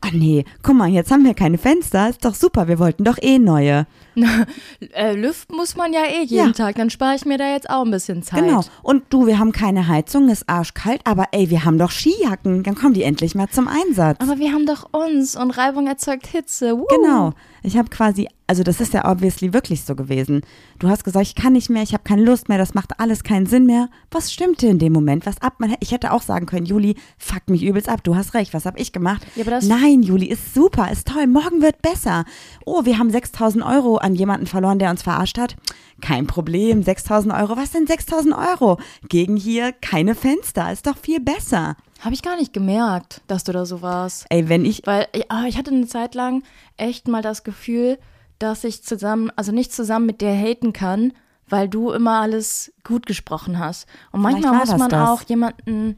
ah 0.00 0.10
nee, 0.12 0.44
guck 0.64 0.74
mal, 0.74 0.88
jetzt 0.88 1.12
haben 1.12 1.24
wir 1.24 1.34
keine 1.34 1.58
Fenster, 1.58 2.08
ist 2.08 2.24
doch 2.24 2.34
super, 2.34 2.66
wir 2.66 2.80
wollten 2.80 3.04
doch 3.04 3.18
eh 3.22 3.38
neue. 3.38 3.86
Äh, 4.94 5.14
lüften 5.14 5.56
muss 5.56 5.76
man 5.76 5.92
ja 5.92 6.00
eh 6.04 6.22
jeden 6.24 6.48
Ja. 6.48 6.52
Tag, 6.52 6.76
dann 6.76 6.90
spare 6.90 7.14
ich 7.16 7.24
mir 7.24 7.38
da 7.38 7.52
jetzt 7.52 7.68
auch 7.68 7.84
ein 7.84 7.90
bisschen 7.90 8.22
Zeit. 8.22 8.40
Genau. 8.44 8.60
Und 8.82 9.04
du, 9.10 9.26
wir 9.26 9.38
haben 9.38 9.52
keine 9.52 9.88
Heizung, 9.88 10.28
ist 10.28 10.48
arschkalt, 10.48 11.00
aber 11.04 11.26
ey, 11.32 11.50
wir 11.50 11.64
haben 11.64 11.78
doch 11.78 11.90
Skijacken, 11.90 12.62
dann 12.62 12.74
kommen 12.74 12.94
die 12.94 13.02
endlich 13.02 13.34
mal 13.34 13.48
zum 13.48 13.68
Einsatz. 13.68 14.18
Aber 14.20 14.38
wir 14.38 14.52
haben 14.52 14.66
doch 14.66 14.88
uns 14.92 15.36
und 15.36 15.50
Reibung 15.50 15.86
erzeugt 15.86 16.26
Hitze. 16.26 16.76
Woo. 16.78 16.86
Genau. 16.88 17.32
Ich 17.62 17.76
habe 17.76 17.88
quasi, 17.90 18.28
also 18.46 18.62
das 18.62 18.80
ist 18.80 18.94
ja 18.94 19.10
obviously 19.10 19.52
wirklich 19.52 19.82
so 19.82 19.96
gewesen. 19.96 20.42
Du 20.78 20.88
hast 20.88 21.02
gesagt, 21.04 21.26
ich 21.26 21.34
kann 21.34 21.54
nicht 21.54 21.68
mehr, 21.68 21.82
ich 21.82 21.94
habe 21.94 22.04
keine 22.04 22.22
Lust 22.22 22.48
mehr, 22.48 22.58
das 22.58 22.74
macht 22.74 23.00
alles 23.00 23.24
keinen 23.24 23.46
Sinn 23.46 23.66
mehr. 23.66 23.88
Was 24.10 24.32
stimmte 24.32 24.68
in 24.68 24.78
dem 24.78 24.92
Moment? 24.92 25.26
Was 25.26 25.40
ab? 25.42 25.54
Man, 25.58 25.74
ich 25.80 25.90
hätte 25.90 26.12
auch 26.12 26.22
sagen 26.22 26.46
können, 26.46 26.66
Juli, 26.66 26.94
fuck 27.18 27.48
mich 27.48 27.64
übelst 27.64 27.88
ab, 27.88 28.04
du 28.04 28.14
hast 28.14 28.34
recht, 28.34 28.54
was 28.54 28.66
habe 28.66 28.78
ich 28.78 28.92
gemacht? 28.92 29.26
Ja, 29.34 29.44
Nein, 29.62 30.02
Juli, 30.02 30.26
ist 30.26 30.54
super, 30.54 30.90
ist 30.92 31.08
toll, 31.08 31.26
morgen 31.26 31.60
wird 31.60 31.82
besser. 31.82 32.24
Oh, 32.64 32.84
wir 32.84 32.98
haben 32.98 33.10
6000 33.10 33.64
Euro 33.64 33.96
an 34.06 34.14
jemanden 34.14 34.46
verloren, 34.46 34.78
der 34.78 34.90
uns 34.90 35.02
verarscht 35.02 35.38
hat. 35.38 35.56
Kein 36.00 36.26
Problem, 36.26 36.82
6000 36.82 37.34
Euro, 37.34 37.56
was 37.56 37.72
denn 37.72 37.86
6000 37.86 38.34
Euro? 38.34 38.78
Gegen 39.08 39.36
hier 39.36 39.72
keine 39.72 40.14
Fenster, 40.14 40.72
ist 40.72 40.86
doch 40.86 40.96
viel 40.96 41.20
besser. 41.20 41.76
Habe 42.00 42.14
ich 42.14 42.22
gar 42.22 42.36
nicht 42.36 42.52
gemerkt, 42.52 43.22
dass 43.26 43.44
du 43.44 43.52
da 43.52 43.66
so 43.66 43.82
warst. 43.82 44.26
Ey, 44.28 44.48
wenn 44.48 44.64
ich, 44.64 44.82
Weil 44.86 45.08
ja, 45.14 45.44
ich 45.46 45.58
hatte 45.58 45.70
eine 45.70 45.86
Zeit 45.86 46.14
lang 46.14 46.42
echt 46.76 47.08
mal 47.08 47.22
das 47.22 47.44
Gefühl, 47.44 47.98
dass 48.38 48.64
ich 48.64 48.82
zusammen, 48.82 49.30
also 49.36 49.52
nicht 49.52 49.72
zusammen 49.72 50.06
mit 50.06 50.20
dir 50.20 50.32
haten 50.32 50.72
kann, 50.72 51.12
weil 51.48 51.68
du 51.68 51.92
immer 51.92 52.20
alles 52.20 52.72
gut 52.84 53.06
gesprochen 53.06 53.58
hast. 53.58 53.86
Und 54.12 54.20
manchmal 54.20 54.54
muss 54.54 54.76
man 54.76 54.90
das. 54.90 55.08
auch 55.08 55.22
jemanden 55.22 55.96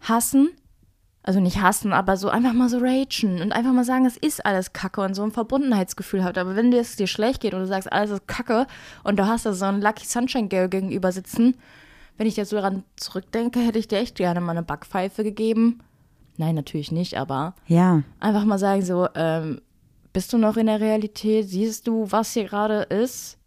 hassen. 0.00 0.50
Also 1.28 1.40
nicht 1.40 1.60
hassen, 1.60 1.92
aber 1.92 2.16
so 2.16 2.30
einfach 2.30 2.54
mal 2.54 2.70
so 2.70 2.78
ragen 2.78 3.42
und 3.42 3.52
einfach 3.52 3.74
mal 3.74 3.84
sagen, 3.84 4.06
es 4.06 4.16
ist 4.16 4.46
alles 4.46 4.72
Kacke 4.72 5.02
und 5.02 5.12
so 5.12 5.22
ein 5.22 5.30
Verbundenheitsgefühl 5.30 6.24
hat. 6.24 6.38
Aber 6.38 6.56
wenn 6.56 6.70
dir 6.70 6.80
es 6.80 6.96
dir 6.96 7.06
schlecht 7.06 7.42
geht 7.42 7.52
und 7.52 7.60
du 7.60 7.66
sagst, 7.66 7.92
alles 7.92 8.12
ist 8.12 8.26
Kacke 8.26 8.66
und 9.04 9.18
du 9.18 9.26
hast 9.26 9.44
da 9.44 9.52
so 9.52 9.66
einen 9.66 9.82
Lucky 9.82 10.06
Sunshine 10.06 10.48
Girl 10.48 10.70
gegenüber 10.70 11.12
sitzen, 11.12 11.54
wenn 12.16 12.26
ich 12.26 12.38
jetzt 12.38 12.48
so 12.48 12.56
daran 12.56 12.82
zurückdenke, 12.96 13.60
hätte 13.60 13.78
ich 13.78 13.88
dir 13.88 13.98
echt 13.98 14.16
gerne 14.16 14.40
mal 14.40 14.52
eine 14.52 14.62
Backpfeife 14.62 15.22
gegeben. 15.22 15.80
Nein, 16.38 16.54
natürlich 16.54 16.92
nicht, 16.92 17.18
aber 17.18 17.54
ja, 17.66 18.04
einfach 18.20 18.46
mal 18.46 18.58
sagen 18.58 18.80
so, 18.80 19.06
ähm, 19.14 19.60
bist 20.14 20.32
du 20.32 20.38
noch 20.38 20.56
in 20.56 20.64
der 20.64 20.80
Realität? 20.80 21.46
Siehst 21.46 21.86
du, 21.88 22.10
was 22.10 22.32
hier 22.32 22.44
gerade 22.44 22.84
ist? 22.84 23.37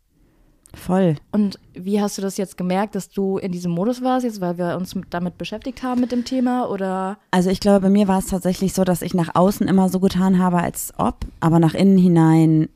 Voll. 0.74 1.16
Und 1.32 1.60
wie 1.74 2.02
hast 2.02 2.18
du 2.18 2.22
das 2.22 2.38
jetzt 2.38 2.58
gemerkt, 2.58 2.96
dass 2.96 3.10
du 3.10 3.38
in 3.38 3.52
diesem 3.52 3.72
Modus 3.72 4.02
warst, 4.02 4.24
jetzt 4.24 4.40
weil 4.40 4.58
wir 4.58 4.78
uns 4.78 4.96
mit- 4.96 5.14
damit 5.14 5.38
beschäftigt 5.38 5.84
haben 5.84 6.00
mit 6.02 6.12
dem 6.12 6.24
Thema? 6.24 6.70
Oder 6.70 7.18
Also 7.32 7.50
ich 7.50 7.60
glaube, 7.60 7.82
bei 7.82 7.90
mir 7.90 8.08
war 8.08 8.20
es 8.20 8.28
tatsächlich 8.28 8.74
so, 8.74 8.84
dass 8.84 9.02
ich 9.02 9.14
nach 9.14 9.36
außen 9.36 9.68
immer 9.68 9.90
so 9.90 10.00
getan 10.00 10.40
habe, 10.40 10.58
als 10.62 10.94
ob, 10.98 11.18
aber 11.42 11.60
nach 11.60 11.74
innen 11.74 11.98
hinein 11.98 12.70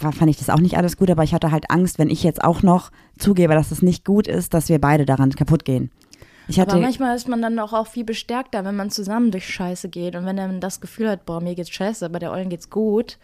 war, 0.00 0.12
fand 0.12 0.30
ich 0.30 0.38
das 0.38 0.50
auch 0.50 0.60
nicht 0.60 0.76
alles 0.76 0.96
gut, 0.96 1.10
aber 1.10 1.24
ich 1.24 1.34
hatte 1.34 1.50
halt 1.50 1.70
Angst, 1.70 1.98
wenn 1.98 2.10
ich 2.10 2.22
jetzt 2.22 2.42
auch 2.42 2.62
noch 2.62 2.90
zugebe, 3.18 3.54
dass 3.54 3.70
es 3.70 3.82
nicht 3.82 4.04
gut 4.04 4.26
ist, 4.26 4.54
dass 4.54 4.68
wir 4.68 4.80
beide 4.80 5.04
daran 5.04 5.30
kaputt 5.30 5.64
gehen. 5.64 5.90
Ich 6.48 6.58
hatte, 6.58 6.72
aber 6.72 6.80
manchmal 6.80 7.14
ist 7.14 7.28
man 7.28 7.42
dann 7.42 7.58
auch, 7.58 7.74
auch 7.74 7.86
viel 7.86 8.04
bestärkter, 8.04 8.64
wenn 8.64 8.76
man 8.76 8.88
zusammen 8.90 9.30
durch 9.30 9.46
Scheiße 9.46 9.90
geht. 9.90 10.16
Und 10.16 10.24
wenn 10.24 10.36
man 10.36 10.60
das 10.60 10.80
Gefühl 10.80 11.10
hat, 11.10 11.26
boah, 11.26 11.42
mir 11.42 11.54
geht's 11.54 11.68
scheiße, 11.68 12.06
aber 12.06 12.18
der 12.18 12.32
Eulen 12.32 12.48
geht's 12.48 12.70
gut, 12.70 13.18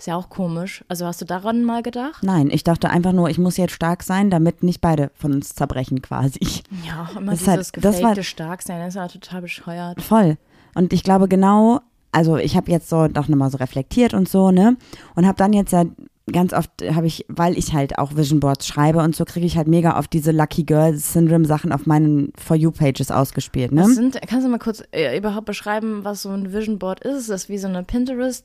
ist 0.00 0.06
ja 0.06 0.16
auch 0.16 0.28
komisch. 0.30 0.84
Also 0.88 1.06
hast 1.06 1.20
du 1.20 1.24
daran 1.24 1.62
mal 1.64 1.82
gedacht? 1.82 2.22
nein, 2.22 2.50
ich 2.50 2.64
dachte 2.64 2.90
einfach 2.90 3.12
nur, 3.12 3.28
ich 3.30 3.38
muss 3.38 3.56
jetzt 3.56 3.72
stark 3.74 4.02
sein, 4.02 4.30
damit 4.30 4.62
nicht 4.62 4.80
beide 4.80 5.10
von 5.14 5.32
uns 5.32 5.54
zerbrechen 5.54 6.02
quasi. 6.02 6.40
Ja, 6.86 7.08
immer 7.16 7.32
Das 7.32 7.40
ist 7.40 7.46
dieses 7.46 7.46
halt- 7.48 7.58
das 7.60 7.72
gefakte 7.72 8.16
war- 8.16 8.22
Starksein, 8.22 8.78
das 8.80 8.88
ist 8.88 8.94
ja 8.96 9.08
total 9.08 9.42
bescheuert. 9.42 10.02
Voll. 10.02 10.36
Und 10.74 10.92
ich 10.92 11.02
glaube 11.04 11.28
genau, 11.28 11.80
also 12.12 12.36
ich 12.36 12.56
habe 12.56 12.70
jetzt 12.70 12.88
so 12.88 13.08
doch 13.08 13.28
nochmal 13.28 13.50
so 13.50 13.58
reflektiert 13.58 14.14
und 14.14 14.28
so, 14.28 14.50
ne? 14.50 14.76
Und 15.14 15.26
habe 15.26 15.36
dann 15.36 15.52
jetzt 15.52 15.72
ja 15.72 15.84
ganz 16.32 16.52
oft, 16.52 16.70
habe 16.94 17.06
ich, 17.06 17.24
weil 17.28 17.58
ich 17.58 17.72
halt 17.72 17.98
auch 17.98 18.14
Vision 18.16 18.38
Boards 18.40 18.66
schreibe 18.66 19.00
und 19.00 19.14
so, 19.16 19.24
kriege 19.24 19.46
ich 19.46 19.56
halt 19.56 19.66
mega 19.68 19.98
oft 19.98 20.12
diese 20.12 20.30
Lucky 20.32 20.62
Girl 20.64 20.94
Syndrome 20.96 21.44
Sachen 21.44 21.72
auf 21.72 21.86
meinen 21.86 22.32
For 22.38 22.56
You 22.56 22.70
Pages 22.70 23.10
ausgespielt, 23.10 23.72
ne? 23.72 23.84
Sind, 23.86 24.18
kannst 24.28 24.46
du 24.46 24.50
mal 24.50 24.58
kurz 24.58 24.82
äh, 24.92 25.16
überhaupt 25.18 25.46
beschreiben, 25.46 26.04
was 26.04 26.22
so 26.22 26.30
ein 26.30 26.52
Vision 26.52 26.78
Board 26.78 27.00
ist? 27.00 27.16
Ist 27.22 27.30
das 27.30 27.48
wie 27.48 27.58
so 27.58 27.68
eine 27.68 27.82
Pinterest? 27.82 28.44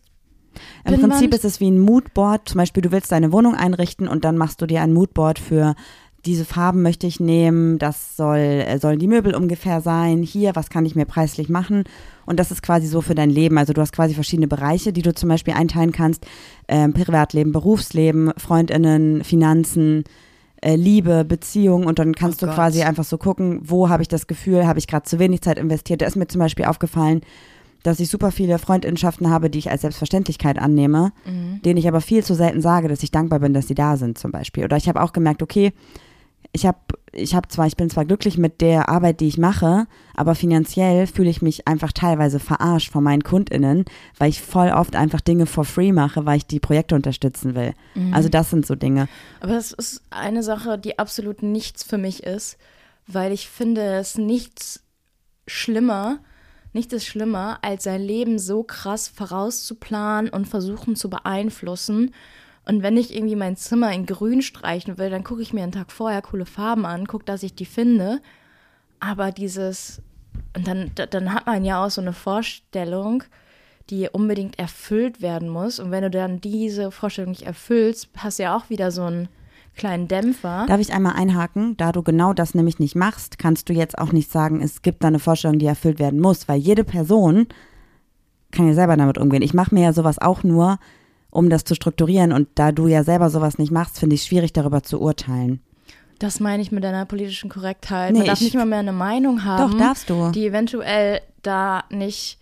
Im 0.84 0.94
Pinnwand? 0.94 1.14
Prinzip 1.14 1.34
ist 1.34 1.46
es 1.46 1.60
wie 1.60 1.70
ein 1.70 1.80
Moodboard. 1.80 2.50
Zum 2.50 2.60
Beispiel, 2.60 2.82
du 2.82 2.92
willst 2.92 3.12
deine 3.12 3.32
Wohnung 3.32 3.56
einrichten 3.56 4.08
und 4.08 4.26
dann 4.26 4.38
machst 4.38 4.62
du 4.62 4.66
dir 4.66 4.82
ein 4.82 4.94
Moodboard 4.94 5.40
für 5.40 5.76
diese 6.26 6.46
Farben 6.46 6.82
möchte 6.82 7.06
ich 7.08 7.20
nehmen, 7.20 7.78
das 7.78 8.18
soll, 8.18 8.38
äh, 8.38 8.80
sollen 8.80 9.00
die 9.00 9.08
Möbel 9.08 9.36
ungefähr 9.36 9.82
sein, 9.82 10.24
hier, 10.24 10.56
was 10.56 10.70
kann 10.70 10.86
ich 10.86 10.96
mir 10.96 11.06
preislich 11.06 11.50
machen? 11.50 11.84
Und 12.26 12.40
das 12.40 12.52
ist 12.52 12.64
quasi 12.64 12.88
so 12.88 13.02
für 13.02 13.16
dein 13.16 13.30
Leben. 13.30 13.58
Also 13.58 13.74
du 13.74 13.82
hast 13.82 13.94
quasi 13.94 14.16
verschiedene 14.16 14.48
Bereiche, 14.48 14.92
die 14.92 15.04
du 15.04 15.14
zum 15.14 15.30
Beispiel 15.30 15.54
einteilen 15.54 15.92
kannst. 15.92 16.26
Ähm, 16.68 16.94
Privatleben, 16.94 17.52
Berufsleben, 17.52 18.32
Freundinnen, 18.38 19.24
Finanzen, 19.24 20.04
äh, 20.62 20.76
Liebe, 20.76 21.26
Beziehung 21.26 21.86
und 21.86 22.00
dann 22.00 22.16
kannst 22.16 22.42
Oh 22.42 22.46
du 22.46 22.48
Gott. 22.48 22.56
quasi 22.56 22.82
einfach 22.82 23.04
so 23.04 23.18
gucken, 23.18 23.60
wo 23.64 23.90
habe 23.90 24.02
ich 24.02 24.08
das 24.08 24.26
Gefühl, 24.26 24.66
habe 24.66 24.80
ich 24.80 24.88
gerade 24.88 25.06
zu 25.06 25.20
wenig 25.20 25.42
Zeit 25.42 25.60
investiert. 25.60 26.02
Da 26.02 26.08
ist 26.08 26.16
mir 26.16 26.28
zum 26.28 26.40
Beispiel 26.40 26.66
aufgefallen, 26.66 27.22
dass 27.86 28.00
ich 28.00 28.10
super 28.10 28.32
viele 28.32 28.58
Freundinnenschaften 28.58 29.30
habe, 29.30 29.50
die 29.50 29.60
ich 29.60 29.70
als 29.70 29.82
Selbstverständlichkeit 29.82 30.58
annehme, 30.58 31.12
denen 31.26 31.78
ich 31.78 31.88
aber 31.88 32.02
viel 32.02 32.24
zu 32.24 32.34
selten 32.34 32.62
sage, 32.62 32.88
dass 32.88 33.04
ich 33.04 33.12
dankbar 33.12 33.40
bin, 33.40 33.54
dass 33.54 33.68
sie 33.68 33.76
da 33.76 33.96
sind 33.98 34.18
zum 34.18 34.32
Beispiel. 34.32 34.64
Oder 34.64 34.78
ich 34.78 34.88
habe 34.88 35.02
auch 35.02 35.14
gemerkt, 35.14 35.44
okay, 35.44 35.72
ich 36.52 36.66
habe 36.66 36.80
ich 37.12 37.34
habe 37.34 37.48
zwar, 37.48 37.66
ich 37.66 37.78
bin 37.78 37.90
zwar 37.90 38.06
glücklich 38.06 38.38
mit 38.38 38.60
der 38.60 38.90
Arbeit, 38.90 39.22
die 39.22 39.28
ich 39.28 39.38
mache, 39.38 39.88
aber 40.16 40.36
finanziell 40.36 41.08
fühle 41.08 41.30
ich 41.30 41.42
mich 41.42 41.68
einfach 41.68 41.92
teilweise 41.92 42.40
verarscht 42.40 42.92
von 42.92 43.04
meinen 43.04 43.24
KundInnen, 43.24 43.86
weil 44.18 44.30
ich 44.30 44.42
voll 44.42 44.70
oft 44.70 44.96
einfach 44.96 45.22
Dinge 45.22 45.46
for 45.46 45.64
free 45.64 45.94
mache, 45.94 46.26
weil 46.26 46.38
ich 46.38 46.46
die 46.46 46.60
Projekte 46.60 46.96
unterstützen 46.96 47.56
will. 47.56 47.74
Also 48.12 48.28
das 48.30 48.50
sind 48.50 48.66
so 48.66 48.76
Dinge. 48.76 49.08
Aber 49.40 49.54
das 49.54 49.72
ist 49.72 50.02
eine 50.10 50.44
Sache, 50.44 50.78
die 50.78 51.00
absolut 51.00 51.42
nichts 51.42 51.84
für 51.84 51.98
mich 51.98 52.24
ist, 52.24 52.58
weil 53.08 53.32
ich 53.32 53.48
finde 53.48 53.82
es 53.82 54.18
nichts 54.18 54.84
schlimmer, 55.48 56.20
nichts 56.76 56.94
ist 56.94 57.06
schlimmer, 57.06 57.58
als 57.64 57.86
sein 57.86 58.02
Leben 58.02 58.38
so 58.38 58.62
krass 58.62 59.08
vorauszuplanen 59.08 60.30
und 60.32 60.48
versuchen 60.48 60.96
zu 60.96 61.10
beeinflussen. 61.10 62.14
Und 62.66 62.84
wenn 62.84 62.98
ich 62.98 63.16
irgendwie 63.16 63.36
mein 63.36 63.56
Zimmer 63.58 63.92
in 63.94 64.06
grün 64.06 64.42
streichen 64.42 64.98
will, 64.98 65.10
dann 65.10 65.24
gucke 65.24 65.42
ich 65.42 65.54
mir 65.54 65.64
einen 65.64 65.72
Tag 65.72 65.92
vorher 65.92 66.22
coole 66.22 66.46
Farben 66.46 66.86
an, 66.86 67.08
gucke, 67.08 67.26
dass 67.26 67.44
ich 67.44 67.56
die 67.56 67.66
finde. 67.66 68.22
Aber 69.00 69.32
dieses, 69.32 70.02
und 70.56 70.68
dann, 70.68 70.92
da- 70.96 71.06
dann 71.06 71.34
hat 71.34 71.46
man 71.46 71.64
ja 71.66 71.84
auch 71.84 71.90
so 71.90 72.02
eine 72.02 72.14
Vorstellung, 72.14 73.24
die 73.90 74.10
unbedingt 74.12 74.60
erfüllt 74.60 75.22
werden 75.22 75.48
muss. 75.48 75.80
Und 75.80 75.92
wenn 75.92 76.04
du 76.04 76.10
dann 76.10 76.42
diese 76.42 76.92
Vorstellung 76.92 77.32
nicht 77.32 77.44
erfüllst, 77.44 78.10
hast 78.18 78.40
du 78.40 78.44
ja 78.44 78.58
auch 78.58 78.70
wieder 78.70 78.92
so 78.92 79.04
einen 79.04 79.30
kleinen 79.76 80.08
Dämpfer. 80.08 80.66
Darf 80.68 80.80
ich 80.80 80.94
einmal 80.94 81.14
einhaken? 81.14 81.76
Da 81.78 81.92
du 81.92 82.02
genau 82.04 82.34
das 82.34 82.56
nämlich 82.56 82.80
nicht 82.80 82.96
machst, 82.96 83.38
kannst 83.40 83.70
du 83.70 83.74
jetzt 83.74 83.98
auch 83.98 84.12
nicht 84.12 84.32
sagen, 84.32 84.62
es 84.62 84.82
gibt 84.82 85.04
da 85.04 85.08
eine 85.10 85.20
Vorstellung, 85.20 85.60
die 85.60 85.66
erfüllt 85.66 86.00
werden 86.00 86.20
muss, 86.20 86.48
weil 86.48 86.58
jede 86.60 86.84
Person 86.84 87.48
kann 88.52 88.68
ja 88.68 88.74
selber 88.74 88.96
damit 88.98 89.18
umgehen. 89.18 89.42
Ich 89.42 89.54
mache 89.54 89.74
mir 89.76 89.84
ja 89.84 89.94
sowas 89.94 90.20
auch 90.20 90.44
nur, 90.44 90.80
um 91.30 91.50
das 91.50 91.66
zu 91.66 91.76
strukturieren 91.76 92.32
und 92.32 92.48
da 92.56 92.72
du 92.72 92.88
ja 92.88 93.04
selber 93.04 93.30
sowas 93.30 93.58
nicht 93.58 93.72
machst, 93.72 94.00
finde 94.00 94.16
ich 94.16 94.22
es 94.22 94.28
schwierig, 94.28 94.54
darüber 94.54 94.84
zu 94.84 95.02
urteilen. 95.02 95.60
Das 96.20 96.40
meine 96.40 96.62
ich 96.62 96.72
mit 96.72 96.82
deiner 96.86 97.06
politischen 97.06 97.50
Korrektheit. 97.50 98.14
Nee, 98.14 98.20
Man 98.20 98.28
darf 98.28 98.40
ich- 98.40 98.46
nicht 98.46 98.56
mal 98.56 98.66
mehr 98.66 98.80
eine 98.80 98.94
Meinung 98.94 99.44
haben, 99.44 99.74
Doch, 99.74 99.78
darfst 99.78 100.10
du. 100.10 100.32
die 100.32 100.48
eventuell 100.48 101.20
da 101.42 101.84
nicht, 101.90 102.40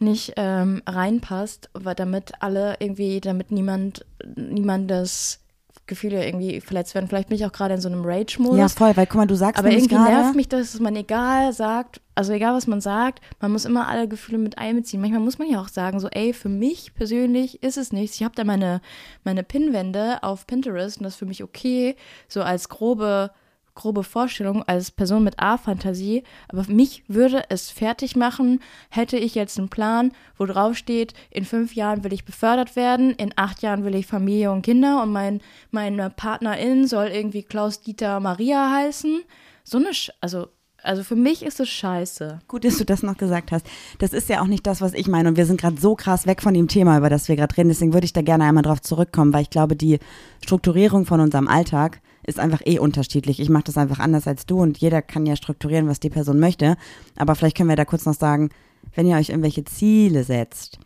nicht 0.00 0.32
ähm, 0.36 0.80
reinpasst, 0.86 1.68
weil 1.74 1.94
damit 1.94 2.32
alle 2.40 2.76
irgendwie, 2.78 3.20
damit 3.20 3.50
niemand, 3.50 4.06
niemandes 4.34 5.40
Gefühle 5.86 6.24
irgendwie 6.24 6.60
verletzt 6.60 6.94
werden. 6.94 7.06
Vielleicht 7.08 7.28
bin 7.28 7.36
ich 7.36 7.46
auch 7.46 7.52
gerade 7.52 7.74
in 7.74 7.80
so 7.80 7.88
einem 7.88 8.04
Rage-Modus. 8.04 8.58
Ja, 8.58 8.68
voll, 8.68 8.96
weil 8.96 9.06
guck 9.06 9.16
mal, 9.16 9.26
du 9.26 9.36
sagst 9.36 9.58
Aber 9.58 9.70
irgendwie 9.70 9.94
gerade, 9.94 10.10
nervt 10.10 10.34
mich, 10.34 10.48
dass 10.48 10.78
man 10.80 10.96
egal 10.96 11.52
sagt, 11.52 12.00
also 12.14 12.32
egal 12.32 12.54
was 12.54 12.66
man 12.66 12.80
sagt, 12.80 13.20
man 13.40 13.52
muss 13.52 13.64
immer 13.64 13.86
alle 13.86 14.08
Gefühle 14.08 14.38
mit 14.38 14.58
einbeziehen. 14.58 15.00
Manchmal 15.00 15.20
muss 15.20 15.38
man 15.38 15.48
ja 15.48 15.60
auch 15.60 15.68
sagen, 15.68 16.00
so, 16.00 16.08
ey, 16.08 16.32
für 16.32 16.48
mich 16.48 16.94
persönlich 16.94 17.62
ist 17.62 17.76
es 17.76 17.92
nichts. 17.92 18.16
Ich 18.16 18.24
habe 18.24 18.34
da 18.34 18.44
meine, 18.44 18.80
meine 19.22 19.44
Pinwände 19.44 20.22
auf 20.22 20.46
Pinterest 20.46 20.98
und 20.98 21.04
das 21.04 21.14
ist 21.14 21.18
für 21.18 21.26
mich 21.26 21.44
okay, 21.44 21.94
so 22.28 22.42
als 22.42 22.68
grobe, 22.68 23.30
grobe 23.76 24.02
Vorstellung, 24.02 24.64
als 24.64 24.90
Person 24.90 25.22
mit 25.22 25.38
A-Fantasie. 25.38 26.24
Aber 26.48 26.64
mich 26.66 27.04
würde 27.06 27.44
es 27.48 27.70
fertig 27.70 28.16
machen, 28.16 28.60
hätte 28.90 29.16
ich 29.16 29.36
jetzt 29.36 29.58
einen 29.58 29.68
Plan, 29.68 30.10
wo 30.36 30.46
drauf 30.46 30.76
steht, 30.76 31.14
in 31.30 31.44
fünf 31.44 31.76
Jahren 31.76 32.02
will 32.02 32.12
ich 32.12 32.24
befördert 32.24 32.74
werden, 32.74 33.12
in 33.12 33.32
acht 33.36 33.62
Jahren 33.62 33.84
will 33.84 33.94
ich 33.94 34.06
Familie 34.08 34.50
und 34.50 34.62
Kinder 34.62 35.02
und 35.02 35.12
mein, 35.12 35.40
meine 35.70 36.10
Partnerin 36.10 36.88
soll 36.88 37.06
irgendwie 37.06 37.44
Klaus 37.44 37.80
Dieter 37.80 38.18
Maria 38.18 38.72
heißen. 38.72 39.22
So 39.62 39.78
eine, 39.78 39.94
Sch 39.94 40.10
also, 40.20 40.48
also 40.82 41.02
für 41.02 41.16
mich 41.16 41.44
ist 41.44 41.60
es 41.60 41.68
scheiße. 41.68 42.40
Gut, 42.48 42.64
dass 42.64 42.78
du 42.78 42.84
das 42.84 43.02
noch 43.02 43.16
gesagt 43.16 43.52
hast. 43.52 43.66
Das 43.98 44.12
ist 44.12 44.28
ja 44.28 44.40
auch 44.40 44.46
nicht 44.46 44.66
das, 44.66 44.80
was 44.80 44.94
ich 44.94 45.08
meine. 45.08 45.28
Und 45.28 45.36
wir 45.36 45.46
sind 45.46 45.60
gerade 45.60 45.80
so 45.80 45.96
krass 45.96 46.26
weg 46.26 46.42
von 46.42 46.54
dem 46.54 46.68
Thema, 46.68 46.96
über 46.96 47.10
das 47.10 47.28
wir 47.28 47.36
gerade 47.36 47.56
reden. 47.56 47.68
Deswegen 47.68 47.92
würde 47.92 48.04
ich 48.04 48.12
da 48.12 48.22
gerne 48.22 48.44
einmal 48.44 48.62
drauf 48.62 48.80
zurückkommen, 48.80 49.32
weil 49.32 49.42
ich 49.42 49.50
glaube, 49.50 49.74
die 49.76 49.98
Strukturierung 50.44 51.04
von 51.04 51.20
unserem 51.20 51.48
Alltag 51.48 52.00
ist 52.26 52.40
einfach 52.40 52.60
eh 52.64 52.78
unterschiedlich. 52.78 53.40
Ich 53.40 53.48
mache 53.48 53.64
das 53.64 53.78
einfach 53.78 53.98
anders 53.98 54.26
als 54.26 54.46
du 54.46 54.60
und 54.60 54.78
jeder 54.78 55.02
kann 55.02 55.26
ja 55.26 55.36
strukturieren, 55.36 55.88
was 55.88 56.00
die 56.00 56.10
Person 56.10 56.38
möchte. 56.38 56.76
Aber 57.16 57.34
vielleicht 57.34 57.56
können 57.56 57.68
wir 57.68 57.76
da 57.76 57.84
kurz 57.84 58.04
noch 58.04 58.14
sagen, 58.14 58.50
wenn 58.94 59.06
ihr 59.06 59.16
euch 59.16 59.30
irgendwelche 59.30 59.64
Ziele 59.64 60.24
setzt, 60.24 60.78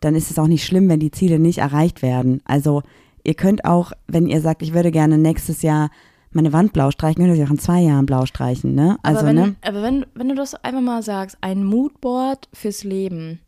dann 0.00 0.14
ist 0.14 0.30
es 0.30 0.38
auch 0.38 0.46
nicht 0.46 0.64
schlimm, 0.64 0.88
wenn 0.88 1.00
die 1.00 1.10
Ziele 1.10 1.38
nicht 1.38 1.58
erreicht 1.58 2.02
werden. 2.02 2.40
Also 2.44 2.82
ihr 3.24 3.34
könnt 3.34 3.64
auch, 3.64 3.92
wenn 4.06 4.26
ihr 4.26 4.40
sagt, 4.40 4.62
ich 4.62 4.74
würde 4.74 4.90
gerne 4.90 5.18
nächstes 5.18 5.62
Jahr 5.62 5.90
meine 6.30 6.52
Wand 6.52 6.72
blau 6.72 6.90
streichen, 6.90 7.22
könnt 7.22 7.30
ihr 7.30 7.36
sie 7.36 7.44
auch 7.44 7.52
in 7.52 7.58
zwei 7.58 7.80
Jahren 7.80 8.06
blau 8.06 8.26
streichen, 8.26 8.74
ne? 8.74 8.98
Also, 9.02 9.20
aber 9.20 9.28
wenn, 9.28 9.36
ne? 9.36 9.56
aber 9.62 9.82
wenn, 9.82 10.06
wenn 10.14 10.28
du 10.28 10.34
das 10.34 10.54
einfach 10.56 10.80
mal 10.80 11.02
sagst, 11.02 11.38
ein 11.40 11.64
Moodboard 11.64 12.48
fürs 12.52 12.82
Leben. 12.84 13.40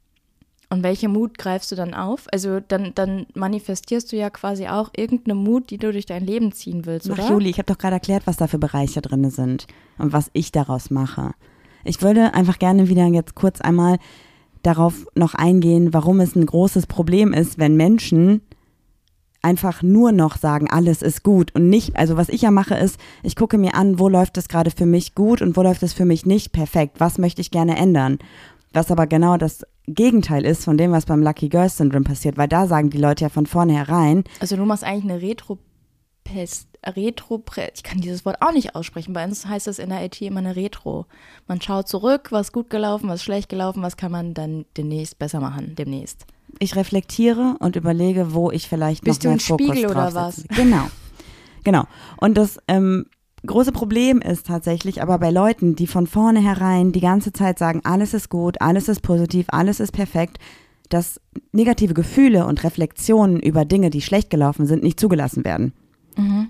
Und 0.69 0.83
welche 0.83 1.09
Mut 1.09 1.39
greifst 1.39 1.71
du 1.71 1.77
dann 1.77 1.95
auf? 1.95 2.27
Also 2.33 2.59
dann, 2.59 2.93
dann 2.95 3.27
manifestierst 3.35 4.11
du 4.11 4.17
ja 4.17 4.31
quasi 4.31 4.67
auch 4.67 4.91
irgendeine 4.97 5.37
Mut, 5.37 5.71
die 5.71 5.79
du 5.79 5.93
durch 5.93 6.07
dein 6.07 6.27
Leben 6.27 6.51
ziehen 6.53 6.87
willst, 6.87 7.09
Ach, 7.09 7.19
oder? 7.19 7.29
Juli, 7.29 7.51
ich 7.51 7.59
habe 7.59 7.73
doch 7.73 7.79
gerade 7.79 7.95
erklärt, 7.95 8.27
was 8.27 8.37
da 8.37 8.49
für 8.49 8.59
Bereiche 8.59 9.01
drin 9.01 9.31
sind 9.31 9.67
und 9.99 10.13
was 10.13 10.31
ich 10.33 10.51
daraus 10.51 10.91
mache. 10.91 11.33
Ich 11.85 12.03
würde 12.03 12.35
einfach 12.35 12.59
gerne 12.59 12.89
wieder 12.89 13.07
jetzt 13.07 13.37
kurz 13.37 13.61
einmal 13.61 13.99
darauf 14.63 15.07
noch 15.15 15.35
eingehen, 15.35 15.95
warum 15.95 16.19
es 16.19 16.35
ein 16.35 16.45
großes 16.45 16.89
Problem 16.89 17.33
ist, 17.33 17.59
wenn 17.59 17.77
Menschen 17.77 18.41
einfach 19.47 19.81
nur 19.85 20.11
noch 20.11 20.37
sagen, 20.37 20.69
alles 20.69 21.03
ist 21.03 21.23
gut 21.23 21.55
und 21.55 21.69
nicht, 21.69 21.95
also 21.95 22.17
was 22.17 22.29
ich 22.29 22.43
ja 22.43 22.51
mache 22.51 22.75
ist, 22.75 22.99
ich 23.23 23.37
gucke 23.37 23.59
mir 23.59 23.77
an, 23.77 24.01
wo 24.01 24.09
läuft 24.09 24.37
es 24.39 24.49
gerade 24.49 24.73
für 24.73 24.87
mich 24.87 25.15
gut 25.15 25.41
und 25.41 25.57
wo 25.57 25.63
läuft 25.63 25.85
es 25.85 25.93
für 25.93 26.05
mich 26.05 26.27
nicht 26.27 26.51
perfekt, 26.51 26.97
was 26.99 27.19
möchte 27.19 27.41
ich 27.41 27.53
gerne 27.53 27.77
ändern. 27.77 28.19
Was 28.73 28.91
aber 28.91 29.07
genau 29.07 29.37
das 29.37 29.65
Gegenteil 29.87 30.45
ist 30.45 30.65
von 30.65 30.77
dem, 30.77 30.93
was 30.93 31.07
beim 31.07 31.23
Lucky 31.23 31.49
Girl 31.49 31.69
Syndrome 31.69 32.05
passiert, 32.05 32.37
weil 32.37 32.49
da 32.49 32.67
sagen 32.67 32.91
die 32.91 32.99
Leute 32.99 33.25
ja 33.25 33.29
von 33.29 33.47
vornherein, 33.47 34.25
Also 34.41 34.57
du 34.57 34.65
machst 34.65 34.85
eigentlich 34.85 35.11
eine 35.11 35.23
Retro-Pest, 35.23 36.69
Retro, 36.85 37.43
ich 37.75 37.83
kann 37.83 38.01
dieses 38.01 38.25
Wort 38.25 38.41
auch 38.41 38.53
nicht 38.53 38.75
aussprechen. 38.77 39.13
Bei 39.13 39.25
uns 39.25 39.47
heißt 39.47 39.67
das 39.67 39.79
in 39.79 39.91
der 39.91 40.05
IT 40.05 40.21
immer 40.23 40.39
eine 40.39 40.55
Retro. 40.55 41.07
Man 41.49 41.61
schaut 41.61 41.89
zurück, 41.89 42.29
was 42.31 42.53
gut 42.53 42.71
gelaufen, 42.71 43.09
was 43.09 43.25
schlecht 43.25 43.49
gelaufen, 43.49 43.83
was 43.83 43.97
kann 43.97 44.13
man 44.13 44.35
dann 44.35 44.67
demnächst 44.77 45.19
besser 45.19 45.41
machen, 45.41 45.75
demnächst. 45.77 46.27
ich 46.59 46.77
reflektiere 46.77 47.57
und 47.59 47.77
überlege, 47.77 48.35
wo 48.35 48.51
ich 48.51 48.69
vielleicht 48.69 49.05
Bist 49.05 49.21
noch 49.21 49.23
du 49.23 49.29
mehr 49.29 49.37
ein 49.37 49.41
Fokus 49.41 49.67
Spiegel 49.67 49.91
oder 49.91 50.11
setze. 50.11 50.47
Genau, 50.49 50.89
genau. 51.65 51.85
Und 52.19 52.37
das 52.37 52.59
ähm, 52.69 53.07
große 53.47 53.73
Problem 53.73 54.21
ist 54.21 54.47
tatsächlich 54.47 55.03
aber 55.03 55.19
bei 55.19 55.31
Leuten, 55.31 55.77
die 55.77 55.87
von 55.87 56.07
vornherein 56.07 56.93
die 56.93 57.01
ganze 57.01 57.33
Zeit 57.33 57.59
sagen, 57.59 57.81
alles 57.85 58.15
ist 58.15 58.31
gut, 58.31 58.61
alles 58.61 58.89
ist 58.89 59.03
positiv, 59.03 59.47
alles 59.51 59.81
ist 59.81 59.93
perfekt, 59.93 60.39
dass 60.89 61.21
negative 61.53 61.95
Gefühle 61.95 62.47
und 62.47 62.65
Reflexionen 62.65 63.41
über 63.41 63.65
Dinge, 63.65 63.91
die 63.91 64.01
schlecht 64.01 64.31
gelaufen 64.31 64.67
sind, 64.67 64.83
nicht 64.83 65.01
zugelassen 65.01 65.45
werden. 65.45 65.73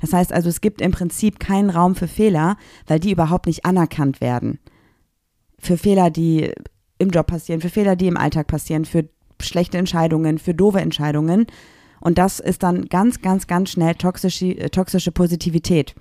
Das 0.00 0.12
heißt 0.12 0.32
also, 0.32 0.48
es 0.48 0.60
gibt 0.60 0.80
im 0.80 0.92
Prinzip 0.92 1.40
keinen 1.40 1.70
Raum 1.70 1.96
für 1.96 2.06
Fehler, 2.06 2.56
weil 2.86 3.00
die 3.00 3.10
überhaupt 3.10 3.46
nicht 3.46 3.64
anerkannt 3.64 4.20
werden. 4.20 4.58
Für 5.58 5.76
Fehler, 5.76 6.10
die 6.10 6.52
im 6.98 7.10
Job 7.10 7.26
passieren, 7.26 7.60
für 7.60 7.68
Fehler, 7.68 7.96
die 7.96 8.06
im 8.06 8.16
Alltag 8.16 8.46
passieren, 8.46 8.84
für 8.84 9.08
schlechte 9.40 9.78
Entscheidungen, 9.78 10.38
für 10.38 10.54
doofe 10.54 10.80
Entscheidungen. 10.80 11.46
Und 12.00 12.18
das 12.18 12.38
ist 12.40 12.62
dann 12.62 12.86
ganz, 12.86 13.22
ganz, 13.22 13.46
ganz 13.46 13.70
schnell 13.70 13.94
toxische, 13.96 14.46
äh, 14.46 14.70
toxische 14.70 15.10
Positivität. 15.10 15.94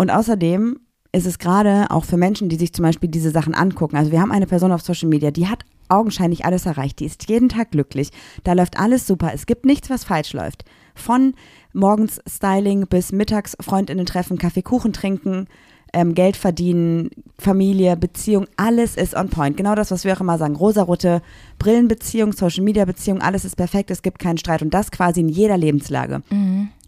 Und 0.00 0.08
außerdem 0.10 0.80
ist 1.12 1.26
es 1.26 1.38
gerade 1.38 1.90
auch 1.90 2.06
für 2.06 2.16
Menschen, 2.16 2.48
die 2.48 2.56
sich 2.56 2.72
zum 2.72 2.84
Beispiel 2.84 3.10
diese 3.10 3.30
Sachen 3.30 3.52
angucken. 3.52 3.98
Also 3.98 4.10
wir 4.10 4.22
haben 4.22 4.32
eine 4.32 4.46
Person 4.46 4.72
auf 4.72 4.80
Social 4.80 5.10
Media, 5.10 5.30
die 5.30 5.46
hat 5.46 5.66
augenscheinlich 5.90 6.46
alles 6.46 6.64
erreicht. 6.64 7.00
Die 7.00 7.04
ist 7.04 7.28
jeden 7.28 7.50
Tag 7.50 7.72
glücklich. 7.72 8.08
Da 8.42 8.54
läuft 8.54 8.78
alles 8.78 9.06
super. 9.06 9.32
Es 9.34 9.44
gibt 9.44 9.66
nichts, 9.66 9.90
was 9.90 10.04
falsch 10.04 10.32
läuft. 10.32 10.64
Von 10.94 11.34
morgens 11.74 12.18
Styling 12.26 12.86
bis 12.86 13.12
mittags 13.12 13.58
Freundinnen 13.60 14.06
treffen, 14.06 14.38
Kaffee, 14.38 14.62
Kuchen 14.62 14.94
trinken, 14.94 15.48
ähm, 15.92 16.14
Geld 16.14 16.38
verdienen, 16.38 17.10
Familie, 17.38 17.94
Beziehung, 17.98 18.46
alles 18.56 18.96
ist 18.96 19.14
on 19.14 19.28
point. 19.28 19.58
Genau 19.58 19.74
das, 19.74 19.90
was 19.90 20.04
wir 20.04 20.14
auch 20.14 20.22
immer 20.22 20.38
sagen. 20.38 20.56
Rosarote 20.56 21.20
Brillenbeziehung, 21.58 22.32
Social 22.32 22.64
Media 22.64 22.86
Beziehung, 22.86 23.20
alles 23.20 23.44
ist 23.44 23.56
perfekt, 23.56 23.90
es 23.90 24.00
gibt 24.00 24.18
keinen 24.18 24.38
Streit 24.38 24.62
und 24.62 24.72
das 24.72 24.92
quasi 24.92 25.20
in 25.20 25.28
jeder 25.28 25.58
Lebenslage. 25.58 26.22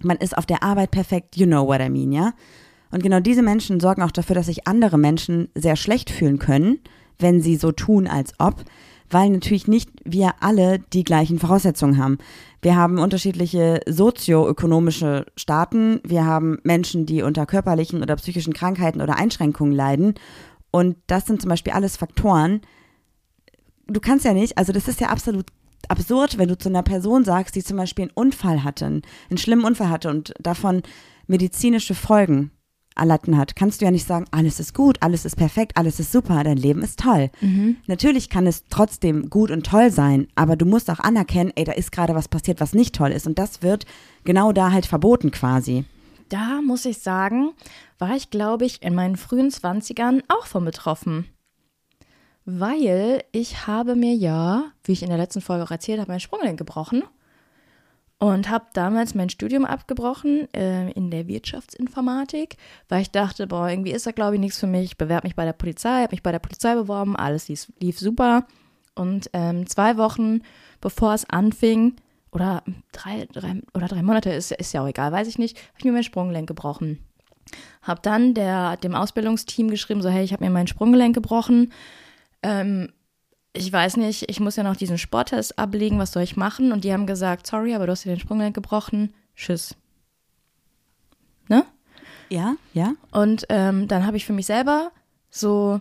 Man 0.02 0.16
ist 0.16 0.38
auf 0.38 0.46
der 0.46 0.62
Arbeit 0.62 0.92
perfekt, 0.92 1.36
you 1.36 1.44
know 1.44 1.66
what 1.66 1.82
I 1.82 1.90
mean, 1.90 2.10
ja? 2.12 2.32
Und 2.92 3.02
genau 3.02 3.20
diese 3.20 3.42
Menschen 3.42 3.80
sorgen 3.80 4.02
auch 4.02 4.10
dafür, 4.10 4.34
dass 4.34 4.46
sich 4.46 4.68
andere 4.68 4.98
Menschen 4.98 5.48
sehr 5.54 5.76
schlecht 5.76 6.10
fühlen 6.10 6.38
können, 6.38 6.78
wenn 7.18 7.40
sie 7.40 7.56
so 7.56 7.72
tun, 7.72 8.06
als 8.06 8.34
ob, 8.38 8.64
weil 9.08 9.30
natürlich 9.30 9.66
nicht 9.66 9.90
wir 10.04 10.34
alle 10.40 10.78
die 10.92 11.02
gleichen 11.02 11.38
Voraussetzungen 11.38 11.96
haben. 11.96 12.18
Wir 12.60 12.76
haben 12.76 12.98
unterschiedliche 12.98 13.80
sozioökonomische 13.88 15.24
Staaten, 15.36 16.00
wir 16.04 16.26
haben 16.26 16.58
Menschen, 16.64 17.06
die 17.06 17.22
unter 17.22 17.46
körperlichen 17.46 18.02
oder 18.02 18.16
psychischen 18.16 18.52
Krankheiten 18.52 19.00
oder 19.00 19.16
Einschränkungen 19.16 19.72
leiden. 19.72 20.14
Und 20.70 20.96
das 21.06 21.26
sind 21.26 21.40
zum 21.40 21.48
Beispiel 21.48 21.72
alles 21.72 21.96
Faktoren. 21.96 22.60
Du 23.86 24.00
kannst 24.00 24.26
ja 24.26 24.34
nicht, 24.34 24.58
also 24.58 24.72
das 24.72 24.86
ist 24.86 25.00
ja 25.00 25.08
absolut 25.08 25.46
absurd, 25.88 26.36
wenn 26.36 26.48
du 26.48 26.58
zu 26.58 26.68
einer 26.68 26.82
Person 26.82 27.24
sagst, 27.24 27.56
die 27.56 27.64
zum 27.64 27.78
Beispiel 27.78 28.04
einen 28.04 28.14
Unfall 28.14 28.64
hatte, 28.64 28.84
einen 28.84 29.38
schlimmen 29.38 29.64
Unfall 29.64 29.88
hatte 29.88 30.10
und 30.10 30.34
davon 30.40 30.82
medizinische 31.26 31.94
Folgen 31.94 32.50
erlitten 32.96 33.36
hat, 33.36 33.56
kannst 33.56 33.80
du 33.80 33.84
ja 33.84 33.90
nicht 33.90 34.06
sagen, 34.06 34.26
alles 34.30 34.60
ist 34.60 34.74
gut, 34.74 34.98
alles 35.00 35.24
ist 35.24 35.36
perfekt, 35.36 35.76
alles 35.76 36.00
ist 36.00 36.12
super, 36.12 36.42
dein 36.44 36.56
Leben 36.56 36.82
ist 36.82 36.98
toll. 37.00 37.30
Natürlich 37.86 38.28
kann 38.28 38.46
es 38.46 38.64
trotzdem 38.68 39.30
gut 39.30 39.50
und 39.50 39.66
toll 39.66 39.90
sein, 39.90 40.28
aber 40.34 40.56
du 40.56 40.66
musst 40.66 40.90
auch 40.90 41.00
anerkennen, 41.00 41.52
ey, 41.54 41.64
da 41.64 41.72
ist 41.72 41.92
gerade 41.92 42.14
was 42.14 42.28
passiert, 42.28 42.60
was 42.60 42.74
nicht 42.74 42.94
toll 42.94 43.10
ist. 43.12 43.26
Und 43.26 43.38
das 43.38 43.62
wird 43.62 43.86
genau 44.24 44.52
da 44.52 44.72
halt 44.72 44.86
verboten 44.86 45.30
quasi. 45.30 45.84
Da 46.28 46.62
muss 46.62 46.86
ich 46.86 46.98
sagen, 46.98 47.50
war 47.98 48.16
ich, 48.16 48.30
glaube 48.30 48.64
ich, 48.64 48.82
in 48.82 48.94
meinen 48.94 49.16
frühen 49.16 49.50
20ern 49.50 50.22
auch 50.28 50.46
von 50.46 50.64
betroffen. 50.64 51.26
Weil 52.44 53.22
ich 53.32 53.66
habe 53.66 53.94
mir 53.94 54.14
ja, 54.14 54.64
wie 54.84 54.92
ich 54.92 55.02
in 55.02 55.10
der 55.10 55.18
letzten 55.18 55.40
Folge 55.40 55.64
auch 55.64 55.70
erzählt 55.70 56.00
habe, 56.00 56.10
mein 56.10 56.20
Sprunggelenk 56.20 56.58
gebrochen 56.58 57.04
und 58.22 58.48
habe 58.48 58.66
damals 58.72 59.16
mein 59.16 59.30
Studium 59.30 59.64
abgebrochen 59.64 60.46
äh, 60.54 60.92
in 60.92 61.10
der 61.10 61.26
Wirtschaftsinformatik, 61.26 62.56
weil 62.88 63.02
ich 63.02 63.10
dachte, 63.10 63.48
boah, 63.48 63.68
irgendwie 63.68 63.90
ist 63.90 64.06
da 64.06 64.12
glaube 64.12 64.36
ich 64.36 64.40
nichts 64.40 64.60
für 64.60 64.68
mich. 64.68 64.84
Ich 64.84 64.96
bewerbe 64.96 65.26
mich 65.26 65.34
bei 65.34 65.44
der 65.44 65.52
Polizei, 65.52 66.02
habe 66.02 66.12
mich 66.12 66.22
bei 66.22 66.30
der 66.30 66.38
Polizei 66.38 66.76
beworben, 66.76 67.16
alles 67.16 67.48
lief, 67.48 67.72
lief 67.80 67.98
super. 67.98 68.46
Und 68.94 69.28
ähm, 69.32 69.66
zwei 69.66 69.96
Wochen 69.96 70.42
bevor 70.80 71.14
es 71.14 71.28
anfing, 71.28 71.96
oder 72.30 72.62
drei, 72.92 73.26
drei 73.32 73.60
oder 73.74 73.88
drei 73.88 74.02
Monate, 74.02 74.30
ist, 74.30 74.52
ist 74.52 74.72
ja 74.72 74.82
auch 74.82 74.88
egal, 74.88 75.10
weiß 75.10 75.26
ich 75.26 75.38
nicht, 75.38 75.56
habe 75.56 75.78
ich 75.78 75.84
mir 75.84 75.92
mein 75.92 76.04
Sprunggelenk 76.04 76.46
gebrochen. 76.46 76.98
Hab 77.82 78.04
dann 78.04 78.34
der, 78.34 78.76
dem 78.76 78.94
Ausbildungsteam 78.94 79.68
geschrieben, 79.68 80.00
so 80.00 80.08
hey, 80.08 80.22
ich 80.22 80.32
habe 80.32 80.44
mir 80.44 80.50
mein 80.50 80.68
Sprunggelenk 80.68 81.14
gebrochen. 81.14 81.72
Ähm, 82.42 82.92
ich 83.54 83.72
weiß 83.72 83.98
nicht, 83.98 84.30
ich 84.30 84.40
muss 84.40 84.56
ja 84.56 84.62
noch 84.62 84.76
diesen 84.76 84.98
Sporttest 84.98 85.58
ablegen, 85.58 85.98
was 85.98 86.12
soll 86.12 86.22
ich 86.22 86.36
machen? 86.36 86.72
Und 86.72 86.84
die 86.84 86.92
haben 86.92 87.06
gesagt, 87.06 87.46
sorry, 87.46 87.74
aber 87.74 87.86
du 87.86 87.92
hast 87.92 88.04
dir 88.04 88.14
den 88.14 88.20
Sprunggelenk 88.20 88.54
gebrochen. 88.54 89.12
Tschüss. 89.36 89.74
Ne? 91.48 91.64
Ja, 92.30 92.54
ja. 92.72 92.94
Und 93.10 93.46
ähm, 93.50 93.88
dann 93.88 94.06
habe 94.06 94.16
ich 94.16 94.24
für 94.24 94.32
mich 94.32 94.46
selber 94.46 94.90
so, 95.28 95.80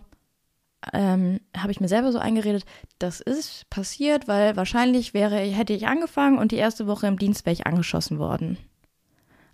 ähm, 0.92 1.40
habe 1.56 1.72
ich 1.72 1.80
mir 1.80 1.88
selber 1.88 2.12
so 2.12 2.18
eingeredet, 2.18 2.66
das 2.98 3.20
ist 3.20 3.68
passiert, 3.70 4.28
weil 4.28 4.56
wahrscheinlich 4.56 5.14
wäre, 5.14 5.36
hätte 5.36 5.72
ich 5.72 5.86
angefangen 5.86 6.38
und 6.38 6.52
die 6.52 6.56
erste 6.56 6.86
Woche 6.86 7.06
im 7.06 7.18
Dienst 7.18 7.46
wäre 7.46 7.54
ich 7.54 7.66
angeschossen 7.66 8.18
worden. 8.18 8.58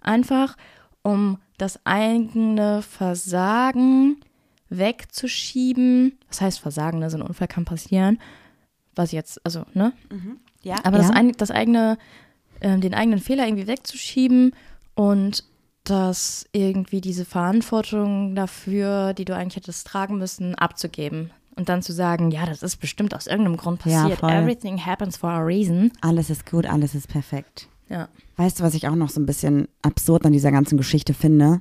Einfach, 0.00 0.56
um 1.02 1.38
das 1.56 1.84
eigene 1.84 2.82
Versagen 2.82 4.16
wegzuschieben. 4.70 6.18
Das 6.28 6.40
heißt 6.40 6.60
Versagen, 6.60 6.98
ne? 6.98 7.10
so 7.10 7.16
ein 7.18 7.22
Unfall 7.22 7.48
kann 7.48 7.64
passieren. 7.64 8.18
Was 8.94 9.12
jetzt, 9.12 9.44
also, 9.44 9.64
ne? 9.74 9.92
Ja, 10.62 10.76
Aber 10.84 10.96
ja. 10.98 11.02
das, 11.06 11.10
ein, 11.10 11.32
das 11.32 11.50
eigene, 11.50 11.98
ähm, 12.60 12.80
den 12.80 12.94
eigenen 12.94 13.20
Fehler 13.20 13.46
irgendwie 13.46 13.66
wegzuschieben 13.68 14.54
und 14.94 15.44
das 15.84 16.46
irgendwie 16.52 17.00
diese 17.00 17.24
Verantwortung 17.24 18.34
dafür, 18.34 19.14
die 19.14 19.24
du 19.24 19.34
eigentlich 19.34 19.56
hättest 19.56 19.86
tragen 19.86 20.18
müssen, 20.18 20.54
abzugeben. 20.56 21.30
Und 21.56 21.68
dann 21.68 21.82
zu 21.82 21.92
sagen, 21.92 22.30
ja, 22.30 22.46
das 22.46 22.62
ist 22.62 22.76
bestimmt 22.76 23.14
aus 23.14 23.26
irgendeinem 23.26 23.56
Grund 23.56 23.84
Ja, 23.84 24.02
passiert. 24.02 24.20
voll. 24.20 24.30
Everything 24.30 24.84
happens 24.84 25.16
for 25.16 25.30
a 25.30 25.40
reason. 25.40 25.90
alles 26.00 26.30
ist 26.30 26.48
gut, 26.48 26.66
alles 26.66 26.94
ist 26.94 27.08
perfekt. 27.08 27.68
Ja. 27.88 28.08
Weißt 28.36 28.60
du, 28.60 28.64
was 28.64 28.74
ich 28.74 28.86
auch 28.86 28.94
noch 28.94 29.08
so 29.08 29.18
ein 29.20 29.26
bisschen 29.26 29.66
absurd 29.82 30.26
an 30.26 30.32
dieser 30.32 30.52
ganzen 30.52 30.76
Geschichte 30.76 31.14
finde? 31.14 31.60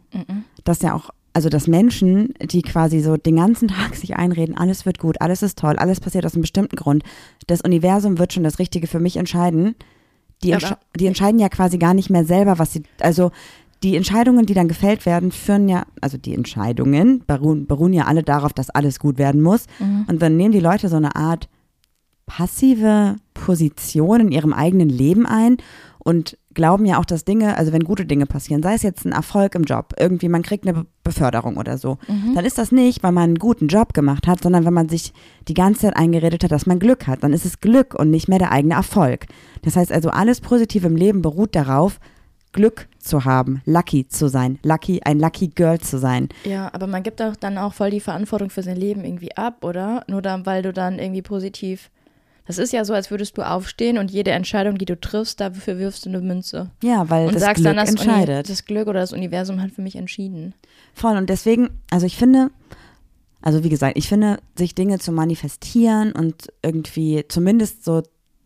Dass 0.65 0.81
ja 0.81 0.93
auch, 0.93 1.09
also 1.37 1.49
dass 1.49 1.67
Menschen, 1.67 2.33
die 2.41 2.63
quasi 2.63 2.99
so 2.99 3.15
den 3.15 3.35
ganzen 3.35 3.67
Tag 3.67 3.93
sich 3.93 4.15
einreden, 4.15 4.57
alles 4.57 4.87
wird 4.87 4.97
gut, 4.97 5.21
alles 5.21 5.43
ist 5.43 5.59
toll, 5.59 5.75
alles 5.75 5.99
passiert 5.99 6.25
aus 6.25 6.33
einem 6.33 6.41
bestimmten 6.41 6.75
Grund. 6.75 7.03
Das 7.45 7.61
Universum 7.61 8.17
wird 8.17 8.33
schon 8.33 8.43
das 8.43 8.57
Richtige 8.57 8.87
für 8.87 8.99
mich 8.99 9.17
entscheiden. 9.17 9.75
Die, 10.41 10.49
entsch 10.49 10.73
die 10.95 11.05
entscheiden 11.05 11.39
ja 11.39 11.47
quasi 11.47 11.77
gar 11.77 11.93
nicht 11.93 12.09
mehr 12.09 12.25
selber, 12.25 12.57
was 12.57 12.73
sie, 12.73 12.81
also 13.01 13.29
die 13.83 13.95
Entscheidungen, 13.95 14.47
die 14.47 14.55
dann 14.55 14.67
gefällt 14.67 15.05
werden, 15.05 15.31
führen 15.31 15.69
ja, 15.69 15.85
also 16.01 16.17
die 16.17 16.33
Entscheidungen 16.33 17.21
beruhen, 17.27 17.67
beruhen 17.67 17.93
ja 17.93 18.05
alle 18.05 18.23
darauf, 18.23 18.51
dass 18.51 18.71
alles 18.71 18.97
gut 18.97 19.19
werden 19.19 19.43
muss. 19.43 19.67
Und 20.07 20.19
dann 20.19 20.37
nehmen 20.37 20.53
die 20.53 20.59
Leute 20.59 20.89
so 20.89 20.95
eine 20.95 21.15
Art 21.15 21.49
passive 22.25 23.17
Position 23.35 24.21
in 24.21 24.31
ihrem 24.31 24.53
eigenen 24.53 24.89
Leben 24.89 25.27
ein 25.27 25.57
und 25.99 26.35
glauben 26.57 26.83
ja 26.85 26.99
auch, 26.99 27.05
dass 27.05 27.23
Dinge, 27.23 27.55
also 27.55 27.71
wenn 27.71 27.85
gute 27.85 28.05
Dinge 28.05 28.25
passieren, 28.25 28.61
sei 28.61 28.73
es 28.73 28.83
jetzt 28.83 29.05
ein 29.05 29.13
Erfolg 29.13 29.55
im 29.55 29.63
Job, 29.63 29.93
irgendwie 29.97 30.27
man 30.27 30.41
kriegt 30.41 30.67
eine 30.67 30.73
Be- 30.73 30.85
Beförderung 31.03 31.55
oder 31.55 31.77
so, 31.77 31.97
dann 32.35 32.43
ist 32.43 32.57
das 32.57 32.73
nicht, 32.73 33.01
weil 33.03 33.13
man 33.13 33.23
einen 33.23 33.39
guten 33.39 33.67
Job 33.67 33.93
gemacht 33.93 34.27
hat, 34.27 34.43
sondern 34.43 34.65
wenn 34.65 34.73
man 34.73 34.89
sich 34.89 35.13
die 35.47 35.53
ganze 35.53 35.81
Zeit 35.81 35.95
eingeredet 35.95 36.43
hat, 36.43 36.51
dass 36.51 36.65
man 36.65 36.79
Glück 36.79 37.07
hat, 37.07 37.23
dann 37.23 37.31
ist 37.31 37.45
es 37.45 37.61
Glück 37.61 37.93
und 37.93 38.09
nicht 38.09 38.27
mehr 38.27 38.39
der 38.39 38.51
eigene 38.51 38.73
Erfolg. 38.73 39.27
Das 39.61 39.77
heißt 39.77 39.93
also, 39.93 40.09
alles 40.09 40.41
Positive 40.41 40.85
im 40.85 40.97
Leben 40.97 41.21
beruht 41.21 41.55
darauf, 41.55 41.99
Glück 42.53 42.87
zu 42.97 43.23
haben, 43.23 43.61
lucky 43.65 44.07
zu 44.07 44.27
sein, 44.27 44.57
lucky, 44.63 45.01
ein 45.03 45.19
lucky 45.19 45.49
girl 45.49 45.79
zu 45.79 45.99
sein. 45.99 46.27
Ja, 46.43 46.69
aber 46.73 46.87
man 46.87 47.03
gibt 47.03 47.21
auch 47.21 47.35
dann 47.35 47.57
auch 47.57 47.73
voll 47.73 47.91
die 47.91 47.99
Verantwortung 47.99 48.49
für 48.49 48.63
sein 48.63 48.77
Leben 48.77 49.05
irgendwie 49.05 49.35
ab, 49.37 49.63
oder? 49.63 50.03
Nur 50.07 50.21
dann, 50.21 50.45
weil 50.45 50.63
du 50.63 50.73
dann 50.73 50.97
irgendwie 50.97 51.21
positiv. 51.21 51.91
Das 52.47 52.57
ist 52.57 52.71
ja 52.71 52.85
so, 52.85 52.93
als 52.93 53.11
würdest 53.11 53.37
du 53.37 53.41
aufstehen 53.41 53.97
und 53.97 54.09
jede 54.09 54.31
Entscheidung, 54.31 54.77
die 54.77 54.85
du 54.85 54.99
triffst, 54.99 55.41
dafür 55.41 55.77
wirfst 55.77 56.05
du 56.05 56.09
eine 56.09 56.21
Münze. 56.21 56.71
Ja, 56.81 57.09
weil 57.09 57.27
Und 57.27 57.35
das 57.35 57.43
sagst 57.43 57.63
Glück 57.63 57.75
dann, 57.75 57.85
das, 57.85 57.89
Uni 57.91 57.99
entscheidet. 57.99 58.49
das 58.49 58.65
Glück 58.65 58.87
oder 58.87 59.01
das 59.01 59.11
Universum 59.11 59.61
hat 59.61 59.71
für 59.71 59.81
mich 59.81 59.97
entschieden. 59.97 60.53
Voll. 60.93 61.17
Und 61.17 61.29
deswegen, 61.29 61.69
also 61.91 62.05
ich 62.05 62.15
finde, 62.15 62.49
also 63.41 63.63
wie 63.63 63.69
gesagt, 63.69 63.97
ich 63.97 64.07
finde, 64.07 64.39
sich 64.55 64.75
Dinge 64.75 64.99
zu 64.99 65.11
manifestieren 65.11 66.13
und 66.13 66.47
irgendwie 66.61 67.25
zumindest 67.27 67.83
so 67.83 68.01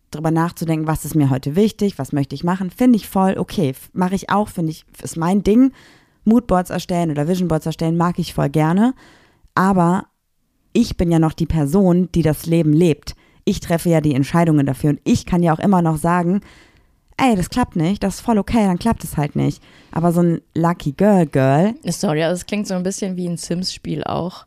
drüber 0.10 0.32
nachzudenken, 0.32 0.88
was 0.88 1.06
ist 1.06 1.16
mir 1.16 1.30
heute 1.30 1.56
wichtig, 1.56 1.98
was 1.98 2.12
möchte 2.12 2.36
ich 2.36 2.44
machen, 2.44 2.70
finde 2.70 2.98
ich 2.98 3.08
voll 3.08 3.38
okay. 3.38 3.74
Mache 3.94 4.16
ich 4.16 4.30
auch, 4.30 4.50
finde 4.50 4.72
ich, 4.72 4.84
ist 5.02 5.16
mein 5.16 5.44
Ding. 5.44 5.72
Moodboards 6.24 6.70
erstellen 6.70 7.12
oder 7.12 7.28
Visionboards 7.28 7.66
erstellen, 7.66 7.98
mag 7.98 8.20
ich 8.20 8.34
voll 8.34 8.50
gerne. 8.50 8.94
Aber 9.56 10.06
ich 10.74 10.98
bin 10.98 11.12
ja 11.12 11.20
noch 11.20 11.34
die 11.34 11.46
Person, 11.46 12.10
die 12.14 12.22
das 12.22 12.46
Leben 12.46 12.74
lebt. 12.74 13.16
Ich 13.46 13.60
treffe 13.60 13.90
ja 13.90 14.02
die 14.02 14.14
Entscheidungen 14.16 14.66
dafür 14.66 14.92
und 14.92 15.02
ich 15.04 15.26
kann 15.26 15.44
ja 15.44 15.54
auch 15.54 15.60
immer 15.60 15.82
noch 15.82 15.98
sagen, 15.98 16.42
ey, 17.18 17.36
das 17.36 17.50
klappt 17.50 17.76
nicht, 17.76 18.02
das 18.04 18.16
ist 18.16 18.22
voll 18.22 18.38
okay, 18.40 18.66
dann 18.66 18.80
klappt 18.80 19.04
es 19.04 19.18
halt 19.18 19.36
nicht. 19.36 19.62
Aber 19.92 20.12
so 20.12 20.22
ein 20.22 20.42
Lucky 20.56 20.92
Girl 20.94 21.26
Girl, 21.26 21.74
Sorry, 21.86 22.24
aber 22.24 22.34
es 22.34 22.46
klingt 22.46 22.68
so 22.68 22.74
ein 22.74 22.84
bisschen 22.84 23.18
wie 23.18 23.28
ein 23.28 23.38
Sims-Spiel 23.38 24.04
auch. 24.04 24.46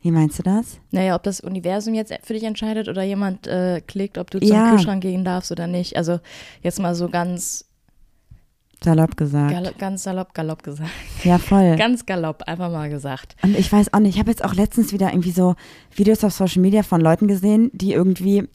wie 0.00 0.10
meinst 0.10 0.38
du 0.38 0.42
das? 0.42 0.80
Naja, 0.90 1.14
ob 1.16 1.22
das 1.22 1.40
Universum 1.40 1.94
jetzt 1.94 2.12
für 2.22 2.32
dich 2.34 2.44
entscheidet 2.44 2.88
oder 2.88 3.02
jemand 3.02 3.46
äh, 3.46 3.80
klickt, 3.86 4.18
ob 4.18 4.30
du 4.30 4.38
zum 4.40 4.48
Ja. 4.56 4.70
Kühlschrank 4.70 5.02
gehen 5.02 5.24
darfst 5.24 5.50
oder 5.52 5.66
nicht. 5.66 5.96
Also 5.96 6.20
jetzt 6.62 6.78
mal 6.80 6.94
so 6.94 7.08
ganz, 7.08 7.64
Salopp 8.82 9.16
gesagt. 9.16 9.50
galopp, 9.50 9.78
ganz 9.78 10.04
salopp, 10.04 10.34
galopp 10.34 10.62
gesagt. 10.62 10.90
Ja, 11.24 11.38
voll. 11.38 11.76
Ganz 11.78 12.06
galopp, 12.06 12.42
einfach 12.44 12.70
mal 12.70 12.88
gesagt. 12.88 13.34
Und 13.42 13.58
ich 13.58 13.72
weiß 13.72 13.92
auch 13.92 13.98
nicht, 13.98 14.14
ich 14.14 14.20
habe 14.20 14.30
jetzt 14.30 14.44
auch 14.44 14.54
letztens 14.54 14.92
wieder 14.92 15.10
irgendwie 15.10 15.32
so 15.32 15.56
Videos 15.94 16.22
auf 16.22 16.32
Social 16.32 16.62
Media 16.62 16.84
von 16.84 17.00
Leuten 17.00 17.26
gesehen, 17.26 17.70
die 17.72 17.92
irgendwie 17.92 18.48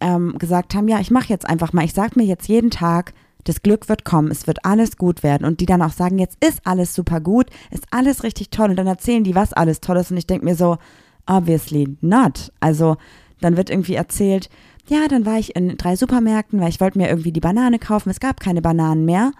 ähm, 0.00 0.38
gesagt 0.38 0.74
haben, 0.74 0.88
ja, 0.88 0.98
ich 1.00 1.10
mache 1.10 1.28
jetzt 1.28 1.46
einfach 1.46 1.74
mal, 1.74 1.84
ich 1.84 1.92
sag 1.92 2.16
mir 2.16 2.24
jetzt 2.24 2.48
jeden 2.48 2.70
Tag, 2.70 3.12
das 3.44 3.62
Glück 3.62 3.88
wird 3.88 4.04
kommen, 4.04 4.30
es 4.30 4.46
wird 4.46 4.64
alles 4.64 4.96
gut 4.96 5.22
werden 5.22 5.46
und 5.46 5.60
die 5.60 5.66
dann 5.66 5.82
auch 5.82 5.92
sagen, 5.92 6.18
jetzt 6.18 6.42
ist 6.44 6.60
alles 6.64 6.94
super 6.94 7.20
gut, 7.20 7.46
ist 7.70 7.84
alles 7.90 8.22
richtig 8.22 8.50
toll 8.50 8.70
und 8.70 8.76
dann 8.76 8.86
erzählen 8.86 9.24
die, 9.24 9.34
was 9.34 9.52
alles 9.52 9.80
toll 9.80 9.96
ist 9.98 10.10
und 10.10 10.16
ich 10.16 10.26
denke 10.26 10.44
mir 10.44 10.54
so, 10.54 10.78
obviously 11.26 11.96
not. 12.00 12.52
Also 12.60 12.96
dann 13.40 13.56
wird 13.56 13.70
irgendwie 13.70 13.94
erzählt, 13.94 14.48
ja, 14.88 15.08
dann 15.08 15.26
war 15.26 15.38
ich 15.38 15.54
in 15.54 15.76
drei 15.76 15.96
Supermärkten, 15.96 16.60
weil 16.60 16.70
ich 16.70 16.80
wollte 16.80 16.98
mir 16.98 17.08
irgendwie 17.08 17.32
die 17.32 17.40
Banane 17.40 17.78
kaufen, 17.78 18.10
es 18.10 18.20
gab 18.20 18.40
keine 18.40 18.62
Bananen 18.62 19.04
mehr 19.04 19.32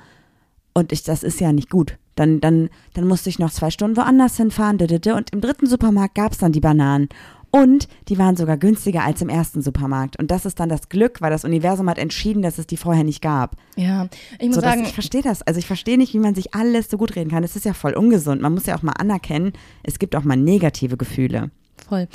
und 0.74 0.92
ich, 0.92 1.02
das 1.02 1.22
ist 1.22 1.40
ja 1.40 1.52
nicht 1.52 1.70
gut. 1.70 1.98
Dann, 2.14 2.40
dann, 2.40 2.68
dann 2.94 3.06
musste 3.06 3.28
ich 3.28 3.38
noch 3.38 3.52
zwei 3.52 3.70
Stunden 3.70 3.96
woanders 3.96 4.36
hinfahren 4.36 4.78
und 4.80 5.30
im 5.32 5.40
dritten 5.40 5.66
Supermarkt 5.66 6.16
gab 6.16 6.32
es 6.32 6.38
dann 6.38 6.52
die 6.52 6.60
Bananen 6.60 7.08
und 7.50 7.88
die 8.08 8.18
waren 8.18 8.36
sogar 8.36 8.58
günstiger 8.58 9.04
als 9.04 9.22
im 9.22 9.28
ersten 9.28 9.62
Supermarkt. 9.62 10.18
Und 10.18 10.30
das 10.30 10.44
ist 10.44 10.60
dann 10.60 10.68
das 10.68 10.88
Glück, 10.88 11.20
weil 11.20 11.30
das 11.30 11.44
Universum 11.44 11.88
hat 11.88 11.98
entschieden, 11.98 12.42
dass 12.42 12.58
es 12.58 12.66
die 12.66 12.76
vorher 12.76 13.04
nicht 13.04 13.22
gab. 13.22 13.56
Ja, 13.76 14.08
ich 14.38 14.46
muss 14.46 14.56
so, 14.56 14.60
sagen, 14.60 14.82
ich 14.82 14.92
verstehe 14.92 15.22
das. 15.22 15.42
Also 15.42 15.58
ich 15.58 15.66
verstehe 15.66 15.96
nicht, 15.96 16.12
wie 16.12 16.18
man 16.18 16.34
sich 16.34 16.54
alles 16.54 16.90
so 16.90 16.98
gut 16.98 17.16
reden 17.16 17.30
kann. 17.30 17.42
Das 17.42 17.56
ist 17.56 17.64
ja 17.64 17.72
voll 17.72 17.94
ungesund. 17.94 18.42
Man 18.42 18.52
muss 18.52 18.66
ja 18.66 18.76
auch 18.76 18.82
mal 18.82 18.92
anerkennen, 18.92 19.52
es 19.82 19.98
gibt 19.98 20.14
auch 20.14 20.24
mal 20.24 20.36
negative 20.36 20.96
Gefühle. 20.96 21.50
voll. 21.88 22.06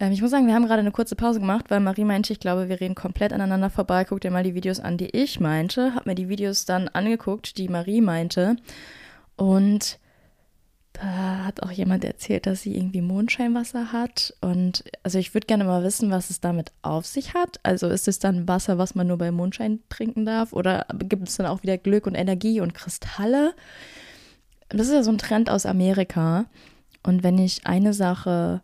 Ähm, 0.00 0.12
ich 0.12 0.22
muss 0.22 0.30
sagen, 0.30 0.46
wir 0.46 0.54
haben 0.54 0.66
gerade 0.66 0.80
eine 0.80 0.92
kurze 0.92 1.16
Pause 1.16 1.40
gemacht, 1.40 1.66
weil 1.68 1.80
Marie 1.80 2.04
meinte, 2.04 2.32
ich 2.32 2.40
glaube, 2.40 2.68
wir 2.68 2.80
reden 2.80 2.94
komplett 2.94 3.32
aneinander 3.32 3.70
vorbei. 3.70 4.04
Guck 4.04 4.20
dir 4.20 4.30
mal 4.30 4.44
die 4.44 4.54
Videos 4.54 4.80
an, 4.80 4.96
die 4.96 5.10
ich 5.10 5.40
meinte. 5.40 5.94
Hab 5.94 6.06
mir 6.06 6.14
die 6.14 6.28
Videos 6.28 6.64
dann 6.64 6.88
angeguckt, 6.88 7.58
die 7.58 7.68
Marie 7.68 8.00
meinte. 8.00 8.56
Und 9.36 9.98
da 11.00 11.44
hat 11.44 11.62
auch 11.62 11.70
jemand 11.70 12.04
erzählt, 12.04 12.46
dass 12.46 12.62
sie 12.62 12.76
irgendwie 12.76 13.02
Mondscheinwasser 13.02 13.92
hat. 13.92 14.34
Und 14.40 14.84
also 15.04 15.18
ich 15.18 15.32
würde 15.32 15.46
gerne 15.46 15.64
mal 15.64 15.84
wissen, 15.84 16.10
was 16.10 16.30
es 16.30 16.40
damit 16.40 16.72
auf 16.82 17.06
sich 17.06 17.34
hat. 17.34 17.60
Also 17.62 17.88
ist 17.88 18.08
es 18.08 18.18
dann 18.18 18.48
Wasser, 18.48 18.78
was 18.78 18.94
man 18.94 19.06
nur 19.06 19.18
bei 19.18 19.30
Mondschein 19.30 19.80
trinken 19.90 20.24
darf? 20.24 20.52
Oder 20.52 20.86
gibt 20.92 21.28
es 21.28 21.36
dann 21.36 21.46
auch 21.46 21.62
wieder 21.62 21.78
Glück 21.78 22.06
und 22.06 22.16
Energie 22.16 22.60
und 22.60 22.74
Kristalle? 22.74 23.54
Das 24.70 24.88
ist 24.88 24.92
ja 24.92 25.02
so 25.02 25.12
ein 25.12 25.18
Trend 25.18 25.50
aus 25.50 25.66
Amerika. 25.66 26.46
Und 27.04 27.22
wenn 27.22 27.38
ich 27.38 27.64
eine 27.64 27.94
Sache 27.94 28.60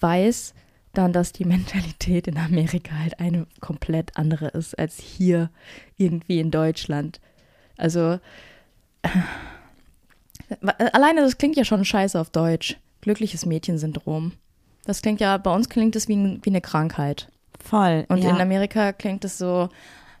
weiß, 0.00 0.54
dann, 0.92 1.12
dass 1.12 1.32
die 1.32 1.44
Mentalität 1.46 2.26
in 2.26 2.38
Amerika 2.38 2.94
halt 2.94 3.20
eine 3.20 3.46
komplett 3.60 4.16
andere 4.16 4.48
ist 4.48 4.78
als 4.78 4.98
hier 4.98 5.50
irgendwie 5.96 6.40
in 6.40 6.50
Deutschland. 6.50 7.20
Also 7.76 8.18
Alleine 10.92 11.22
das 11.22 11.38
klingt 11.38 11.56
ja 11.56 11.64
schon 11.64 11.84
scheiße 11.84 12.20
auf 12.20 12.30
Deutsch. 12.30 12.76
Glückliches 13.00 13.46
Mädchensyndrom. 13.46 14.32
Das 14.84 15.02
klingt 15.02 15.20
ja, 15.20 15.36
bei 15.38 15.54
uns 15.54 15.68
klingt 15.68 15.94
das 15.96 16.08
wie, 16.08 16.38
wie 16.42 16.50
eine 16.50 16.60
Krankheit. 16.60 17.28
Voll. 17.60 18.04
Und 18.08 18.18
ja. 18.18 18.30
in 18.30 18.40
Amerika 18.40 18.92
klingt 18.92 19.24
es 19.24 19.38
so 19.38 19.68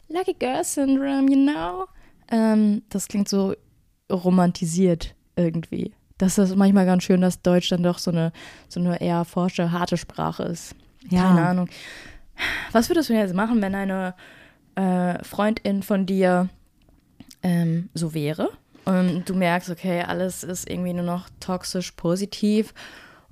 Lucky 0.08 0.34
Girl 0.34 0.64
Syndrome, 0.64 1.30
you 1.30 1.52
know? 1.52 1.84
Ähm, 2.30 2.82
das 2.88 3.06
klingt 3.08 3.28
so 3.28 3.54
romantisiert 4.10 5.14
irgendwie. 5.36 5.92
Das 6.18 6.38
ist 6.38 6.56
manchmal 6.56 6.86
ganz 6.86 7.02
schön, 7.02 7.20
dass 7.20 7.42
Deutsch 7.42 7.68
dann 7.68 7.82
doch 7.82 7.98
so 7.98 8.10
eine, 8.10 8.32
so 8.68 8.80
eine 8.80 9.00
eher 9.00 9.24
forsche, 9.24 9.72
harte 9.72 9.96
Sprache 9.96 10.44
ist. 10.44 10.74
Ja. 11.10 11.22
Keine 11.22 11.46
Ahnung. 11.46 11.68
Was 12.72 12.88
würdest 12.88 13.08
du 13.08 13.14
jetzt 13.14 13.34
machen, 13.34 13.60
wenn 13.62 13.74
eine 13.74 14.14
äh, 14.74 15.22
Freundin 15.24 15.82
von 15.82 16.06
dir 16.06 16.48
ähm, 17.42 17.90
so 17.94 18.14
wäre? 18.14 18.50
Und 18.84 19.28
du 19.28 19.34
merkst, 19.34 19.68
okay, 19.68 20.02
alles 20.02 20.44
ist 20.44 20.70
irgendwie 20.70 20.92
nur 20.92 21.04
noch 21.04 21.28
toxisch 21.40 21.92
positiv. 21.92 22.72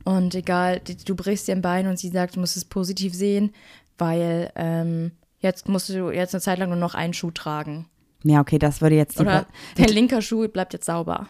Und 0.05 0.35
egal, 0.35 0.80
du 0.80 1.14
brichst 1.14 1.49
dir 1.49 1.53
ein 1.53 1.62
Bein 1.62 1.87
und 1.87 1.99
sie 1.99 2.09
sagt, 2.09 2.37
du 2.37 2.41
musst 2.41 2.57
es 2.57 2.64
positiv 2.64 3.14
sehen, 3.14 3.53
weil 3.97 4.51
ähm, 4.57 5.12
jetzt 5.39 5.68
musst 5.68 5.89
du 5.89 6.11
jetzt 6.11 6.35
eine 6.35 6.43
Zeit 6.43 6.59
lang 6.59 6.70
nur 6.70 6.78
noch 6.78 6.95
einen 6.95 7.14
Schuh 7.14 7.30
tragen. 7.30 7.87
Ja, 8.24 8.41
okay, 8.41 8.59
das 8.59 8.80
würde 8.80 8.97
jetzt. 8.97 9.20
Oder 9.20 9.47
dein 9.76 9.89
linker 9.89 10.22
Schuh 10.22 10.49
bleibt 10.49 10.72
jetzt 10.72 10.87
sauber. 10.87 11.28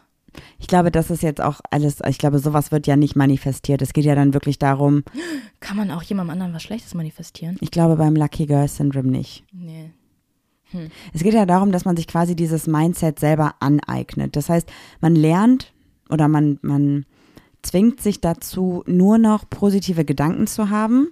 Ich 0.59 0.67
glaube, 0.67 0.91
das 0.91 1.11
ist 1.11 1.23
jetzt 1.23 1.41
auch 1.41 1.61
alles, 1.71 1.99
ich 2.09 2.19
glaube, 2.19 2.39
sowas 2.39 2.73
wird 2.73 2.87
ja 2.87 2.97
nicht 2.97 3.17
manifestiert. 3.17 3.83
Es 3.83 3.93
geht 3.93 4.05
ja 4.05 4.15
dann 4.15 4.35
wirklich 4.35 4.59
darum. 4.59 5.05
Kann 5.61 5.77
man 5.77 5.91
auch 5.91 6.03
jemandem 6.03 6.33
anderen 6.33 6.55
was 6.55 6.63
Schlechtes 6.63 6.95
manifestieren? 6.95 7.57
Ich 7.61 7.71
glaube 7.71 7.97
beim 7.97 8.17
Lucky 8.17 8.47
Girl 8.47 8.69
Syndrome 8.69 9.11
nicht. 9.11 9.45
Nee. 9.53 9.91
Hm. 10.71 10.91
Es 11.13 11.23
geht 11.23 11.35
ja 11.35 11.47
darum, 11.47 11.73
dass 11.73 11.85
man 11.85 11.97
sich 11.97 12.07
quasi 12.07 12.35
dieses 12.35 12.67
Mindset 12.67 13.19
selber 13.19 13.55
aneignet. 13.61 14.37
Das 14.37 14.49
heißt, 14.49 14.69
man 15.01 15.15
lernt 15.15 15.73
oder 16.09 16.29
man, 16.29 16.59
man 16.63 17.07
zwingt 17.63 18.01
sich 18.01 18.21
dazu, 18.21 18.83
nur 18.87 19.19
noch 19.19 19.49
positive 19.49 20.05
Gedanken 20.05 20.47
zu 20.47 20.71
haben. 20.71 21.09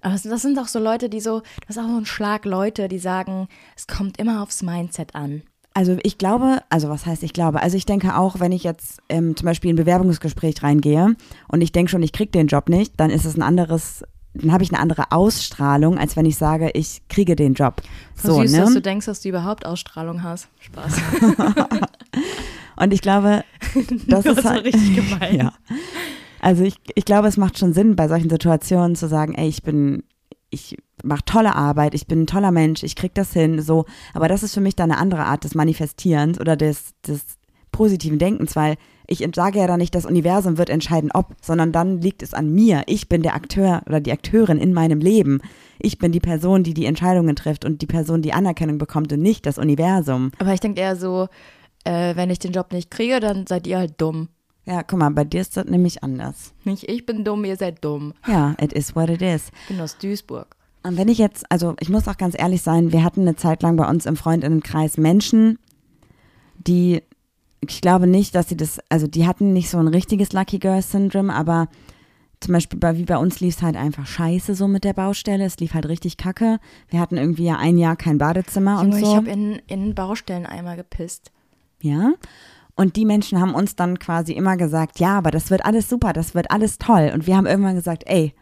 Aber 0.00 0.14
das 0.14 0.42
sind 0.42 0.56
doch 0.56 0.68
so 0.68 0.78
Leute, 0.78 1.08
die 1.08 1.20
so, 1.20 1.42
das 1.66 1.76
ist 1.76 1.82
auch 1.82 1.88
so 1.88 1.96
ein 1.96 2.06
Schlag 2.06 2.44
Leute, 2.44 2.88
die 2.88 2.98
sagen, 2.98 3.48
es 3.74 3.86
kommt 3.86 4.18
immer 4.18 4.42
aufs 4.42 4.62
Mindset 4.62 5.14
an. 5.14 5.42
Also 5.76 5.98
ich 6.04 6.16
glaube, 6.16 6.62
also 6.70 6.88
was 6.88 7.04
heißt 7.04 7.22
ich 7.22 7.34
glaube? 7.34 7.60
Also 7.60 7.76
ich 7.76 7.84
denke 7.84 8.16
auch, 8.16 8.40
wenn 8.40 8.50
ich 8.50 8.64
jetzt 8.64 9.02
ähm, 9.10 9.36
zum 9.36 9.44
Beispiel 9.44 9.68
in 9.68 9.74
ein 9.74 9.84
Bewerbungsgespräch 9.84 10.62
reingehe 10.62 11.16
und 11.48 11.60
ich 11.60 11.70
denke 11.70 11.90
schon, 11.90 12.02
ich 12.02 12.12
kriege 12.12 12.30
den 12.30 12.46
Job 12.46 12.70
nicht, 12.70 12.94
dann 12.96 13.10
ist 13.10 13.26
es 13.26 13.36
ein 13.36 13.42
anderes 13.42 14.02
dann 14.32 14.52
habe 14.52 14.64
ich 14.64 14.72
eine 14.72 14.80
andere 14.80 15.12
Ausstrahlung, 15.12 15.98
als 15.98 16.16
wenn 16.16 16.24
ich 16.24 16.38
sage, 16.38 16.70
ich 16.72 17.02
kriege 17.08 17.36
den 17.36 17.52
Job. 17.52 17.82
So, 18.14 18.40
süß, 18.40 18.52
ne? 18.52 18.58
dass 18.60 18.72
du 18.72 18.80
denkst, 18.80 19.04
dass 19.04 19.20
du 19.20 19.28
überhaupt 19.28 19.66
Ausstrahlung 19.66 20.22
hast. 20.22 20.48
Spaß. 20.60 20.94
Und 22.76 22.94
ich 22.94 23.02
glaube, 23.02 23.44
das, 24.06 24.24
ist 24.24 24.44
halt, 24.44 24.64
richtig 24.64 24.94
gemein. 24.94 25.36
ja. 25.38 25.52
Also 26.40 26.64
ich, 26.64 26.76
ich 26.94 27.04
glaube, 27.04 27.28
es 27.28 27.36
macht 27.36 27.58
schon 27.58 27.74
Sinn, 27.74 27.96
bei 27.96 28.08
solchen 28.08 28.30
Situationen 28.30 28.96
zu 28.96 29.08
sagen, 29.08 29.34
ey, 29.34 29.48
ich 29.48 29.62
bin, 29.62 30.04
ich 30.50 30.76
mache 31.02 31.24
tolle 31.24 31.54
Arbeit, 31.54 31.94
ich 31.94 32.06
bin 32.06 32.22
ein 32.22 32.26
toller 32.26 32.50
Mensch, 32.50 32.82
ich 32.82 32.96
krieg 32.96 33.14
das 33.14 33.32
hin, 33.32 33.60
so. 33.60 33.84
Aber 34.14 34.28
das 34.28 34.42
ist 34.42 34.54
für 34.54 34.60
mich 34.60 34.76
dann 34.76 34.90
eine 34.90 35.00
andere 35.00 35.24
Art 35.24 35.44
des 35.44 35.54
Manifestierens 35.54 36.40
oder 36.40 36.56
des, 36.56 36.94
des 37.06 37.38
positiven 37.72 38.18
Denkens, 38.18 38.56
weil 38.56 38.76
ich 39.06 39.26
sage 39.34 39.58
ja 39.58 39.66
dann 39.66 39.78
nicht, 39.78 39.94
das 39.94 40.06
Universum 40.06 40.58
wird 40.58 40.70
entscheiden, 40.70 41.10
ob, 41.12 41.34
sondern 41.40 41.72
dann 41.72 42.00
liegt 42.00 42.22
es 42.22 42.34
an 42.34 42.50
mir. 42.50 42.82
Ich 42.86 43.08
bin 43.08 43.22
der 43.22 43.34
Akteur 43.34 43.82
oder 43.86 44.00
die 44.00 44.12
Akteurin 44.12 44.58
in 44.58 44.72
meinem 44.72 44.98
Leben. 44.98 45.40
Ich 45.78 45.98
bin 45.98 46.10
die 46.10 46.20
Person, 46.20 46.64
die 46.64 46.74
die 46.74 46.86
Entscheidungen 46.86 47.36
trifft 47.36 47.64
und 47.64 47.82
die 47.82 47.86
Person, 47.86 48.22
die 48.22 48.32
Anerkennung 48.32 48.78
bekommt 48.78 49.12
und 49.12 49.20
nicht 49.20 49.46
das 49.46 49.58
Universum. 49.58 50.32
Aber 50.38 50.54
ich 50.54 50.60
denke 50.60 50.80
eher 50.80 50.96
so, 50.96 51.28
äh, 51.84 52.16
wenn 52.16 52.30
ich 52.30 52.38
den 52.38 52.52
Job 52.52 52.72
nicht 52.72 52.90
kriege, 52.90 53.20
dann 53.20 53.46
seid 53.46 53.66
ihr 53.66 53.78
halt 53.78 54.00
dumm. 54.00 54.28
Ja, 54.66 54.82
guck 54.82 54.98
mal, 54.98 55.10
bei 55.10 55.24
dir 55.24 55.40
ist 55.40 55.56
das 55.56 55.66
nämlich 55.66 56.02
anders. 56.02 56.52
Nicht 56.64 56.88
ich 56.88 57.06
bin 57.06 57.24
dumm, 57.24 57.44
ihr 57.44 57.56
seid 57.56 57.84
dumm. 57.84 58.14
Ja, 58.26 58.54
it 58.60 58.72
is 58.72 58.96
what 58.96 59.08
it 59.08 59.22
is. 59.22 59.50
Ich 59.62 59.68
bin 59.68 59.80
aus 59.80 59.96
Duisburg. 59.96 60.56
Und 60.82 60.96
wenn 60.96 61.08
ich 61.08 61.18
jetzt, 61.18 61.50
also 61.50 61.74
ich 61.80 61.88
muss 61.88 62.06
auch 62.08 62.16
ganz 62.16 62.36
ehrlich 62.38 62.62
sein, 62.62 62.92
wir 62.92 63.02
hatten 63.02 63.22
eine 63.22 63.36
Zeit 63.36 63.62
lang 63.62 63.76
bei 63.76 63.88
uns 63.88 64.06
im 64.06 64.16
Freundinnenkreis 64.16 64.98
Menschen, 64.98 65.58
die 66.58 67.02
ich 67.60 67.80
glaube 67.80 68.06
nicht, 68.06 68.34
dass 68.34 68.48
sie 68.48 68.56
das, 68.56 68.80
also 68.88 69.06
die 69.06 69.26
hatten 69.26 69.52
nicht 69.52 69.70
so 69.70 69.78
ein 69.78 69.88
richtiges 69.88 70.32
Lucky 70.32 70.58
Girl 70.58 70.82
Syndrome, 70.82 71.32
aber 71.32 71.68
zum 72.40 72.52
Beispiel 72.52 72.78
bei, 72.78 72.96
wie 72.96 73.04
bei 73.04 73.16
uns 73.16 73.40
lief 73.40 73.56
es 73.56 73.62
halt 73.62 73.76
einfach 73.76 74.06
scheiße 74.06 74.54
so 74.54 74.68
mit 74.68 74.84
der 74.84 74.92
Baustelle. 74.92 75.44
Es 75.44 75.56
lief 75.58 75.74
halt 75.74 75.88
richtig 75.88 76.16
kacke. 76.16 76.58
Wir 76.88 77.00
hatten 77.00 77.16
irgendwie 77.16 77.44
ja 77.44 77.56
ein 77.56 77.78
Jahr 77.78 77.96
kein 77.96 78.18
Badezimmer 78.18 78.82
Junge, 78.82 78.96
und 78.96 79.04
so. 79.04 79.10
Ich 79.10 79.16
habe 79.16 79.30
in, 79.30 79.60
in 79.66 79.94
Baustelleneimer 79.94 80.76
gepisst. 80.76 81.32
Ja. 81.80 82.12
Und 82.76 82.96
die 82.96 83.06
Menschen 83.06 83.40
haben 83.40 83.54
uns 83.54 83.74
dann 83.74 83.98
quasi 83.98 84.32
immer 84.32 84.56
gesagt, 84.56 85.00
ja, 85.00 85.18
aber 85.18 85.30
das 85.30 85.50
wird 85.50 85.64
alles 85.64 85.88
super, 85.88 86.12
das 86.12 86.34
wird 86.34 86.50
alles 86.50 86.78
toll. 86.78 87.10
Und 87.12 87.26
wir 87.26 87.36
haben 87.36 87.46
irgendwann 87.46 87.74
gesagt, 87.74 88.04
ey, 88.06 88.34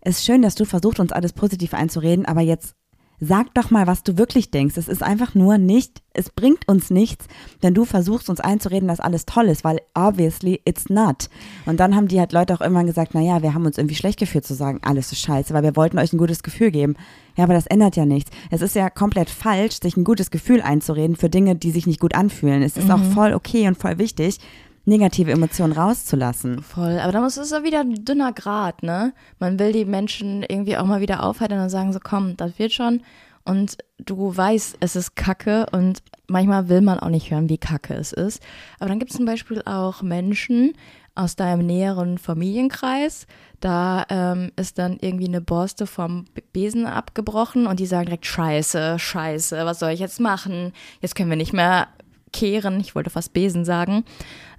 es 0.00 0.18
ist 0.18 0.24
schön, 0.24 0.42
dass 0.42 0.54
du 0.54 0.64
versuchst, 0.64 1.00
uns 1.00 1.12
alles 1.12 1.34
positiv 1.34 1.74
einzureden, 1.74 2.24
aber 2.24 2.40
jetzt 2.40 2.74
Sag 3.20 3.52
doch 3.54 3.72
mal, 3.72 3.88
was 3.88 4.04
du 4.04 4.16
wirklich 4.16 4.52
denkst. 4.52 4.76
Es 4.76 4.86
ist 4.86 5.02
einfach 5.02 5.34
nur 5.34 5.58
nicht, 5.58 6.02
es 6.12 6.30
bringt 6.30 6.68
uns 6.68 6.88
nichts, 6.88 7.26
wenn 7.60 7.74
du 7.74 7.84
versuchst, 7.84 8.30
uns 8.30 8.38
einzureden, 8.38 8.86
dass 8.86 9.00
alles 9.00 9.26
toll 9.26 9.48
ist, 9.48 9.64
weil 9.64 9.80
obviously 9.94 10.60
it's 10.64 10.88
not. 10.88 11.28
Und 11.66 11.80
dann 11.80 11.96
haben 11.96 12.06
die 12.06 12.20
halt 12.20 12.32
Leute 12.32 12.54
auch 12.54 12.60
immer 12.60 12.84
gesagt, 12.84 13.14
naja, 13.14 13.42
wir 13.42 13.54
haben 13.54 13.66
uns 13.66 13.76
irgendwie 13.76 13.96
schlecht 13.96 14.20
gefühlt 14.20 14.46
zu 14.46 14.54
sagen, 14.54 14.78
alles 14.82 15.10
ist 15.10 15.20
scheiße, 15.20 15.52
weil 15.52 15.64
wir 15.64 15.74
wollten 15.74 15.98
euch 15.98 16.12
ein 16.12 16.18
gutes 16.18 16.44
Gefühl 16.44 16.70
geben. 16.70 16.94
Ja, 17.38 17.44
aber 17.44 17.54
das 17.54 17.68
ändert 17.68 17.94
ja 17.94 18.04
nichts. 18.04 18.32
Es 18.50 18.62
ist 18.62 18.74
ja 18.74 18.90
komplett 18.90 19.30
falsch, 19.30 19.78
sich 19.80 19.96
ein 19.96 20.02
gutes 20.02 20.32
Gefühl 20.32 20.60
einzureden 20.60 21.14
für 21.14 21.30
Dinge, 21.30 21.54
die 21.54 21.70
sich 21.70 21.86
nicht 21.86 22.00
gut 22.00 22.16
anfühlen. 22.16 22.62
Es 22.62 22.76
ist 22.76 22.88
mhm. 22.88 22.90
auch 22.90 23.02
voll 23.14 23.32
okay 23.32 23.68
und 23.68 23.78
voll 23.78 23.98
wichtig, 23.98 24.40
negative 24.86 25.30
Emotionen 25.30 25.72
rauszulassen. 25.72 26.64
Voll, 26.64 26.98
aber 26.98 27.12
da 27.12 27.20
muss 27.20 27.36
es 27.36 27.52
ja 27.52 27.62
wieder 27.62 27.78
ein 27.78 28.04
dünner 28.04 28.32
Grad, 28.32 28.82
ne? 28.82 29.12
Man 29.38 29.60
will 29.60 29.70
die 29.70 29.84
Menschen 29.84 30.42
irgendwie 30.42 30.76
auch 30.76 30.84
mal 30.84 31.00
wieder 31.00 31.22
aufhalten 31.22 31.60
und 31.60 31.70
sagen 31.70 31.92
so, 31.92 32.00
komm, 32.02 32.36
das 32.36 32.58
wird 32.58 32.72
schon. 32.72 33.02
Und 33.44 33.78
du 33.98 34.36
weißt, 34.36 34.78
es 34.80 34.96
ist 34.96 35.14
Kacke 35.14 35.66
und 35.70 36.02
manchmal 36.26 36.68
will 36.68 36.80
man 36.80 36.98
auch 36.98 37.08
nicht 37.08 37.30
hören, 37.30 37.48
wie 37.48 37.58
Kacke 37.58 37.94
es 37.94 38.12
ist. 38.12 38.42
Aber 38.80 38.88
dann 38.88 38.98
gibt 38.98 39.12
es 39.12 39.16
zum 39.16 39.26
Beispiel 39.26 39.62
auch 39.64 40.02
Menschen 40.02 40.74
aus 41.18 41.36
deinem 41.36 41.66
näheren 41.66 42.18
Familienkreis, 42.18 43.26
da 43.60 44.06
ähm, 44.08 44.52
ist 44.56 44.78
dann 44.78 44.98
irgendwie 45.00 45.26
eine 45.26 45.40
Borste 45.40 45.86
vom 45.86 46.26
Besen 46.52 46.86
abgebrochen 46.86 47.66
und 47.66 47.80
die 47.80 47.86
sagen 47.86 48.06
direkt, 48.06 48.26
scheiße, 48.26 48.98
scheiße, 48.98 49.66
was 49.66 49.80
soll 49.80 49.90
ich 49.90 50.00
jetzt 50.00 50.20
machen? 50.20 50.72
Jetzt 51.00 51.16
können 51.16 51.30
wir 51.30 51.36
nicht 51.36 51.52
mehr 51.52 51.88
kehren, 52.32 52.78
ich 52.78 52.94
wollte 52.94 53.10
fast 53.10 53.32
Besen 53.32 53.64
sagen. 53.64 54.04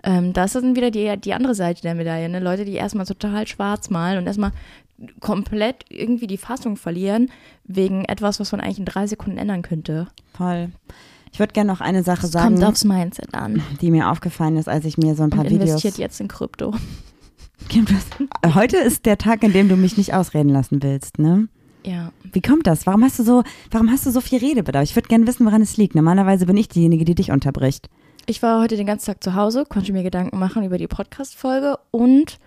Ähm, 0.04 0.34
das 0.34 0.56
ist 0.56 0.62
dann 0.62 0.76
wieder 0.76 0.92
die, 0.92 1.16
die 1.18 1.34
andere 1.34 1.56
Seite 1.56 1.82
der 1.82 1.96
Medaille, 1.96 2.28
ne? 2.28 2.40
Leute, 2.40 2.66
die 2.66 2.74
erstmal 2.74 3.06
total 3.06 3.48
schwarz 3.48 3.90
malen 3.90 4.18
und 4.18 4.28
erstmal 4.28 4.52
komplett 5.22 5.86
irgendwie 5.90 6.28
die 6.28 6.38
Fassung 6.38 6.76
verlieren 6.76 7.32
wegen 7.64 8.04
etwas, 8.06 8.40
was 8.40 8.52
man 8.52 8.60
eigentlich 8.60 8.80
in 8.80 8.86
drei 8.86 9.08
Sekunden 9.08 9.38
ändern 9.38 9.62
könnte. 9.62 10.08
Voll. 10.34 10.72
Ich 11.32 11.40
würde 11.40 11.54
gerne 11.54 11.72
noch 11.72 11.82
eine 11.82 12.04
Sache 12.04 12.22
Das 12.24 12.32
sagen, 12.32 12.56
kommt 12.56 12.68
aufs 12.68 12.84
Mindset 12.84 13.34
an. 13.34 13.62
die 13.82 13.92
mir 13.92 14.10
aufgefallen 14.12 14.58
ist, 14.58 14.68
als 14.68 14.86
ich 14.86 14.98
mir 14.98 15.16
so 15.16 15.24
ein 15.24 15.30
paar 15.30 15.42
Und 15.42 15.50
Videos. 15.52 15.70
investiert 15.70 15.98
jetzt 15.98 16.20
in 16.20 16.28
Krypto. 16.28 16.74
Heute 18.54 18.78
ist 18.78 19.06
der 19.06 19.18
Tag, 19.18 19.44
an 19.44 19.54
dem 19.54 19.70
du 19.70 19.76
mich 19.76 19.98
nicht 19.98 20.14
ausreden 20.14 20.50
lassen 20.50 20.82
willst, 20.82 21.20
ne? 21.20 21.48
Ja. 21.86 22.12
Wie 22.32 22.42
kommt 22.42 22.68
das? 22.68 22.86
Warum 22.86 23.04
hast 23.04 23.20
du 23.20 23.24
so, 23.24 23.44
warum 23.72 23.90
hast 23.90 24.06
du 24.06 24.12
so 24.12 24.22
viel 24.22 24.40
Redebedarf? 24.40 24.84
Ich 24.84 24.96
würde 24.96 25.08
gerne 25.08 25.26
wissen, 25.28 25.46
woran 25.46 25.62
es 25.62 25.78
liegt. 25.78 25.96
Normalerweise 25.96 26.46
bin 26.46 26.58
ich 26.58 26.68
diejenige, 26.68 27.06
die 27.06 27.16
dich 27.16 27.32
unterbricht. 27.32 27.90
Ich 28.26 28.42
war 28.44 28.62
heute 28.62 28.76
den 28.76 28.86
ganzen 28.86 29.08
Tag 29.08 29.24
zu 29.24 29.34
Hause, 29.36 29.66
konnte 29.68 29.92
mir 29.94 30.04
Gedanken 30.04 30.38
machen 30.40 30.64
über 30.64 30.78
die 30.78 30.88
Podcast-Folge 30.88 31.78
und 31.92 32.38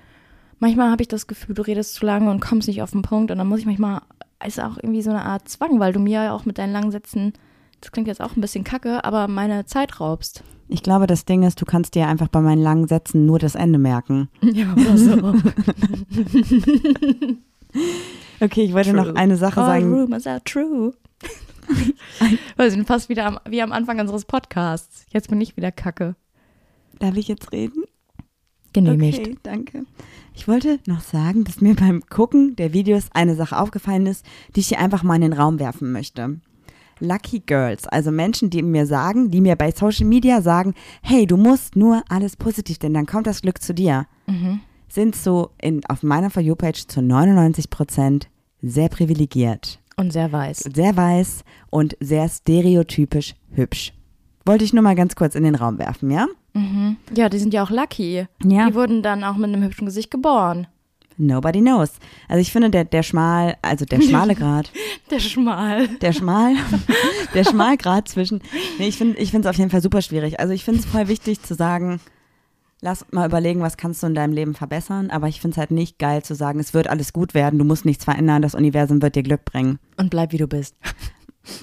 manchmal 0.58 0.90
habe 0.90 1.02
ich 1.02 1.08
das 1.08 1.26
Gefühl, 1.26 1.54
du 1.54 1.62
redest 1.62 1.94
zu 1.94 2.06
lange 2.06 2.30
und 2.30 2.40
kommst 2.40 2.68
nicht 2.68 2.82
auf 2.82 2.90
den 2.92 3.02
Punkt 3.02 3.30
und 3.30 3.38
dann 3.38 3.46
muss 3.48 3.60
ich 3.60 3.66
manchmal, 3.66 4.02
ist 4.46 4.60
auch 4.60 4.76
irgendwie 4.76 5.02
so 5.02 5.10
eine 5.10 5.24
Art 5.24 5.48
Zwang, 5.48 5.80
weil 5.80 5.92
du 5.92 5.98
mir 5.98 6.22
ja 6.24 6.32
auch 6.34 6.44
mit 6.44 6.58
deinen 6.58 6.72
langen 6.72 6.90
Sätzen, 6.92 7.32
das 7.82 7.92
klingt 7.92 8.08
jetzt 8.08 8.20
auch 8.22 8.36
ein 8.36 8.40
bisschen 8.40 8.64
kacke, 8.64 9.04
aber 9.04 9.28
meine 9.28 9.66
Zeit 9.66 10.00
raubst. 10.00 10.42
Ich 10.68 10.82
glaube, 10.82 11.06
das 11.06 11.26
Ding 11.26 11.42
ist, 11.42 11.60
du 11.60 11.66
kannst 11.66 11.94
dir 11.94 12.08
einfach 12.08 12.28
bei 12.28 12.40
meinen 12.40 12.62
langen 12.62 12.88
Sätzen 12.88 13.26
nur 13.26 13.38
das 13.38 13.54
Ende 13.54 13.78
merken. 13.78 14.28
Ja, 14.40 14.72
oder 14.72 14.96
so. 14.96 15.34
Okay, 18.40 18.64
ich 18.64 18.74
wollte 18.74 18.92
noch 18.92 19.14
eine 19.14 19.36
Sache 19.36 19.60
All 19.60 19.66
sagen. 19.80 19.94
rumors 19.94 20.26
are 20.26 20.42
true. 20.44 20.92
Wir 22.56 22.70
sind 22.70 22.86
fast 22.88 23.08
wieder 23.08 23.24
am, 23.26 23.38
wie 23.48 23.62
am 23.62 23.70
Anfang 23.70 24.00
unseres 24.00 24.24
Podcasts. 24.24 25.06
Jetzt 25.10 25.28
bin 25.28 25.40
ich 25.40 25.56
wieder 25.56 25.70
kacke. 25.70 26.16
Darf 26.98 27.16
ich 27.16 27.28
jetzt 27.28 27.52
reden? 27.52 27.84
Genehmigt. 28.72 29.20
Okay, 29.20 29.38
danke. 29.44 29.84
Ich 30.34 30.48
wollte 30.48 30.80
noch 30.86 31.02
sagen, 31.02 31.44
dass 31.44 31.60
mir 31.60 31.76
beim 31.76 32.02
Gucken 32.10 32.56
der 32.56 32.72
Videos 32.72 33.10
eine 33.12 33.36
Sache 33.36 33.56
aufgefallen 33.56 34.06
ist, 34.06 34.26
die 34.56 34.60
ich 34.60 34.68
hier 34.68 34.80
einfach 34.80 35.04
mal 35.04 35.14
in 35.14 35.22
den 35.22 35.32
Raum 35.34 35.60
werfen 35.60 35.92
möchte. 35.92 36.40
Lucky 37.02 37.40
Girls, 37.40 37.86
also 37.88 38.10
Menschen, 38.10 38.48
die 38.50 38.62
mir 38.62 38.86
sagen, 38.86 39.30
die 39.30 39.40
mir 39.40 39.56
bei 39.56 39.70
Social 39.72 40.06
Media 40.06 40.40
sagen, 40.40 40.74
hey, 41.02 41.26
du 41.26 41.36
musst 41.36 41.76
nur 41.76 42.02
alles 42.08 42.36
positiv, 42.36 42.78
denn 42.78 42.94
dann 42.94 43.06
kommt 43.06 43.26
das 43.26 43.42
Glück 43.42 43.60
zu 43.60 43.74
dir, 43.74 44.06
Mhm. 44.26 44.60
sind 44.88 45.16
so 45.16 45.50
in, 45.60 45.80
auf 45.88 46.02
meiner 46.02 46.30
For 46.30 46.42
You-Page 46.42 46.86
zu 46.86 47.02
99 47.02 47.70
Prozent 47.70 48.28
sehr 48.62 48.88
privilegiert, 48.88 49.80
Und 49.96 50.12
sehr 50.12 50.30
weiß. 50.32 50.64
sehr 50.74 50.96
weiß 50.96 51.42
und 51.70 51.96
sehr 52.00 52.28
stereotypisch 52.28 53.34
hübsch. 53.50 53.92
Wollte 54.46 54.64
ich 54.64 54.72
nur 54.72 54.82
mal 54.82 54.94
ganz 54.94 55.14
kurz 55.16 55.34
in 55.34 55.44
den 55.44 55.54
Raum 55.54 55.78
werfen, 55.78 56.10
ja? 56.10 56.26
Mhm. 56.54 56.96
Ja, 57.16 57.28
die 57.28 57.38
sind 57.38 57.54
ja 57.54 57.62
auch 57.64 57.70
lucky. 57.70 58.26
Ja. 58.44 58.68
Die 58.68 58.74
wurden 58.74 59.02
dann 59.02 59.24
auch 59.24 59.36
mit 59.36 59.52
einem 59.52 59.62
hübschen 59.62 59.86
Gesicht 59.86 60.10
geboren. 60.10 60.66
Nobody 61.18 61.60
knows. 61.60 61.90
Also 62.28 62.40
ich 62.40 62.52
finde, 62.52 62.70
der, 62.70 62.84
der 62.84 63.02
schmal, 63.02 63.56
also 63.62 63.84
der 63.84 64.00
schmale 64.00 64.34
Grad, 64.34 64.70
Der 65.10 65.18
Schmal. 65.20 65.88
der 65.98 66.12
schmal, 66.12 66.54
der 67.34 67.44
Schmalgrad 67.44 68.08
zwischen, 68.08 68.40
nee, 68.78 68.88
ich 68.88 68.96
finde, 68.96 69.18
ich 69.18 69.30
finde 69.30 69.46
es 69.48 69.54
auf 69.54 69.58
jeden 69.58 69.70
Fall 69.70 69.82
super 69.82 70.00
schwierig. 70.02 70.40
Also 70.40 70.52
ich 70.52 70.64
finde 70.64 70.80
es 70.80 70.86
voll 70.86 71.08
wichtig 71.08 71.42
zu 71.42 71.54
sagen, 71.54 72.00
lass 72.80 73.04
mal 73.12 73.26
überlegen, 73.28 73.60
was 73.60 73.76
kannst 73.76 74.02
du 74.02 74.06
in 74.06 74.14
deinem 74.14 74.32
Leben 74.32 74.54
verbessern, 74.54 75.10
aber 75.10 75.28
ich 75.28 75.40
finde 75.40 75.54
es 75.54 75.58
halt 75.58 75.70
nicht 75.70 75.98
geil 75.98 76.22
zu 76.22 76.34
sagen, 76.34 76.58
es 76.60 76.72
wird 76.74 76.88
alles 76.88 77.12
gut 77.12 77.34
werden, 77.34 77.58
du 77.58 77.64
musst 77.64 77.84
nichts 77.84 78.04
verändern, 78.04 78.42
das 78.42 78.54
Universum 78.54 79.02
wird 79.02 79.14
dir 79.16 79.22
Glück 79.22 79.44
bringen. 79.44 79.78
Und 79.98 80.10
bleib 80.10 80.32
wie 80.32 80.38
du 80.38 80.46
bist. 80.48 80.74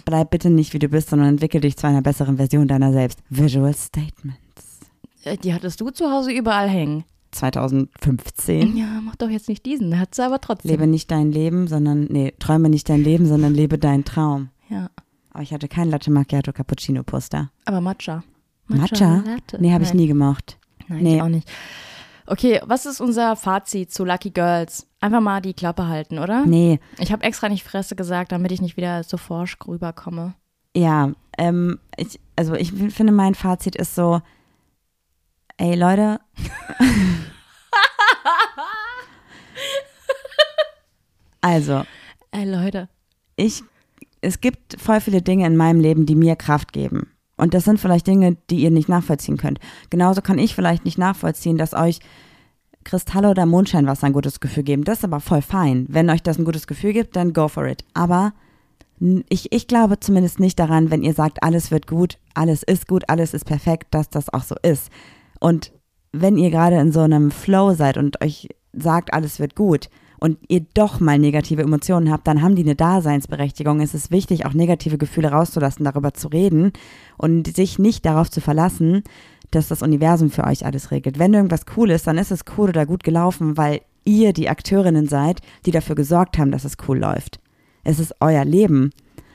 Bleib 0.04 0.30
bitte 0.32 0.50
nicht, 0.50 0.74
wie 0.74 0.80
du 0.80 0.89
bist, 0.89 1.10
sondern 1.10 1.30
entwickel 1.30 1.62
dich 1.62 1.78
zu 1.78 1.88
einer 1.88 2.02
besseren 2.02 2.36
Version 2.36 2.68
deiner 2.68 2.91
selbst. 2.91 3.20
Visual 3.30 3.74
Statements. 3.74 4.80
Äh, 5.24 5.38
Die 5.38 5.54
hattest 5.54 5.80
du 5.80 5.89
zu 5.89 6.12
Hause 6.12 6.34
überall 6.34 6.68
hängen. 6.70 7.06
2015. 7.32 8.75
Ja, 8.77 8.99
mach 9.03 9.15
doch 9.15 9.30
jetzt 9.30 9.49
nicht 9.49 9.65
diesen. 9.65 9.99
Hat 9.99 10.15
sie 10.15 10.23
aber 10.25 10.39
trotzdem. 10.41 10.71
Lebe 10.71 10.88
nicht 10.88 11.09
dein 11.11 11.32
Leben, 11.32 11.67
sondern, 11.67 12.05
nee, 12.05 12.34
träume 12.39 12.69
nicht 12.69 12.89
dein 12.89 13.03
Leben, 13.03 13.25
sondern 13.25 13.53
lebe 13.53 13.77
deinen 13.77 14.05
Traum. 14.05 14.49
Ja. 14.69 14.89
Aber 15.32 15.43
ich 15.43 15.53
hatte 15.53 15.67
kein 15.67 15.89
Latte 15.89 16.11
Macchiato 16.11 16.51
Cappuccino 16.53 17.03
Poster. 17.03 17.51
Aber 17.65 17.82
Matcha. 17.82 18.23
Matcha? 18.67 19.23
Latte. 19.25 19.57
Nee, 19.59 19.73
habe 19.73 19.84
ich 19.84 19.93
nie 19.93 20.07
gemocht. 20.07 20.57
Nein, 20.88 21.03
Nee. 21.03 21.15
ich 21.17 21.21
auch 21.21 21.27
nicht. 21.30 21.49
Okay, 22.27 22.61
was 22.65 22.86
ist 22.86 23.01
unser 23.01 23.36
Fazit 23.36 23.91
zu 23.91 24.05
Lucky 24.05 24.30
Girls? 24.30 24.86
Einfach 24.99 25.21
mal 25.21 25.41
die 25.41 25.53
Klappe 25.55 25.88
halten, 25.88 26.19
oder? 26.19 26.45
Nee, 26.45 26.80
Ich 26.99 27.11
habe 27.11 27.23
extra 27.23 27.49
nicht 27.49 27.63
Fresse 27.63 27.95
gesagt, 27.95 28.32
damit 28.32 28.51
ich 28.51 28.61
nicht 28.61 28.77
wieder 28.77 29.03
so 29.03 29.17
forsch 29.17 29.57
rüberkomme. 29.67 30.36
ja, 30.75 31.11
ähm, 31.39 31.80
ich, 31.97 32.19
also 32.36 32.53
ich 32.53 32.71
finde, 32.73 33.13
mein 33.13 33.34
Fazit 33.34 33.75
ist 33.77 33.95
so, 33.95 34.21
ey 35.60 35.76
Leute, 35.76 36.20
also, 41.41 41.84
Ey, 42.32 42.45
Leute. 42.45 42.89
ich, 43.36 43.64
es 44.22 44.41
gibt 44.41 44.80
voll 44.82 45.01
viele 45.01 45.22
Dinge 45.22 45.45
in 45.45 45.57
meinem 45.57 45.80
Leben, 45.80 46.05
die 46.05 46.16
mir 46.16 46.36
Kraft 46.36 46.74
geben. 46.74 47.12
Und 47.38 47.53
das 47.53 47.64
sind 47.64 47.80
vielleicht 47.80 48.07
Dinge, 48.07 48.36
die 48.49 48.60
ihr 48.60 48.72
nicht 48.72 48.89
nachvollziehen 48.89 49.38
könnt. 49.38 49.60
Genauso 49.89 50.22
kann 50.22 50.38
ich 50.39 50.55
vielleicht 50.55 50.84
nicht 50.84 50.97
nachvollziehen, 50.97 51.57
dass 51.57 51.74
euch 51.74 51.99
Kristalle 52.84 53.30
oder 53.30 53.45
Mondscheinwasser 53.45 54.07
ein 54.07 54.14
gutes 54.14 54.39
Gefühl 54.41 54.64
geben. 54.64 54.84
Das 54.84 54.99
ist 54.99 55.03
aber 55.05 55.22
voll 55.22 55.41
fein. 55.41 55.86
Wenn 55.89 56.10
euch 56.10 56.22
das 56.22 56.38
ein 56.38 56.45
gutes 56.45 56.68
Gefühl 56.68 56.91
gibt, 56.91 57.16
dann 57.16 57.34
go 57.34 57.47
for 57.47 57.66
it. 57.66 57.86
Aber 57.93 58.34
ich, 59.30 59.53
ich 59.53 59.68
glaube 59.68 59.99
zumindest 60.01 60.41
nicht 60.41 60.60
daran, 60.60 60.91
wenn 60.91 61.03
ihr 61.03 61.14
sagt, 61.14 61.41
alles 61.41 61.72
wird 61.72 61.88
gut, 61.88 62.18
alles 62.34 62.64
ist 62.64 62.88
gut, 62.88 63.03
alles 63.07 63.34
ist 63.34 63.45
perfekt, 63.45 63.88
dass 63.91 64.10
das 64.10 64.34
auch 64.34 64.43
so 64.43 64.55
ist. 64.62 64.89
Und 65.39 65.71
wenn 66.11 66.37
ihr 66.37 66.51
gerade 66.51 66.77
in 66.79 66.91
so 66.91 67.01
einem 67.01 67.31
Flow 67.31 67.73
seid 67.73 67.97
und 67.97 68.21
euch 68.21 68.49
sagt, 68.73 69.13
alles 69.13 69.39
wird 69.39 69.55
gut 69.55 69.89
und 70.19 70.37
ihr 70.47 70.65
doch 70.73 70.99
mal 70.99 71.17
negative 71.17 71.61
Emotionen 71.61 72.11
habt, 72.11 72.27
dann 72.27 72.41
haben 72.41 72.55
die 72.55 72.63
eine 72.63 72.75
Daseinsberechtigung. 72.75 73.79
Es 73.79 73.93
ist 73.93 74.11
wichtig, 74.11 74.45
auch 74.45 74.53
negative 74.53 74.97
Gefühle 74.97 75.31
rauszulassen, 75.31 75.85
darüber 75.85 76.13
zu 76.13 76.27
reden 76.27 76.73
und 77.17 77.55
sich 77.55 77.79
nicht 77.79 78.05
darauf 78.05 78.29
zu 78.29 78.41
verlassen, 78.41 79.03
dass 79.51 79.67
das 79.67 79.81
Universum 79.81 80.29
für 80.29 80.43
euch 80.43 80.65
alles 80.65 80.91
regelt. 80.91 81.19
Wenn 81.19 81.33
irgendwas 81.33 81.65
cool 81.75 81.89
ist, 81.89 82.05
dann 82.07 82.17
ist 82.17 82.31
es 82.31 82.45
cool 82.57 82.69
oder 82.69 82.85
gut 82.85 83.03
gelaufen, 83.03 83.57
weil 83.57 83.81
ihr 84.05 84.33
die 84.33 84.49
Akteurinnen 84.49 85.07
seid, 85.07 85.41
die 85.65 85.71
dafür 85.71 85.95
gesorgt 85.95 86.37
haben, 86.37 86.51
dass 86.51 86.65
es 86.65 86.77
cool 86.87 86.99
läuft. 86.99 87.39
Es 87.83 87.99
ist 87.99 88.15
euer 88.19 88.45
Leben. 88.45 88.91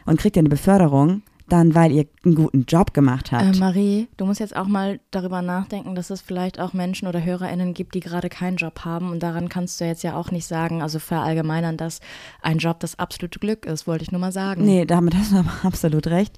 Und 0.07 0.21
kriegt 0.21 0.37
ihr 0.37 0.41
eine 0.41 0.51
Beförderung, 0.51 1.23
dann 1.49 1.75
weil 1.75 1.93
ihr 1.93 2.07
einen 2.25 2.35
guten 2.35 2.65
Job 2.65 2.95
gemacht 2.95 3.31
habt. 3.31 3.57
Äh, 3.57 3.59
Marie, 3.59 4.09
du 4.17 4.25
musst 4.25 4.41
jetzt 4.41 4.57
auch 4.57 4.67
mal 4.67 5.01
darüber 5.11 5.43
nachdenken, 5.43 5.95
dass 5.95 6.11
es 6.11 6.23
vielleicht 6.23 6.59
auch 6.59 6.73
Menschen 6.73 7.07
oder 7.07 7.23
HörerInnen 7.23 7.75
gibt, 7.75 7.95
die 7.95 8.01
gerade 8.01 8.29
keinen 8.31 8.57
Job 8.57 8.85
haben. 8.85 9.11
Und 9.11 9.23
daran 9.23 9.49
kannst 9.49 9.81
du 9.81 9.85
jetzt 9.85 10.03
ja 10.03 10.17
auch 10.17 10.31
nicht 10.31 10.47
sagen, 10.47 10.81
also 10.81 10.99
verallgemeinern, 10.99 11.77
dass 11.77 12.01
ein 12.41 12.59
Job 12.59 12.81
das 12.81 12.99
absolute 12.99 13.39
Glück 13.39 13.67
ist, 13.67 13.87
wollte 13.87 14.05
ich 14.05 14.13
nur 14.13 14.21
mal 14.21 14.33
sagen. 14.33 14.65
Nee, 14.65 14.87
damit 14.87 15.15
hast 15.15 15.33
du 15.33 15.37
aber 15.39 15.53
absolut 15.65 16.07
recht. 16.07 16.37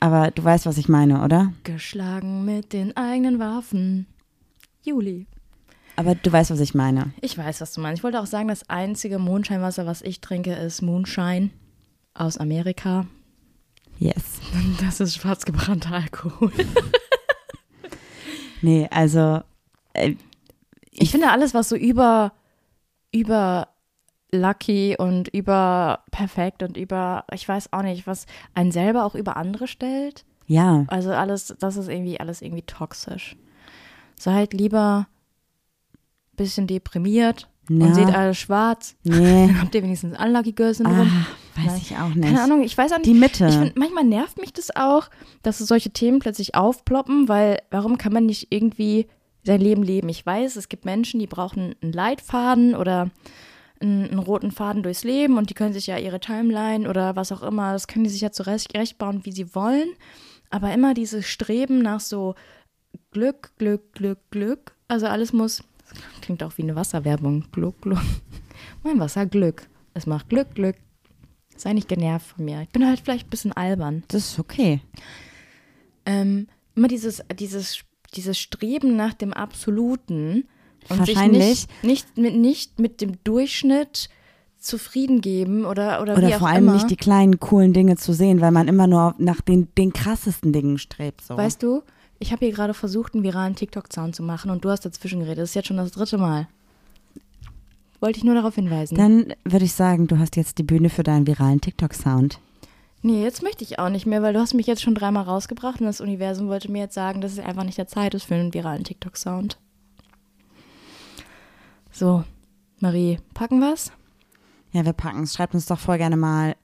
Aber 0.00 0.30
du 0.30 0.44
weißt, 0.44 0.66
was 0.66 0.78
ich 0.78 0.88
meine, 0.88 1.24
oder? 1.24 1.52
Geschlagen 1.64 2.44
mit 2.44 2.72
den 2.72 2.96
eigenen 2.96 3.40
Waffen. 3.40 4.06
Juli. 4.84 5.26
Aber 5.96 6.14
du 6.14 6.30
weißt, 6.30 6.52
was 6.52 6.60
ich 6.60 6.76
meine. 6.76 7.12
Ich 7.20 7.36
weiß, 7.36 7.60
was 7.60 7.72
du 7.72 7.80
meinst. 7.80 7.98
Ich 7.98 8.04
wollte 8.04 8.20
auch 8.20 8.26
sagen, 8.26 8.46
das 8.46 8.70
einzige 8.70 9.18
Mondscheinwasser, 9.18 9.86
was 9.86 10.02
ich 10.02 10.20
trinke, 10.20 10.52
ist 10.52 10.82
Moonshine 10.82 11.50
aus 12.14 12.38
Amerika. 12.38 13.06
Yes. 13.98 14.40
Das 14.80 15.00
ist 15.00 15.16
schwarzgebrannter 15.16 15.92
Alkohol. 15.94 16.52
Nee, 18.60 18.88
also 18.90 19.40
äh, 19.92 20.14
Ich 20.90 21.10
finde 21.12 21.30
alles, 21.30 21.54
was 21.54 21.68
so 21.68 21.76
über, 21.76 22.32
über 23.12 23.68
lucky 24.32 24.96
und 24.98 25.28
über 25.28 26.02
perfekt 26.10 26.64
und 26.64 26.76
über, 26.76 27.24
ich 27.32 27.48
weiß 27.48 27.72
auch 27.72 27.82
nicht, 27.82 28.06
was 28.08 28.26
einen 28.54 28.72
selber 28.72 29.04
auch 29.04 29.14
über 29.14 29.36
andere 29.36 29.68
stellt. 29.68 30.24
ja, 30.48 30.84
Also 30.88 31.12
alles, 31.12 31.54
das 31.60 31.76
ist 31.76 31.88
irgendwie 31.88 32.18
alles 32.18 32.42
irgendwie 32.42 32.62
toxisch. 32.62 33.36
Seid 34.16 34.52
lieber 34.52 35.06
ein 36.32 36.36
bisschen 36.36 36.66
deprimiert 36.66 37.48
Na. 37.68 37.86
und 37.86 37.94
seht 37.94 38.12
alles 38.12 38.38
schwarz. 38.38 38.96
nee, 39.04 39.46
Dann 39.46 39.60
habt 39.60 39.74
ihr 39.76 39.84
wenigstens 39.84 40.18
Unlucky 40.18 40.50
Girls 40.52 40.78
Syndrom. 40.78 41.08
ah, 41.08 41.26
weiß 41.66 41.78
ich 41.78 41.96
auch 41.96 42.14
nicht. 42.14 42.24
Keine 42.24 42.42
Ahnung, 42.42 42.62
ich 42.62 42.76
weiß 42.76 42.92
auch 42.92 42.98
nicht. 42.98 43.06
Die 43.06 43.14
Mitte. 43.14 43.46
Ich 43.46 43.56
find, 43.56 43.76
manchmal 43.76 44.04
nervt 44.04 44.38
mich 44.38 44.52
das 44.52 44.74
auch, 44.74 45.08
dass 45.42 45.58
so 45.58 45.64
solche 45.64 45.90
Themen 45.90 46.18
plötzlich 46.18 46.54
aufploppen, 46.54 47.28
weil 47.28 47.60
warum 47.70 47.98
kann 47.98 48.12
man 48.12 48.26
nicht 48.26 48.48
irgendwie 48.50 49.06
sein 49.44 49.60
Leben 49.60 49.82
leben? 49.82 50.08
Ich 50.08 50.24
weiß, 50.24 50.56
es 50.56 50.68
gibt 50.68 50.84
Menschen, 50.84 51.20
die 51.20 51.26
brauchen 51.26 51.74
einen 51.82 51.92
Leitfaden 51.92 52.74
oder 52.74 53.10
einen, 53.80 54.10
einen 54.10 54.18
roten 54.18 54.50
Faden 54.50 54.82
durchs 54.82 55.04
Leben 55.04 55.38
und 55.38 55.50
die 55.50 55.54
können 55.54 55.72
sich 55.72 55.86
ja 55.86 55.98
ihre 55.98 56.20
Timeline 56.20 56.88
oder 56.88 57.16
was 57.16 57.32
auch 57.32 57.42
immer, 57.42 57.72
das 57.72 57.86
können 57.86 58.04
die 58.04 58.10
sich 58.10 58.20
ja 58.20 58.32
zurecht 58.32 58.98
bauen, 58.98 59.24
wie 59.24 59.32
sie 59.32 59.54
wollen. 59.54 59.88
Aber 60.50 60.72
immer 60.72 60.94
dieses 60.94 61.26
Streben 61.26 61.82
nach 61.82 62.00
so 62.00 62.34
Glück, 63.10 63.52
Glück, 63.58 63.92
Glück, 63.92 64.18
Glück. 64.30 64.74
Also 64.88 65.06
alles 65.06 65.32
muss, 65.32 65.62
das 65.88 66.20
klingt 66.22 66.42
auch 66.42 66.56
wie 66.56 66.62
eine 66.62 66.76
Wasserwerbung. 66.76 67.44
Glück, 67.52 67.80
Glück. 67.82 68.00
Mein 68.82 68.98
Wasser, 68.98 69.26
Glück. 69.26 69.68
Es 69.94 70.06
macht 70.06 70.28
Glück, 70.28 70.54
Glück. 70.54 70.76
Sei 71.58 71.72
nicht 71.72 71.88
genervt 71.88 72.26
von 72.26 72.44
mir. 72.44 72.62
Ich 72.62 72.70
bin 72.70 72.86
halt 72.86 73.00
vielleicht 73.00 73.26
ein 73.26 73.30
bisschen 73.30 73.52
albern. 73.52 74.04
Das 74.08 74.32
ist 74.32 74.38
okay. 74.38 74.80
Ähm, 76.06 76.46
immer 76.74 76.88
dieses, 76.88 77.22
dieses, 77.38 77.80
dieses 78.14 78.38
Streben 78.38 78.96
nach 78.96 79.14
dem 79.14 79.32
Absoluten, 79.32 80.44
und 80.88 81.00
Wahrscheinlich. 81.00 81.44
sich 81.44 81.68
nicht, 81.82 82.16
nicht, 82.16 82.18
mit, 82.18 82.34
nicht 82.36 82.78
mit 82.80 83.00
dem 83.00 83.22
Durchschnitt 83.24 84.08
zufrieden 84.58 85.20
geben 85.20 85.64
oder, 85.64 86.02
oder, 86.02 86.16
Oder 86.16 86.38
vor 86.38 86.48
allem 86.48 86.64
immer. 86.64 86.74
nicht 86.74 86.90
die 86.90 86.96
kleinen, 86.96 87.38
coolen 87.38 87.72
Dinge 87.72 87.96
zu 87.96 88.12
sehen, 88.12 88.40
weil 88.40 88.50
man 88.50 88.68
immer 88.68 88.86
nur 88.86 89.14
nach 89.18 89.40
den, 89.40 89.68
den 89.76 89.92
krassesten 89.92 90.52
Dingen 90.52 90.78
strebt. 90.78 91.22
So. 91.22 91.36
Weißt 91.36 91.62
du, 91.62 91.82
ich 92.18 92.32
habe 92.32 92.44
hier 92.44 92.54
gerade 92.54 92.74
versucht, 92.74 93.14
einen 93.14 93.22
viralen 93.22 93.54
TikTok-Sound 93.54 94.16
zu 94.16 94.22
machen 94.22 94.50
und 94.50 94.64
du 94.64 94.70
hast 94.70 94.84
dazwischen 94.84 95.20
geredet. 95.20 95.38
Das 95.38 95.50
ist 95.50 95.54
jetzt 95.54 95.68
schon 95.68 95.76
das 95.76 95.92
dritte 95.92 96.18
Mal. 96.18 96.48
Wollte 98.00 98.18
ich 98.18 98.24
nur 98.24 98.34
darauf 98.34 98.54
hinweisen. 98.54 98.96
Dann 98.96 99.34
würde 99.44 99.64
ich 99.64 99.72
sagen, 99.72 100.06
du 100.06 100.18
hast 100.18 100.36
jetzt 100.36 100.58
die 100.58 100.62
Bühne 100.62 100.88
für 100.90 101.02
deinen 101.02 101.26
viralen 101.26 101.60
TikTok-Sound. 101.60 102.38
nee, 103.02 103.22
jetzt 103.22 103.42
möchte 103.42 103.64
ich 103.64 103.78
auch 103.78 103.88
nicht 103.88 104.06
mehr, 104.06 104.22
weil 104.22 104.32
du 104.34 104.40
hast 104.40 104.54
mich 104.54 104.66
jetzt 104.66 104.82
schon 104.82 104.94
dreimal 104.94 105.24
rausgebracht 105.24 105.80
und 105.80 105.86
das 105.86 106.00
Universum 106.00 106.48
wollte 106.48 106.70
mir 106.70 106.78
jetzt 106.82 106.94
sagen, 106.94 107.20
dass 107.20 107.32
es 107.32 107.38
einfach 107.40 107.64
nicht 107.64 107.78
der 107.78 107.86
Zeit 107.88 108.14
ist 108.14 108.24
für 108.24 108.34
einen 108.36 108.54
viralen 108.54 108.84
TikTok-Sound. 108.84 109.58
So, 111.90 112.24
Marie, 112.80 113.18
packen 113.34 113.60
wir's? 113.60 113.90
Ja, 114.72 114.84
wir 114.84 114.92
packen 114.92 115.22
es. 115.24 115.34
Schreibt 115.34 115.54
uns 115.54 115.66
doch 115.66 115.78
voll 115.78 115.98
gerne 115.98 116.16
mal, 116.16 116.54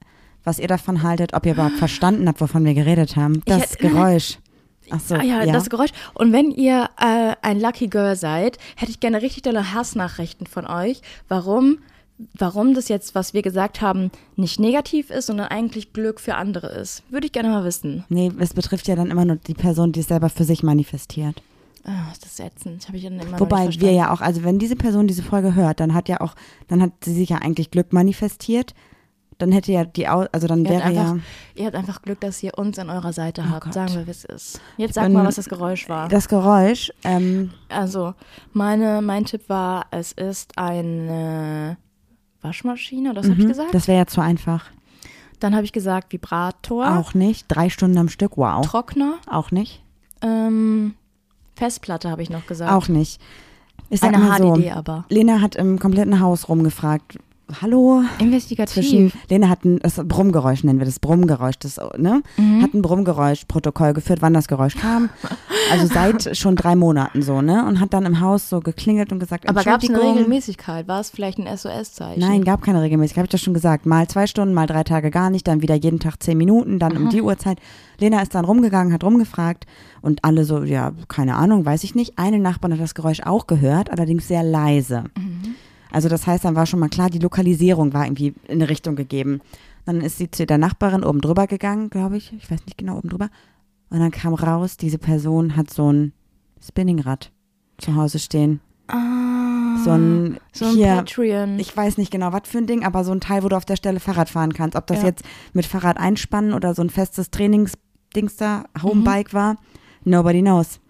was 0.44 0.58
ihr 0.58 0.68
davon 0.68 1.02
haltet, 1.02 1.34
ob 1.34 1.46
ihr 1.46 1.52
überhaupt 1.52 1.76
verstanden 1.78 2.28
habt, 2.28 2.40
wovon 2.40 2.64
wir 2.64 2.74
geredet 2.74 3.16
haben. 3.16 3.42
Das 3.46 3.62
hätte- 3.72 3.78
Geräusch. 3.88 4.38
Ach 4.90 5.00
so, 5.00 5.14
ah 5.14 5.22
ja, 5.22 5.42
ja. 5.42 5.52
das 5.52 5.70
Geräusch. 5.70 5.90
Und 6.14 6.32
wenn 6.32 6.50
ihr 6.50 6.88
äh, 7.00 7.34
ein 7.42 7.60
Lucky 7.60 7.88
Girl 7.88 8.16
seid, 8.16 8.58
hätte 8.76 8.90
ich 8.90 9.00
gerne 9.00 9.22
richtig 9.22 9.42
dolle 9.42 9.72
Hassnachrichten 9.72 10.46
von 10.46 10.66
euch, 10.66 11.00
warum, 11.28 11.78
warum 12.38 12.74
das 12.74 12.88
jetzt, 12.88 13.14
was 13.14 13.34
wir 13.34 13.42
gesagt 13.42 13.80
haben, 13.80 14.10
nicht 14.36 14.60
negativ 14.60 15.10
ist, 15.10 15.26
sondern 15.26 15.48
eigentlich 15.48 15.92
Glück 15.92 16.20
für 16.20 16.34
andere 16.34 16.68
ist. 16.68 17.02
Würde 17.10 17.26
ich 17.26 17.32
gerne 17.32 17.48
mal 17.48 17.64
wissen. 17.64 18.04
Nee, 18.08 18.32
es 18.38 18.54
betrifft 18.54 18.88
ja 18.88 18.96
dann 18.96 19.10
immer 19.10 19.24
nur 19.24 19.36
die 19.36 19.54
Person, 19.54 19.92
die 19.92 20.00
es 20.00 20.08
selber 20.08 20.28
für 20.28 20.44
sich 20.44 20.62
manifestiert. 20.62 21.42
Ah, 21.84 22.10
ist 22.12 22.24
das 22.24 22.40
ätzend. 22.40 22.86
Habe 22.88 22.96
ich 22.96 23.04
dann 23.04 23.20
immer 23.20 23.38
Wobei 23.38 23.68
wir 23.68 23.92
ja 23.92 24.10
auch, 24.10 24.22
also 24.22 24.42
wenn 24.42 24.58
diese 24.58 24.74
Person 24.74 25.06
diese 25.06 25.22
Folge 25.22 25.54
hört, 25.54 25.80
dann 25.80 25.92
hat 25.92 26.08
ja 26.08 26.20
auch, 26.20 26.34
dann 26.68 26.80
hat 26.80 26.92
sie 27.04 27.12
sich 27.12 27.28
ja 27.28 27.38
eigentlich 27.38 27.70
Glück 27.70 27.92
manifestiert. 27.92 28.74
Dann 29.38 29.50
hätte 29.52 29.72
ja 29.72 29.84
die, 29.84 30.08
Au- 30.08 30.26
also 30.32 30.46
dann 30.46 30.64
Ihr 30.64 30.70
habt, 30.70 30.78
wäre 30.78 30.84
einfach, 31.00 31.14
ja 31.16 31.20
ihr 31.56 31.66
habt 31.66 31.74
einfach 31.76 32.02
Glück, 32.02 32.20
dass 32.20 32.42
ihr 32.42 32.56
uns 32.56 32.78
an 32.78 32.88
eurer 32.90 33.12
Seite 33.12 33.48
habt. 33.50 33.62
Oh 33.62 33.64
Gott. 33.66 33.74
Sagen 33.74 33.94
wir, 33.94 34.06
wie 34.06 34.10
es 34.12 34.24
ist. 34.24 34.60
Jetzt 34.76 34.94
sag 34.94 35.10
mal, 35.10 35.24
was 35.26 35.36
das 35.36 35.48
Geräusch 35.48 35.88
war. 35.88 36.08
das 36.08 36.28
Geräusch. 36.28 36.92
Ähm, 37.02 37.50
Also, 37.68 38.14
meine, 38.52 39.02
mein 39.02 39.24
Tipp 39.24 39.48
war, 39.48 39.86
es 39.90 40.12
ist 40.12 40.56
eine 40.56 41.76
Waschmaschine, 42.42 43.14
das 43.14 43.26
habe 43.28 43.38
ich 43.38 43.44
mhm, 43.44 43.48
gesagt. 43.48 43.74
das 43.74 43.88
wäre 43.88 43.98
ja 43.98 44.06
zu 44.06 44.20
einfach. 44.20 44.66
Dann 45.40 45.54
habe 45.54 45.64
ich 45.64 45.72
gesagt 45.72 46.12
Vibrator, 46.12 46.96
Auch 46.98 47.12
nicht. 47.14 47.46
Drei 47.48 47.68
Stunden 47.70 47.98
am 47.98 48.08
Stück, 48.08 48.36
wow. 48.36 48.64
Trockner, 48.66 49.14
Auch 49.28 49.50
nicht. 49.50 49.82
ähm, 50.22 50.94
Festplatte 51.56 52.10
habe 52.10 52.22
ich 52.22 52.30
noch 52.30 52.46
gesagt. 52.46 52.72
Auch 52.72 52.88
nicht. 52.88 53.20
Ich 53.90 54.00
sag 54.00 54.14
eine 54.14 54.24
mal 54.24 54.38
so, 54.38 54.54
HDD 54.54 54.70
aber. 54.72 55.04
Lena 55.08 55.40
hat 55.40 55.56
im 55.56 55.78
kompletten 55.78 56.20
Haus 56.20 56.48
rumgefragt. 56.48 57.18
Hallo? 57.60 58.02
Investigativ. 58.18 58.72
Zwischen, 58.74 59.12
Lena 59.28 59.48
hat 59.48 59.64
ein 59.64 59.78
das 59.80 59.96
Brummgeräusch, 59.96 60.64
nennen 60.64 60.78
wir 60.78 60.86
das 60.86 60.98
Brummgeräusch, 60.98 61.58
das, 61.58 61.78
ne? 61.98 62.22
Mhm. 62.36 62.62
Hat 62.62 62.72
ein 62.72 62.80
Brummgeräusch-Protokoll 62.80 63.92
geführt, 63.92 64.22
wann 64.22 64.32
das 64.32 64.48
Geräusch 64.48 64.76
kam. 64.76 65.10
Also 65.72 65.86
seit 65.86 66.36
schon 66.36 66.56
drei 66.56 66.76
Monaten 66.76 67.22
so, 67.22 67.40
ne? 67.40 67.64
Und 67.64 67.80
hat 67.80 67.94
dann 67.94 68.04
im 68.04 68.20
Haus 68.20 68.50
so 68.50 68.60
geklingelt 68.60 69.12
und 69.12 69.18
gesagt, 69.18 69.48
aber 69.48 69.64
gab 69.64 69.82
es 69.82 69.88
eine. 69.88 69.98
Regelmäßigkeit? 69.98 70.86
War 70.88 71.00
es 71.00 71.08
vielleicht 71.08 71.38
ein 71.38 71.46
SOS-Zeichen? 71.46 72.20
Nein, 72.20 72.44
gab 72.44 72.60
keine 72.60 72.82
regelmäßig. 72.82 73.16
Habe 73.16 73.24
ich 73.24 73.30
das 73.30 73.40
schon 73.40 73.54
gesagt. 73.54 73.86
Mal 73.86 74.06
zwei 74.06 74.26
Stunden, 74.26 74.52
mal 74.52 74.66
drei 74.66 74.84
Tage 74.84 75.10
gar 75.10 75.30
nicht, 75.30 75.48
dann 75.48 75.62
wieder 75.62 75.74
jeden 75.74 76.00
Tag 76.00 76.22
zehn 76.22 76.36
Minuten, 76.36 76.78
dann 76.78 76.94
um 76.98 77.08
die 77.08 77.22
Uhrzeit. 77.22 77.60
Lena 77.98 78.20
ist 78.20 78.34
dann 78.34 78.44
rumgegangen, 78.44 78.92
hat 78.92 79.04
rumgefragt 79.04 79.64
und 80.02 80.22
alle 80.22 80.44
so, 80.44 80.62
ja, 80.64 80.92
keine 81.08 81.36
Ahnung, 81.36 81.64
weiß 81.64 81.82
ich 81.84 81.94
nicht. 81.94 82.18
Eine 82.18 82.38
Nachbarin 82.38 82.76
hat 82.76 82.84
das 82.84 82.94
Geräusch 82.94 83.22
auch 83.24 83.46
gehört, 83.46 83.90
allerdings 83.90 84.28
sehr 84.28 84.42
leise. 84.42 85.04
Also 85.94 86.08
das 86.08 86.26
heißt, 86.26 86.44
dann 86.44 86.56
war 86.56 86.66
schon 86.66 86.80
mal 86.80 86.88
klar, 86.88 87.08
die 87.08 87.18
Lokalisierung 87.20 87.92
war 87.94 88.04
irgendwie 88.04 88.34
in 88.48 88.54
eine 88.60 88.68
Richtung 88.68 88.96
gegeben. 88.96 89.40
Dann 89.86 90.00
ist 90.00 90.18
sie 90.18 90.30
zu 90.30 90.44
der 90.46 90.58
Nachbarin 90.58 91.04
oben 91.04 91.20
drüber 91.20 91.46
gegangen, 91.46 91.88
glaube 91.90 92.16
ich. 92.16 92.32
Ich 92.32 92.50
weiß 92.50 92.64
nicht 92.66 92.76
genau, 92.78 92.96
oben 92.98 93.10
drüber. 93.10 93.28
Und 93.90 94.00
dann 94.00 94.10
kam 94.10 94.34
raus, 94.34 94.76
diese 94.76 94.98
Person 94.98 95.56
hat 95.56 95.70
so 95.70 95.92
ein 95.92 96.12
Spinningrad 96.60 97.30
zu 97.78 97.94
Hause 97.94 98.18
stehen. 98.18 98.60
Ah, 98.88 99.76
So 99.84 99.90
ein, 99.92 100.38
so 100.52 100.64
ein 100.66 100.74
hier, 100.74 100.96
Patreon. 100.96 101.58
ich 101.58 101.76
weiß 101.76 101.96
nicht 101.98 102.10
genau, 102.10 102.32
was 102.32 102.42
für 102.46 102.58
ein 102.58 102.66
Ding, 102.66 102.84
aber 102.84 103.04
so 103.04 103.12
ein 103.12 103.20
Teil, 103.20 103.42
wo 103.44 103.48
du 103.48 103.56
auf 103.56 103.64
der 103.64 103.76
Stelle 103.76 104.00
Fahrrad 104.00 104.28
fahren 104.30 104.52
kannst. 104.52 104.76
Ob 104.76 104.86
das 104.86 104.98
Ja. 105.02 105.08
jetzt 105.08 105.22
mit 105.52 105.64
Fahrrad 105.66 105.96
einspannen 105.98 106.52
oder 106.54 106.74
so 106.74 106.82
ein 106.82 106.90
festes 106.90 107.30
Trainingsdings 107.30 108.36
da, 108.36 108.64
Homebike 108.82 109.32
war, 109.32 109.56
nobody 110.04 110.40
knows. 110.40 110.80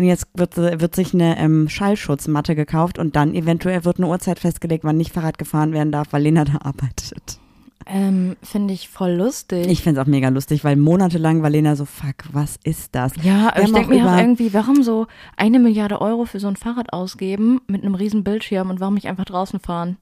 Und 0.00 0.06
jetzt 0.06 0.28
wird, 0.32 0.56
wird 0.56 0.94
sich 0.94 1.12
eine 1.12 1.36
ähm, 1.36 1.68
Schallschutzmatte 1.68 2.54
gekauft 2.54 2.98
und 2.98 3.16
dann 3.16 3.34
eventuell 3.34 3.84
wird 3.84 3.98
eine 3.98 4.06
Uhrzeit 4.06 4.38
festgelegt, 4.38 4.82
wann 4.82 4.96
nicht 4.96 5.12
Fahrrad 5.12 5.36
gefahren 5.36 5.74
werden 5.74 5.92
darf, 5.92 6.14
weil 6.14 6.22
Lena 6.22 6.46
da 6.46 6.56
arbeitet. 6.62 7.38
ähm, 7.84 8.34
Finde 8.42 8.72
ich 8.72 8.88
voll 8.88 9.10
lustig. 9.10 9.66
Ich 9.66 9.82
finde 9.82 10.00
es 10.00 10.06
auch 10.06 10.08
mega 10.08 10.30
lustig, 10.30 10.64
weil 10.64 10.76
monatelang 10.76 11.42
war 11.42 11.50
Lena 11.50 11.76
so, 11.76 11.84
fuck, 11.84 12.14
was 12.32 12.56
ist 12.64 12.94
das? 12.94 13.12
ja, 13.22 13.52
ich 13.60 13.70
denke 13.70 13.90
mir 13.90 14.10
auch 14.10 14.16
irgendwie, 14.16 14.54
warum 14.54 14.82
so 14.82 15.06
eine 15.36 15.58
Milliarde 15.58 16.00
Euro 16.00 16.24
für 16.24 16.40
so 16.40 16.48
ein 16.48 16.56
Fahrrad 16.56 16.94
ausgeben 16.94 17.60
mit 17.66 17.82
einem 17.82 17.94
riesen 17.94 18.24
Bildschirm 18.24 18.70
und 18.70 18.80
warum 18.80 18.94
nicht 18.94 19.06
einfach 19.06 19.26
draußen 19.26 19.60
fahren? 19.60 19.98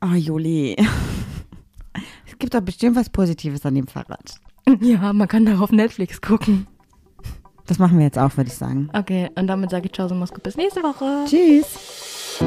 Oh, 0.00 0.14
Juli. 0.14 0.76
Es 2.24 2.38
gibt 2.38 2.54
doch 2.54 2.60
bestimmt 2.60 2.94
was 2.94 3.10
Positives 3.10 3.66
an 3.66 3.74
dem 3.74 3.88
Fahrrad. 3.88 4.36
Ja, 4.80 5.12
man 5.12 5.26
kann 5.26 5.44
darauf 5.44 5.72
Netflix 5.72 6.20
gucken. 6.20 6.68
Das 7.70 7.78
machen 7.78 7.98
wir 7.98 8.04
jetzt 8.04 8.18
auch, 8.18 8.36
würde 8.36 8.50
ich 8.50 8.56
sagen. 8.56 8.90
Okay, 8.92 9.30
und 9.36 9.46
damit 9.46 9.70
sage 9.70 9.86
ich 9.86 9.92
Tschau, 9.92 10.08
so 10.08 10.14
Moskau. 10.16 10.40
Bis 10.42 10.56
nächste 10.56 10.82
Woche. 10.82 11.24
Tschüss. 11.24 12.40